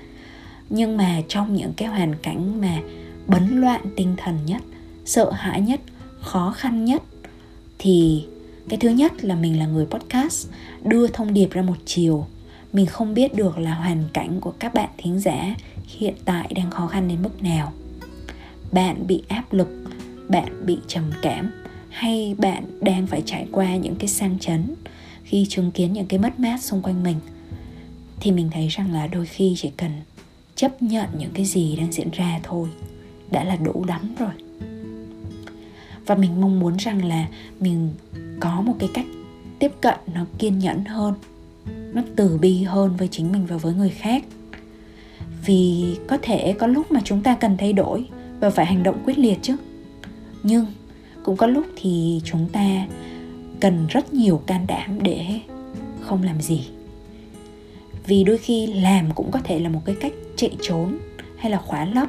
nhưng 0.71 0.97
mà 0.97 1.23
trong 1.29 1.57
những 1.57 1.73
cái 1.77 1.89
hoàn 1.89 2.15
cảnh 2.15 2.61
mà 2.61 2.79
bấn 3.27 3.61
loạn 3.61 3.81
tinh 3.97 4.15
thần 4.17 4.39
nhất, 4.47 4.63
sợ 5.05 5.31
hãi 5.31 5.61
nhất, 5.61 5.81
khó 6.21 6.55
khăn 6.57 6.85
nhất, 6.85 7.03
thì 7.79 8.27
cái 8.69 8.79
thứ 8.79 8.89
nhất 8.89 9.25
là 9.25 9.35
mình 9.35 9.59
là 9.59 9.67
người 9.67 9.87
podcast, 9.87 10.49
đưa 10.85 11.07
thông 11.07 11.35
điệp 11.35 11.51
ra 11.51 11.63
một 11.63 11.77
chiều. 11.85 12.27
Mình 12.73 12.87
không 12.87 13.15
biết 13.15 13.35
được 13.35 13.59
là 13.59 13.75
hoàn 13.75 14.05
cảnh 14.13 14.41
của 14.41 14.53
các 14.59 14.75
bạn 14.75 14.89
thính 14.99 15.19
giả 15.19 15.55
hiện 15.87 16.15
tại 16.25 16.53
đang 16.55 16.71
khó 16.71 16.87
khăn 16.87 17.09
đến 17.09 17.23
mức 17.23 17.43
nào. 17.43 17.73
Bạn 18.73 19.07
bị 19.07 19.23
áp 19.29 19.53
lực, 19.53 19.69
bạn 20.29 20.67
bị 20.67 20.79
trầm 20.87 21.05
cảm, 21.23 21.51
hay 21.89 22.35
bạn 22.39 22.65
đang 22.81 23.07
phải 23.07 23.23
trải 23.27 23.47
qua 23.53 23.77
những 23.77 23.97
cái 23.97 24.09
sang 24.09 24.39
chấn 24.39 24.75
khi 25.25 25.47
chứng 25.49 25.71
kiến 25.71 25.93
những 25.93 26.07
cái 26.07 26.19
mất 26.19 26.41
mát 26.41 26.63
xung 26.63 26.83
quanh 26.83 27.03
mình? 27.03 27.17
Thì 28.21 28.33
mình 28.33 28.51
thấy 28.53 28.69
rằng 28.69 28.93
là 28.93 29.07
đôi 29.07 29.27
khi 29.27 29.55
chỉ 29.57 29.71
cần 29.77 29.91
chấp 30.59 30.83
nhận 30.83 31.09
những 31.19 31.31
cái 31.35 31.45
gì 31.45 31.77
đang 31.77 31.93
diễn 31.93 32.11
ra 32.13 32.41
thôi. 32.43 32.69
Đã 33.31 33.45
là 33.45 33.57
đủ 33.57 33.85
lắm 33.89 34.15
rồi. 34.19 34.31
Và 36.07 36.15
mình 36.15 36.41
mong 36.41 36.61
muốn 36.61 36.77
rằng 36.77 37.05
là 37.05 37.29
mình 37.61 37.91
có 38.41 38.61
một 38.61 38.75
cái 38.79 38.89
cách 38.95 39.07
tiếp 39.59 39.73
cận 39.81 39.95
nó 40.15 40.25
kiên 40.39 40.59
nhẫn 40.59 40.85
hơn, 40.85 41.15
nó 41.93 42.03
từ 42.17 42.39
bi 42.39 42.63
hơn 42.63 42.97
với 42.97 43.09
chính 43.09 43.33
mình 43.33 43.47
và 43.47 43.57
với 43.57 43.75
người 43.75 43.89
khác. 43.89 44.25
Vì 45.47 45.97
có 46.09 46.19
thể 46.23 46.55
có 46.59 46.67
lúc 46.67 46.93
mà 46.93 47.01
chúng 47.05 47.23
ta 47.23 47.35
cần 47.35 47.57
thay 47.57 47.73
đổi 47.73 48.09
và 48.41 48.51
phải 48.51 48.67
hành 48.67 48.83
động 48.83 49.03
quyết 49.05 49.19
liệt 49.19 49.39
chứ. 49.43 49.57
Nhưng 50.43 50.67
cũng 51.23 51.37
có 51.37 51.47
lúc 51.47 51.67
thì 51.77 52.21
chúng 52.25 52.49
ta 52.53 52.87
cần 53.61 53.87
rất 53.87 54.15
nhiều 54.15 54.43
can 54.47 54.67
đảm 54.67 55.03
để 55.03 55.41
không 56.01 56.23
làm 56.23 56.41
gì 56.41 56.69
vì 58.09 58.25
đôi 58.25 58.39
khi 58.39 58.67
làm 58.67 59.11
cũng 59.15 59.31
có 59.31 59.41
thể 59.45 59.59
là 59.59 59.69
một 59.69 59.81
cái 59.85 59.97
cách 60.01 60.13
chạy 60.37 60.57
trốn 60.61 60.99
hay 61.37 61.51
là 61.51 61.59
khóa 61.59 61.85
lấp 61.85 62.09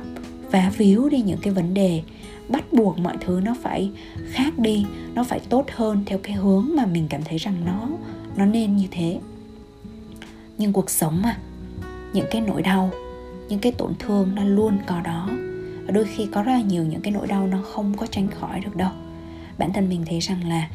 vá 0.52 0.72
víu 0.78 1.10
đi 1.10 1.22
những 1.22 1.40
cái 1.42 1.54
vấn 1.54 1.74
đề, 1.74 2.02
bắt 2.50 2.74
buộc 2.74 2.98
mọi 3.00 3.18
thứ 3.22 3.42
nó 3.44 3.56
phải 3.62 3.92
khác 4.32 4.60
đi, 4.60 4.86
nó 5.14 5.24
phải 5.24 5.40
tốt 5.50 5.66
hơn 5.76 6.04
theo 6.06 6.18
cái 6.24 6.34
hướng 6.34 6.70
mà 6.76 6.86
mình 6.86 7.08
cảm 7.10 7.24
thấy 7.24 7.38
rằng 7.38 7.56
nó 7.66 7.90
nó 8.36 8.46
nên 8.46 8.76
như 8.76 8.88
thế. 8.92 9.20
Nhưng 10.58 10.74
cuộc 10.74 10.90
sống 10.90 11.22
mà 11.22 11.38
những 12.14 12.26
cái 12.32 12.42
nỗi 12.42 12.62
đau, 12.62 12.92
những 13.50 13.60
cái 13.60 13.72
tổn 13.72 13.94
thương 14.00 14.36
nó 14.36 14.44
luôn 14.44 14.78
có 14.88 15.02
đó. 15.02 15.30
Và 15.86 15.92
đôi 15.92 16.06
khi 16.06 16.28
có 16.32 16.44
rất 16.44 16.52
là 16.52 16.62
nhiều 16.62 16.84
những 16.84 17.02
cái 17.02 17.14
nỗi 17.14 17.28
đau 17.28 17.48
nó 17.48 17.62
không 17.62 17.98
có 17.98 18.06
tránh 18.06 18.28
khỏi 18.28 18.60
được 18.60 18.76
đâu. 18.76 18.92
Bản 19.58 19.74
thân 19.74 19.90
mình 19.90 20.04
thấy 20.06 20.20
rằng 20.20 20.50
là 20.50 20.70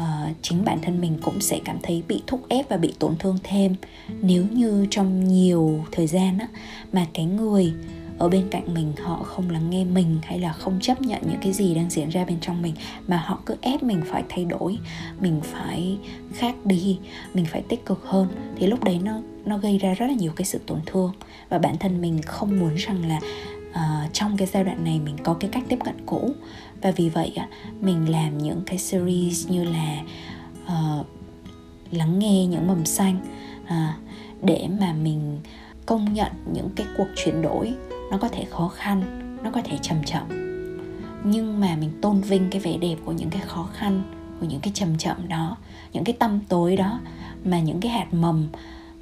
uh, 0.00 0.36
chính 0.42 0.64
bản 0.64 0.78
thân 0.82 1.00
mình 1.00 1.18
cũng 1.22 1.40
sẽ 1.40 1.60
cảm 1.64 1.78
thấy 1.82 2.02
bị 2.08 2.22
thúc 2.26 2.48
ép 2.48 2.68
và 2.68 2.76
bị 2.76 2.94
tổn 2.98 3.16
thương 3.18 3.38
thêm. 3.42 3.74
Nếu 4.22 4.44
như 4.52 4.86
trong 4.90 5.28
nhiều 5.28 5.84
thời 5.92 6.06
gian 6.06 6.38
á, 6.38 6.48
mà 6.92 7.06
cái 7.14 7.24
người 7.24 7.72
ở 8.18 8.28
bên 8.28 8.48
cạnh 8.50 8.74
mình 8.74 8.92
họ 9.02 9.22
không 9.22 9.50
lắng 9.50 9.70
nghe 9.70 9.84
mình 9.84 10.18
hay 10.22 10.38
là 10.38 10.52
không 10.52 10.80
chấp 10.80 11.00
nhận 11.02 11.22
những 11.26 11.40
cái 11.42 11.52
gì 11.52 11.74
đang 11.74 11.90
diễn 11.90 12.08
ra 12.08 12.24
bên 12.24 12.40
trong 12.40 12.62
mình 12.62 12.74
mà 13.06 13.16
họ 13.16 13.40
cứ 13.46 13.56
ép 13.60 13.82
mình 13.82 14.02
phải 14.06 14.24
thay 14.28 14.44
đổi 14.44 14.78
mình 15.20 15.40
phải 15.42 15.98
khác 16.32 16.54
đi 16.64 16.98
mình 17.34 17.44
phải 17.44 17.62
tích 17.62 17.86
cực 17.86 18.04
hơn 18.04 18.28
thì 18.56 18.66
lúc 18.66 18.84
đấy 18.84 19.00
nó 19.04 19.20
nó 19.44 19.58
gây 19.58 19.78
ra 19.78 19.94
rất 19.94 20.06
là 20.06 20.14
nhiều 20.14 20.32
cái 20.36 20.44
sự 20.44 20.60
tổn 20.66 20.78
thương. 20.86 21.12
Và 21.48 21.58
bản 21.58 21.78
thân 21.78 22.00
mình 22.00 22.22
không 22.22 22.60
muốn 22.60 22.74
rằng 22.74 23.08
là 23.08 23.20
uh, 23.70 24.12
trong 24.12 24.36
cái 24.36 24.48
giai 24.52 24.64
đoạn 24.64 24.84
này 24.84 25.00
mình 25.04 25.16
có 25.24 25.34
cái 25.34 25.50
cách 25.52 25.64
tiếp 25.68 25.78
cận 25.84 25.94
cũ 26.06 26.30
và 26.82 26.90
vì 26.90 27.08
vậy 27.08 27.32
mình 27.80 28.10
làm 28.10 28.38
những 28.38 28.62
cái 28.66 28.78
series 28.78 29.48
như 29.48 29.64
là 29.64 30.02
uh, 30.64 31.06
lắng 31.90 32.18
nghe 32.18 32.46
những 32.46 32.66
mầm 32.66 32.84
xanh 32.84 33.20
uh, 33.64 33.70
để 34.42 34.68
mà 34.80 34.92
mình 34.92 35.38
công 35.86 36.14
nhận 36.14 36.32
những 36.52 36.70
cái 36.76 36.86
cuộc 36.96 37.08
chuyển 37.16 37.42
đổi 37.42 37.74
nó 38.10 38.18
có 38.18 38.28
thể 38.28 38.44
khó 38.50 38.68
khăn 38.68 39.02
nó 39.42 39.50
có 39.50 39.60
thể 39.64 39.78
chậm 39.82 40.04
chậm. 40.04 40.22
Nhưng 41.24 41.60
mà 41.60 41.76
mình 41.76 41.90
tôn 42.00 42.20
vinh 42.20 42.48
cái 42.50 42.60
vẻ 42.60 42.76
đẹp 42.76 42.96
của 43.04 43.12
những 43.12 43.30
cái 43.30 43.42
khó 43.46 43.68
khăn 43.72 44.02
của 44.40 44.46
những 44.46 44.60
cái 44.60 44.72
chậm 44.74 44.98
chậm 44.98 45.28
đó 45.28 45.56
những 45.92 46.04
cái 46.04 46.16
tâm 46.18 46.40
tối 46.48 46.76
đó 46.76 47.00
mà 47.44 47.60
những 47.60 47.80
cái 47.80 47.92
hạt 47.92 48.14
mầm 48.14 48.48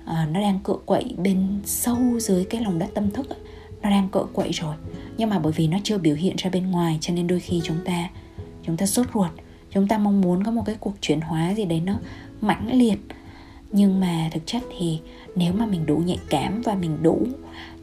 uh, 0.03 0.07
nó 0.07 0.41
đang 0.41 0.59
cựa 0.65 0.79
quậy 0.87 1.15
bên 1.19 1.61
sâu 1.65 2.21
dưới 2.21 2.45
cái 2.45 2.63
lòng 2.63 2.79
đất 2.79 2.89
tâm 2.95 3.11
thức 3.11 3.27
nó 3.83 3.91
đang 3.91 4.09
cỡ 4.09 4.25
quậy 4.33 4.51
rồi. 4.53 4.75
Nhưng 5.19 5.31
mà 5.31 5.39
bởi 5.39 5.53
vì 5.53 5.69
nó 5.69 5.79
chưa 5.85 5.99
biểu 5.99 6.15
hiện 6.15 6.37
ra 6.39 6.51
bên 6.51 6.71
ngoài, 6.71 6.99
cho 7.01 7.15
nên 7.15 7.27
đôi 7.27 7.41
khi 7.41 7.61
chúng 7.65 7.79
ta 7.85 8.09
chúng 8.63 8.77
ta 8.77 8.87
sốt 8.87 9.07
ruột. 9.15 9.31
Chúng 9.71 9.89
ta 9.89 9.99
mong 9.99 10.21
muốn 10.21 10.45
có 10.45 10.51
một 10.51 10.63
cái 10.67 10.77
cuộc 10.81 10.95
chuyển 11.01 11.21
hóa 11.21 11.55
gì 11.55 11.65
đấy 11.65 11.81
nó 11.81 11.99
mãnh 12.41 12.79
liệt. 12.79 12.99
Nhưng 13.73 14.01
mà 14.01 14.29
thực 14.33 14.47
chất 14.47 14.63
thì 14.79 15.01
nếu 15.37 15.53
mà 15.53 15.67
mình 15.67 15.87
đủ 15.87 15.97
nhạy 15.97 16.19
cảm 16.31 16.63
và 16.63 16.75
mình 16.75 17.03
đủ 17.03 17.27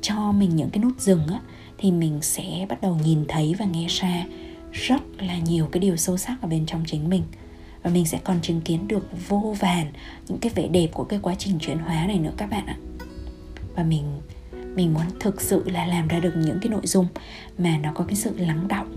cho 0.02 0.32
mình 0.32 0.56
những 0.56 0.70
cái 0.70 0.84
nút 0.84 1.00
dừng 1.00 1.28
á, 1.28 1.40
thì 1.78 1.92
mình 1.92 2.20
sẽ 2.22 2.66
bắt 2.70 2.82
đầu 2.82 2.98
nhìn 3.04 3.26
thấy 3.28 3.56
và 3.60 3.66
nghe 3.66 3.86
ra 3.88 4.26
rất 4.72 5.02
là 5.20 5.38
nhiều 5.38 5.68
cái 5.72 5.80
điều 5.80 5.96
sâu 5.96 6.18
sắc 6.18 6.42
ở 6.42 6.48
bên 6.48 6.66
trong 6.66 6.84
chính 6.88 7.10
mình. 7.10 7.24
Và 7.84 7.90
mình 7.90 8.06
sẽ 8.06 8.20
còn 8.24 8.42
chứng 8.42 8.62
kiến 8.62 8.88
được 8.88 9.10
vô 9.28 9.56
vàn 9.60 9.92
những 10.28 10.38
cái 10.38 10.52
vẻ 10.56 10.68
đẹp 10.68 10.88
của 10.94 11.04
cái 11.04 11.20
quá 11.24 11.36
trình 11.38 11.60
chuyển 11.60 11.78
hóa 11.78 12.06
này 12.08 12.20
nữa 12.20 12.34
các 12.38 12.50
bạn 12.50 12.66
ạ. 12.66 12.78
Và 13.76 13.84
mình 13.84 14.04
mình 14.78 14.94
muốn 14.94 15.04
thực 15.20 15.42
sự 15.42 15.70
là 15.70 15.88
làm 15.88 16.08
ra 16.08 16.20
được 16.20 16.34
những 16.38 16.60
cái 16.62 16.70
nội 16.70 16.82
dung 16.88 17.08
mà 17.58 17.78
nó 17.78 17.92
có 17.96 18.04
cái 18.04 18.16
sự 18.16 18.38
lắng 18.38 18.68
động 18.68 18.88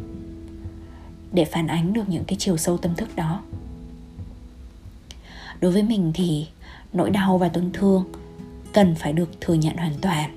để 1.32 1.44
phản 1.44 1.66
ánh 1.66 1.92
được 1.92 2.08
những 2.08 2.24
cái 2.24 2.36
chiều 2.38 2.56
sâu 2.56 2.76
tâm 2.76 2.94
thức 2.94 3.16
đó. 3.16 3.42
Đối 5.60 5.72
với 5.72 5.82
mình 5.82 6.12
thì 6.14 6.46
nỗi 6.92 7.10
đau 7.10 7.38
và 7.38 7.48
tổn 7.48 7.70
thương 7.72 8.04
cần 8.72 8.94
phải 8.94 9.12
được 9.12 9.40
thừa 9.40 9.54
nhận 9.54 9.76
hoàn 9.76 9.94
toàn, 10.00 10.30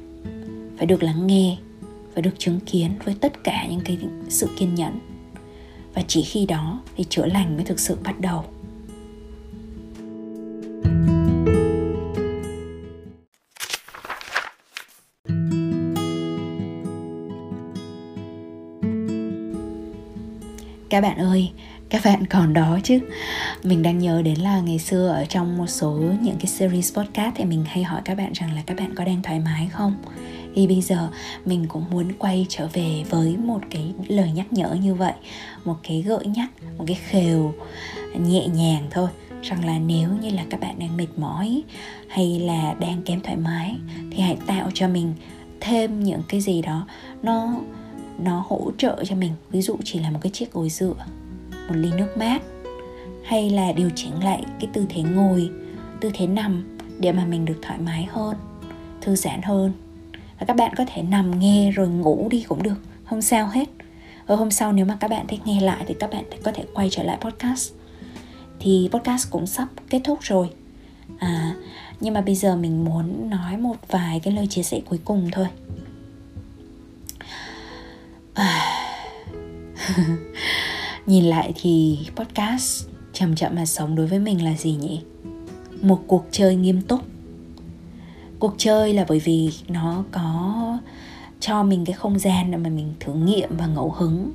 phải 0.77 0.85
được 0.85 1.03
lắng 1.03 1.27
nghe, 1.27 1.57
phải 2.13 2.21
được 2.21 2.35
chứng 2.37 2.59
kiến 2.59 2.91
với 3.03 3.15
tất 3.21 3.43
cả 3.43 3.67
những 3.69 3.81
cái 3.81 3.97
sự 4.29 4.49
kiên 4.57 4.75
nhẫn. 4.75 4.99
Và 5.93 6.03
chỉ 6.07 6.23
khi 6.23 6.45
đó 6.45 6.81
thì 6.95 7.03
chữa 7.09 7.25
lành 7.25 7.55
mới 7.55 7.65
thực 7.65 7.79
sự 7.79 7.97
bắt 8.03 8.19
đầu. 8.19 8.45
Các 20.93 21.01
bạn 21.01 21.17
ơi, 21.17 21.51
các 21.89 22.01
bạn 22.05 22.25
còn 22.25 22.53
đó 22.53 22.79
chứ. 22.83 22.99
Mình 23.63 23.83
đang 23.83 23.99
nhớ 23.99 24.21
đến 24.21 24.39
là 24.39 24.59
ngày 24.59 24.79
xưa 24.79 25.07
ở 25.07 25.25
trong 25.25 25.57
một 25.57 25.67
số 25.67 25.91
những 26.21 26.35
cái 26.39 26.45
series 26.45 26.97
podcast 26.97 27.35
thì 27.35 27.45
mình 27.45 27.65
hay 27.67 27.83
hỏi 27.83 28.01
các 28.05 28.17
bạn 28.17 28.31
rằng 28.33 28.55
là 28.55 28.61
các 28.65 28.77
bạn 28.77 28.95
có 28.95 29.05
đang 29.05 29.21
thoải 29.23 29.39
mái 29.39 29.67
không? 29.71 29.95
Thì 30.55 30.67
bây 30.67 30.81
giờ 30.81 31.09
mình 31.45 31.65
cũng 31.67 31.85
muốn 31.91 32.13
quay 32.19 32.45
trở 32.49 32.67
về 32.73 33.03
với 33.09 33.37
một 33.37 33.59
cái 33.69 33.93
lời 34.07 34.31
nhắc 34.31 34.53
nhở 34.53 34.77
như 34.81 34.95
vậy, 34.95 35.13
một 35.65 35.75
cái 35.83 36.01
gợi 36.01 36.25
nhắc, 36.25 36.49
một 36.77 36.83
cái 36.87 36.97
khều 37.09 37.53
nhẹ 38.19 38.47
nhàng 38.47 38.87
thôi, 38.91 39.09
rằng 39.41 39.65
là 39.65 39.79
nếu 39.79 40.09
như 40.21 40.29
là 40.29 40.43
các 40.49 40.59
bạn 40.59 40.79
đang 40.79 40.97
mệt 40.97 41.07
mỏi 41.17 41.63
hay 42.07 42.39
là 42.39 42.73
đang 42.79 43.01
kém 43.03 43.21
thoải 43.21 43.37
mái 43.37 43.75
thì 44.11 44.21
hãy 44.23 44.37
tạo 44.47 44.69
cho 44.73 44.87
mình 44.87 45.13
thêm 45.59 46.03
những 46.03 46.21
cái 46.27 46.41
gì 46.41 46.61
đó 46.61 46.87
nó 47.23 47.55
nó 48.17 48.45
hỗ 48.47 48.71
trợ 48.77 49.03
cho 49.05 49.15
mình. 49.15 49.31
Ví 49.49 49.61
dụ 49.61 49.77
chỉ 49.83 49.99
là 49.99 50.11
một 50.11 50.19
cái 50.21 50.31
chiếc 50.31 50.53
gối 50.53 50.69
dựa 50.69 50.95
một 51.67 51.75
ly 51.75 51.91
nước 51.97 52.17
mát 52.17 52.41
hay 53.23 53.49
là 53.49 53.71
điều 53.71 53.89
chỉnh 53.95 54.23
lại 54.23 54.43
cái 54.59 54.69
tư 54.73 54.85
thế 54.89 55.01
ngồi 55.01 55.49
tư 56.01 56.11
thế 56.13 56.27
nằm 56.27 56.77
để 56.99 57.11
mà 57.11 57.25
mình 57.25 57.45
được 57.45 57.59
thoải 57.61 57.79
mái 57.79 58.07
hơn 58.11 58.35
thư 59.01 59.15
giãn 59.15 59.41
hơn. 59.41 59.73
Và 60.39 60.45
các 60.45 60.55
bạn 60.55 60.73
có 60.77 60.85
thể 60.87 61.01
nằm 61.01 61.39
nghe 61.39 61.71
rồi 61.71 61.87
ngủ 61.87 62.27
đi 62.31 62.45
cũng 62.47 62.63
được 62.63 62.75
không 63.05 63.21
sao 63.21 63.47
hết. 63.47 63.69
Ở 64.25 64.35
hôm 64.35 64.51
sau 64.51 64.73
nếu 64.73 64.85
mà 64.85 64.97
các 64.99 65.09
bạn 65.09 65.27
thích 65.27 65.41
nghe 65.45 65.61
lại 65.61 65.83
thì 65.87 65.95
các 65.99 66.09
bạn 66.09 66.23
có 66.43 66.51
thể 66.51 66.63
quay 66.73 66.89
trở 66.91 67.03
lại 67.03 67.17
podcast. 67.21 67.71
Thì 68.59 68.89
podcast 68.91 69.31
cũng 69.31 69.47
sắp 69.47 69.67
kết 69.89 70.01
thúc 70.03 70.19
rồi. 70.21 70.49
À, 71.19 71.55
nhưng 71.99 72.13
mà 72.13 72.21
bây 72.21 72.35
giờ 72.35 72.55
mình 72.55 72.85
muốn 72.85 73.29
nói 73.29 73.57
một 73.57 73.75
vài 73.87 74.19
cái 74.19 74.33
lời 74.33 74.47
chia 74.47 74.63
sẻ 74.63 74.79
cuối 74.89 74.99
cùng 75.05 75.29
thôi. 75.31 75.47
nhìn 81.05 81.23
lại 81.23 81.53
thì 81.61 81.99
podcast 82.15 82.87
chậm 83.13 83.35
chậm 83.35 83.55
mà 83.55 83.65
sống 83.65 83.95
đối 83.95 84.07
với 84.07 84.19
mình 84.19 84.43
là 84.45 84.53
gì 84.53 84.71
nhỉ? 84.71 85.01
Một 85.81 85.99
cuộc 86.07 86.25
chơi 86.31 86.55
nghiêm 86.55 86.81
túc. 86.81 87.01
Cuộc 88.39 88.55
chơi 88.57 88.93
là 88.93 89.05
bởi 89.09 89.19
vì 89.19 89.51
nó 89.67 90.03
có 90.11 90.77
cho 91.39 91.63
mình 91.63 91.85
cái 91.85 91.93
không 91.93 92.19
gian 92.19 92.51
để 92.51 92.57
mà 92.57 92.69
mình 92.69 92.93
thử 92.99 93.13
nghiệm 93.13 93.57
và 93.57 93.67
ngẫu 93.67 93.91
hứng 93.97 94.31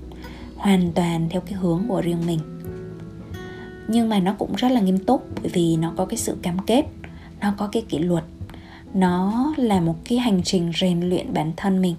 hoàn 0.57 0.93
toàn 0.93 1.29
theo 1.31 1.41
cái 1.41 1.55
hướng 1.55 1.85
của 1.89 2.01
riêng 2.01 2.27
mình. 2.27 2.39
Nhưng 3.89 4.09
mà 4.09 4.21
nó 4.21 4.35
cũng 4.39 4.55
rất 4.55 4.73
là 4.73 4.81
nghiêm 4.81 4.99
túc 4.99 5.29
bởi 5.43 5.51
vì 5.55 5.77
nó 5.77 5.93
có 5.97 6.05
cái 6.05 6.17
sự 6.17 6.37
cam 6.43 6.59
kết, 6.67 6.85
nó 7.41 7.55
có 7.57 7.69
cái 7.73 7.83
kỷ 7.89 7.99
luật. 7.99 8.25
Nó 8.95 9.53
là 9.57 9.81
một 9.81 9.97
cái 10.05 10.19
hành 10.19 10.43
trình 10.45 10.73
rèn 10.81 11.01
luyện 11.01 11.35
bản 11.35 11.53
thân 11.57 11.83
mình 11.83 11.95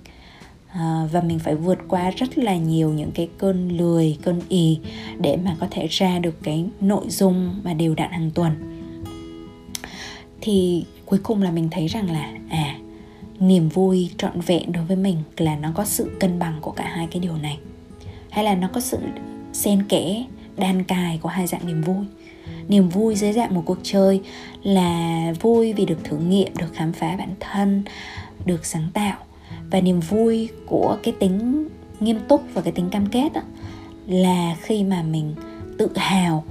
à, 0.74 1.08
và 1.12 1.22
mình 1.22 1.40
phải 1.40 1.56
vượt 1.56 1.80
qua 1.88 2.12
rất 2.12 2.38
là 2.38 2.56
nhiều 2.56 2.94
những 2.94 3.12
cái 3.12 3.30
cơn 3.38 3.78
lười 3.78 4.18
cơn 4.22 4.42
ì 4.50 4.80
để 5.22 5.38
mà 5.46 5.56
có 5.60 5.68
thể 5.72 5.88
ra 5.90 6.20
được 6.20 6.44
cái 6.44 6.66
nội 6.82 7.06
dung 7.10 7.60
mà 7.64 7.74
đều 7.74 7.96
đặn 7.96 8.12
hàng 8.12 8.32
tuần. 8.32 8.52
Thì 10.42 10.86
cuối 11.06 11.20
cùng 11.24 11.42
là 11.42 11.52
mình 11.52 11.70
thấy 11.72 11.88
rằng 11.88 12.12
là 12.12 12.34
à 12.50 12.76
niềm 13.40 13.70
vui 13.70 14.10
trọn 14.18 14.42
vẹn 14.42 14.72
đối 14.72 14.86
với 14.86 14.98
mình 14.98 15.18
là 15.38 15.56
nó 15.56 15.72
có 15.76 15.86
sự 15.86 16.12
cân 16.20 16.40
bằng 16.40 16.58
của 16.62 16.72
cả 16.72 16.88
hai 16.88 17.08
cái 17.12 17.20
điều 17.20 17.38
này. 17.38 17.58
Hay 18.30 18.44
là 18.44 18.56
nó 18.56 18.70
có 18.74 18.82
sự 18.82 18.98
xen 19.54 19.84
kẽ 19.84 20.26
đan 20.58 20.84
cài 20.84 21.20
của 21.22 21.30
hai 21.30 21.48
dạng 21.48 21.68
niềm 21.68 21.82
vui. 21.82 22.06
Niềm 22.68 22.90
vui 22.90 23.16
dưới 23.16 23.34
dạng 23.34 23.56
một 23.56 23.64
cuộc 23.66 23.78
chơi 23.84 24.22
là 24.64 25.34
vui 25.42 25.74
vì 25.74 25.86
được 25.86 26.04
thử 26.04 26.18
nghiệm 26.18 26.58
được 26.58 26.74
khám 26.74 26.94
phá 26.94 27.16
bản 27.18 27.36
thân 27.40 27.84
được 28.46 28.66
sáng 28.66 28.90
tạo 28.94 29.18
và 29.72 29.82
niềm 29.82 30.00
vui 30.00 30.50
của 30.66 30.98
cái 31.04 31.14
tính 31.20 31.68
nghiêm 32.00 32.20
túc 32.28 32.44
và 32.54 32.62
cái 32.62 32.72
tính 32.72 32.90
cam 32.90 33.06
kết 33.06 33.34
đó, 33.34 33.42
là 34.08 34.56
khi 34.62 34.84
mà 34.84 35.04
mình 35.04 35.36
tự 35.78 35.90
hào 35.96 36.44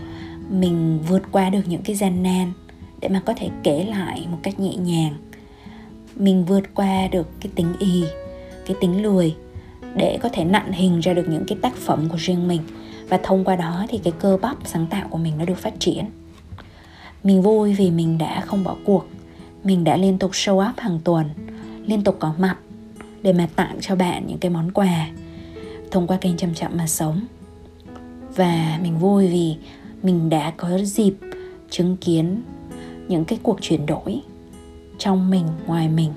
mình 0.50 0.98
vượt 1.08 1.22
qua 1.32 1.50
được 1.50 1.62
những 1.66 1.82
cái 1.82 1.96
gian 1.96 2.22
nan 2.22 2.52
để 3.00 3.08
mà 3.08 3.20
có 3.20 3.34
thể 3.36 3.48
kể 3.62 3.84
lại 3.84 4.26
một 4.30 4.38
cách 4.42 4.60
nhẹ 4.60 4.76
nhàng. 4.76 5.14
Mình 6.16 6.44
vượt 6.44 6.74
qua 6.74 7.08
được 7.08 7.40
cái 7.40 7.52
tính 7.54 7.74
y 7.78 8.04
cái 8.66 8.76
tính 8.80 9.02
lười 9.02 9.34
để 9.94 10.18
có 10.22 10.28
thể 10.32 10.44
nặn 10.44 10.72
hình 10.72 11.00
ra 11.00 11.12
được 11.12 11.28
những 11.28 11.44
cái 11.46 11.58
tác 11.62 11.76
phẩm 11.76 12.08
của 12.08 12.16
riêng 12.16 12.48
mình. 12.48 12.60
Và 13.08 13.20
thông 13.22 13.44
qua 13.44 13.56
đó 13.56 13.86
thì 13.88 13.98
cái 13.98 14.12
cơ 14.18 14.38
bắp 14.42 14.56
sáng 14.64 14.86
tạo 14.86 15.06
của 15.10 15.18
mình 15.18 15.38
nó 15.38 15.44
được 15.44 15.58
phát 15.58 15.80
triển. 15.80 16.04
Mình 17.24 17.42
vui 17.42 17.74
vì 17.74 17.90
mình 17.90 18.18
đã 18.18 18.40
không 18.40 18.64
bỏ 18.64 18.76
cuộc. 18.84 19.06
Mình 19.64 19.84
đã 19.84 19.96
liên 19.96 20.18
tục 20.18 20.30
show 20.30 20.70
up 20.70 20.78
hàng 20.78 21.00
tuần 21.04 21.26
liên 21.86 22.04
tục 22.04 22.16
có 22.18 22.34
mặt 22.38 22.56
để 23.22 23.32
mà 23.32 23.48
tặng 23.56 23.78
cho 23.80 23.96
bạn 23.96 24.26
những 24.26 24.38
cái 24.38 24.50
món 24.50 24.70
quà 24.72 25.10
thông 25.90 26.06
qua 26.06 26.18
kênh 26.20 26.36
chậm 26.36 26.54
chậm 26.54 26.76
mà 26.76 26.86
sống. 26.86 27.20
Và 28.36 28.78
mình 28.82 28.98
vui 28.98 29.28
vì 29.28 29.56
mình 30.02 30.28
đã 30.28 30.50
có 30.56 30.78
dịp 30.78 31.14
chứng 31.70 31.96
kiến 31.96 32.42
những 33.08 33.24
cái 33.24 33.38
cuộc 33.42 33.58
chuyển 33.60 33.86
đổi 33.86 34.20
trong 34.98 35.30
mình, 35.30 35.46
ngoài 35.66 35.88
mình. 35.88 36.12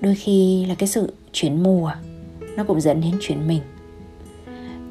Đôi 0.00 0.14
khi 0.14 0.66
là 0.66 0.74
cái 0.74 0.88
sự 0.88 1.14
chuyển 1.32 1.62
mùa, 1.62 1.92
nó 2.56 2.64
cũng 2.64 2.80
dẫn 2.80 3.00
đến 3.00 3.14
chuyển 3.20 3.48
mình. 3.48 3.62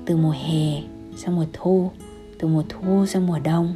Từ 0.06 0.18
mùa 0.18 0.36
hè 0.48 0.82
sang 1.18 1.36
mùa 1.36 1.46
thu, 1.54 1.92
từ 2.40 2.48
mùa 2.48 2.64
thu 2.70 3.06
sang 3.06 3.28
mùa 3.28 3.40
đông, 3.40 3.76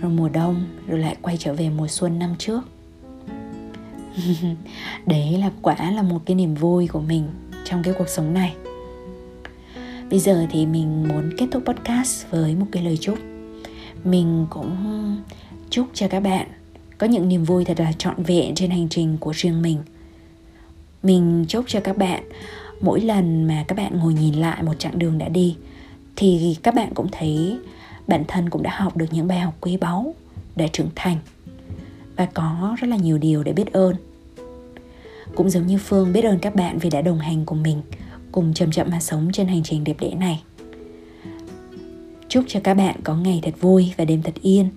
rồi 0.00 0.10
mùa 0.10 0.28
đông 0.28 0.64
rồi 0.86 0.98
lại 0.98 1.16
quay 1.22 1.36
trở 1.36 1.54
về 1.54 1.70
mùa 1.70 1.88
xuân 1.88 2.18
năm 2.18 2.34
trước. 2.38 2.60
đấy 5.06 5.38
là 5.38 5.50
quả 5.62 5.90
là 5.90 6.02
một 6.02 6.20
cái 6.26 6.34
niềm 6.34 6.54
vui 6.54 6.86
của 6.86 7.00
mình 7.00 7.28
trong 7.64 7.82
cái 7.82 7.94
cuộc 7.98 8.08
sống 8.08 8.34
này. 8.34 8.54
Bây 10.10 10.18
giờ 10.18 10.46
thì 10.50 10.66
mình 10.66 11.08
muốn 11.08 11.30
kết 11.38 11.46
thúc 11.52 11.62
podcast 11.66 12.26
với 12.30 12.54
một 12.54 12.66
cái 12.72 12.82
lời 12.82 12.96
chúc. 13.00 13.18
Mình 14.04 14.46
cũng 14.50 14.76
chúc 15.70 15.86
cho 15.94 16.08
các 16.08 16.20
bạn 16.20 16.46
có 16.98 17.06
những 17.06 17.28
niềm 17.28 17.44
vui 17.44 17.64
thật 17.64 17.80
là 17.80 17.92
trọn 17.92 18.22
vẹn 18.22 18.54
trên 18.54 18.70
hành 18.70 18.88
trình 18.88 19.16
của 19.20 19.32
riêng 19.34 19.62
mình. 19.62 19.78
Mình 21.02 21.44
chúc 21.48 21.64
cho 21.68 21.80
các 21.80 21.96
bạn, 21.96 22.24
mỗi 22.80 23.00
lần 23.00 23.44
mà 23.44 23.64
các 23.68 23.78
bạn 23.78 23.98
ngồi 23.98 24.14
nhìn 24.14 24.34
lại 24.34 24.62
một 24.62 24.74
chặng 24.78 24.98
đường 24.98 25.18
đã 25.18 25.28
đi, 25.28 25.56
thì 26.16 26.56
các 26.62 26.74
bạn 26.74 26.94
cũng 26.94 27.08
thấy 27.12 27.58
bản 28.06 28.24
thân 28.28 28.50
cũng 28.50 28.62
đã 28.62 28.70
học 28.76 28.96
được 28.96 29.06
những 29.10 29.28
bài 29.28 29.40
học 29.40 29.54
quý 29.60 29.76
báu 29.76 30.14
để 30.56 30.68
trưởng 30.72 30.90
thành 30.94 31.16
và 32.16 32.26
có 32.34 32.76
rất 32.80 32.86
là 32.86 32.96
nhiều 32.96 33.18
điều 33.18 33.42
để 33.42 33.52
biết 33.52 33.72
ơn. 33.72 33.96
Cũng 35.34 35.50
giống 35.50 35.66
như 35.66 35.78
phương, 35.78 36.12
biết 36.12 36.24
ơn 36.24 36.38
các 36.38 36.54
bạn 36.54 36.78
vì 36.78 36.90
đã 36.90 37.00
đồng 37.00 37.18
hành 37.18 37.46
cùng 37.46 37.62
mình, 37.62 37.82
cùng 38.32 38.54
chậm 38.54 38.70
chậm 38.70 38.90
mà 38.90 39.00
sống 39.00 39.32
trên 39.32 39.48
hành 39.48 39.62
trình 39.62 39.84
đẹp 39.84 39.96
đẽ 40.00 40.14
này. 40.14 40.42
Chúc 42.28 42.44
cho 42.48 42.60
các 42.64 42.74
bạn 42.74 42.96
có 43.04 43.16
ngày 43.16 43.40
thật 43.42 43.54
vui 43.60 43.92
và 43.96 44.04
đêm 44.04 44.22
thật 44.22 44.34
yên. 44.42 44.68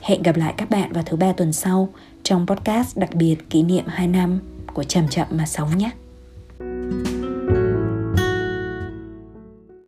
Hẹn 0.00 0.22
gặp 0.22 0.36
lại 0.36 0.54
các 0.56 0.70
bạn 0.70 0.92
vào 0.92 1.04
thứ 1.06 1.16
ba 1.16 1.32
tuần 1.32 1.52
sau 1.52 1.88
trong 2.22 2.46
podcast 2.46 2.98
đặc 2.98 3.14
biệt 3.14 3.50
kỷ 3.50 3.62
niệm 3.62 3.84
2 3.86 4.08
năm 4.08 4.40
của 4.74 4.84
chậm 4.84 5.08
chậm 5.08 5.26
mà 5.30 5.46
sống 5.46 5.78
nhé. 5.78 5.90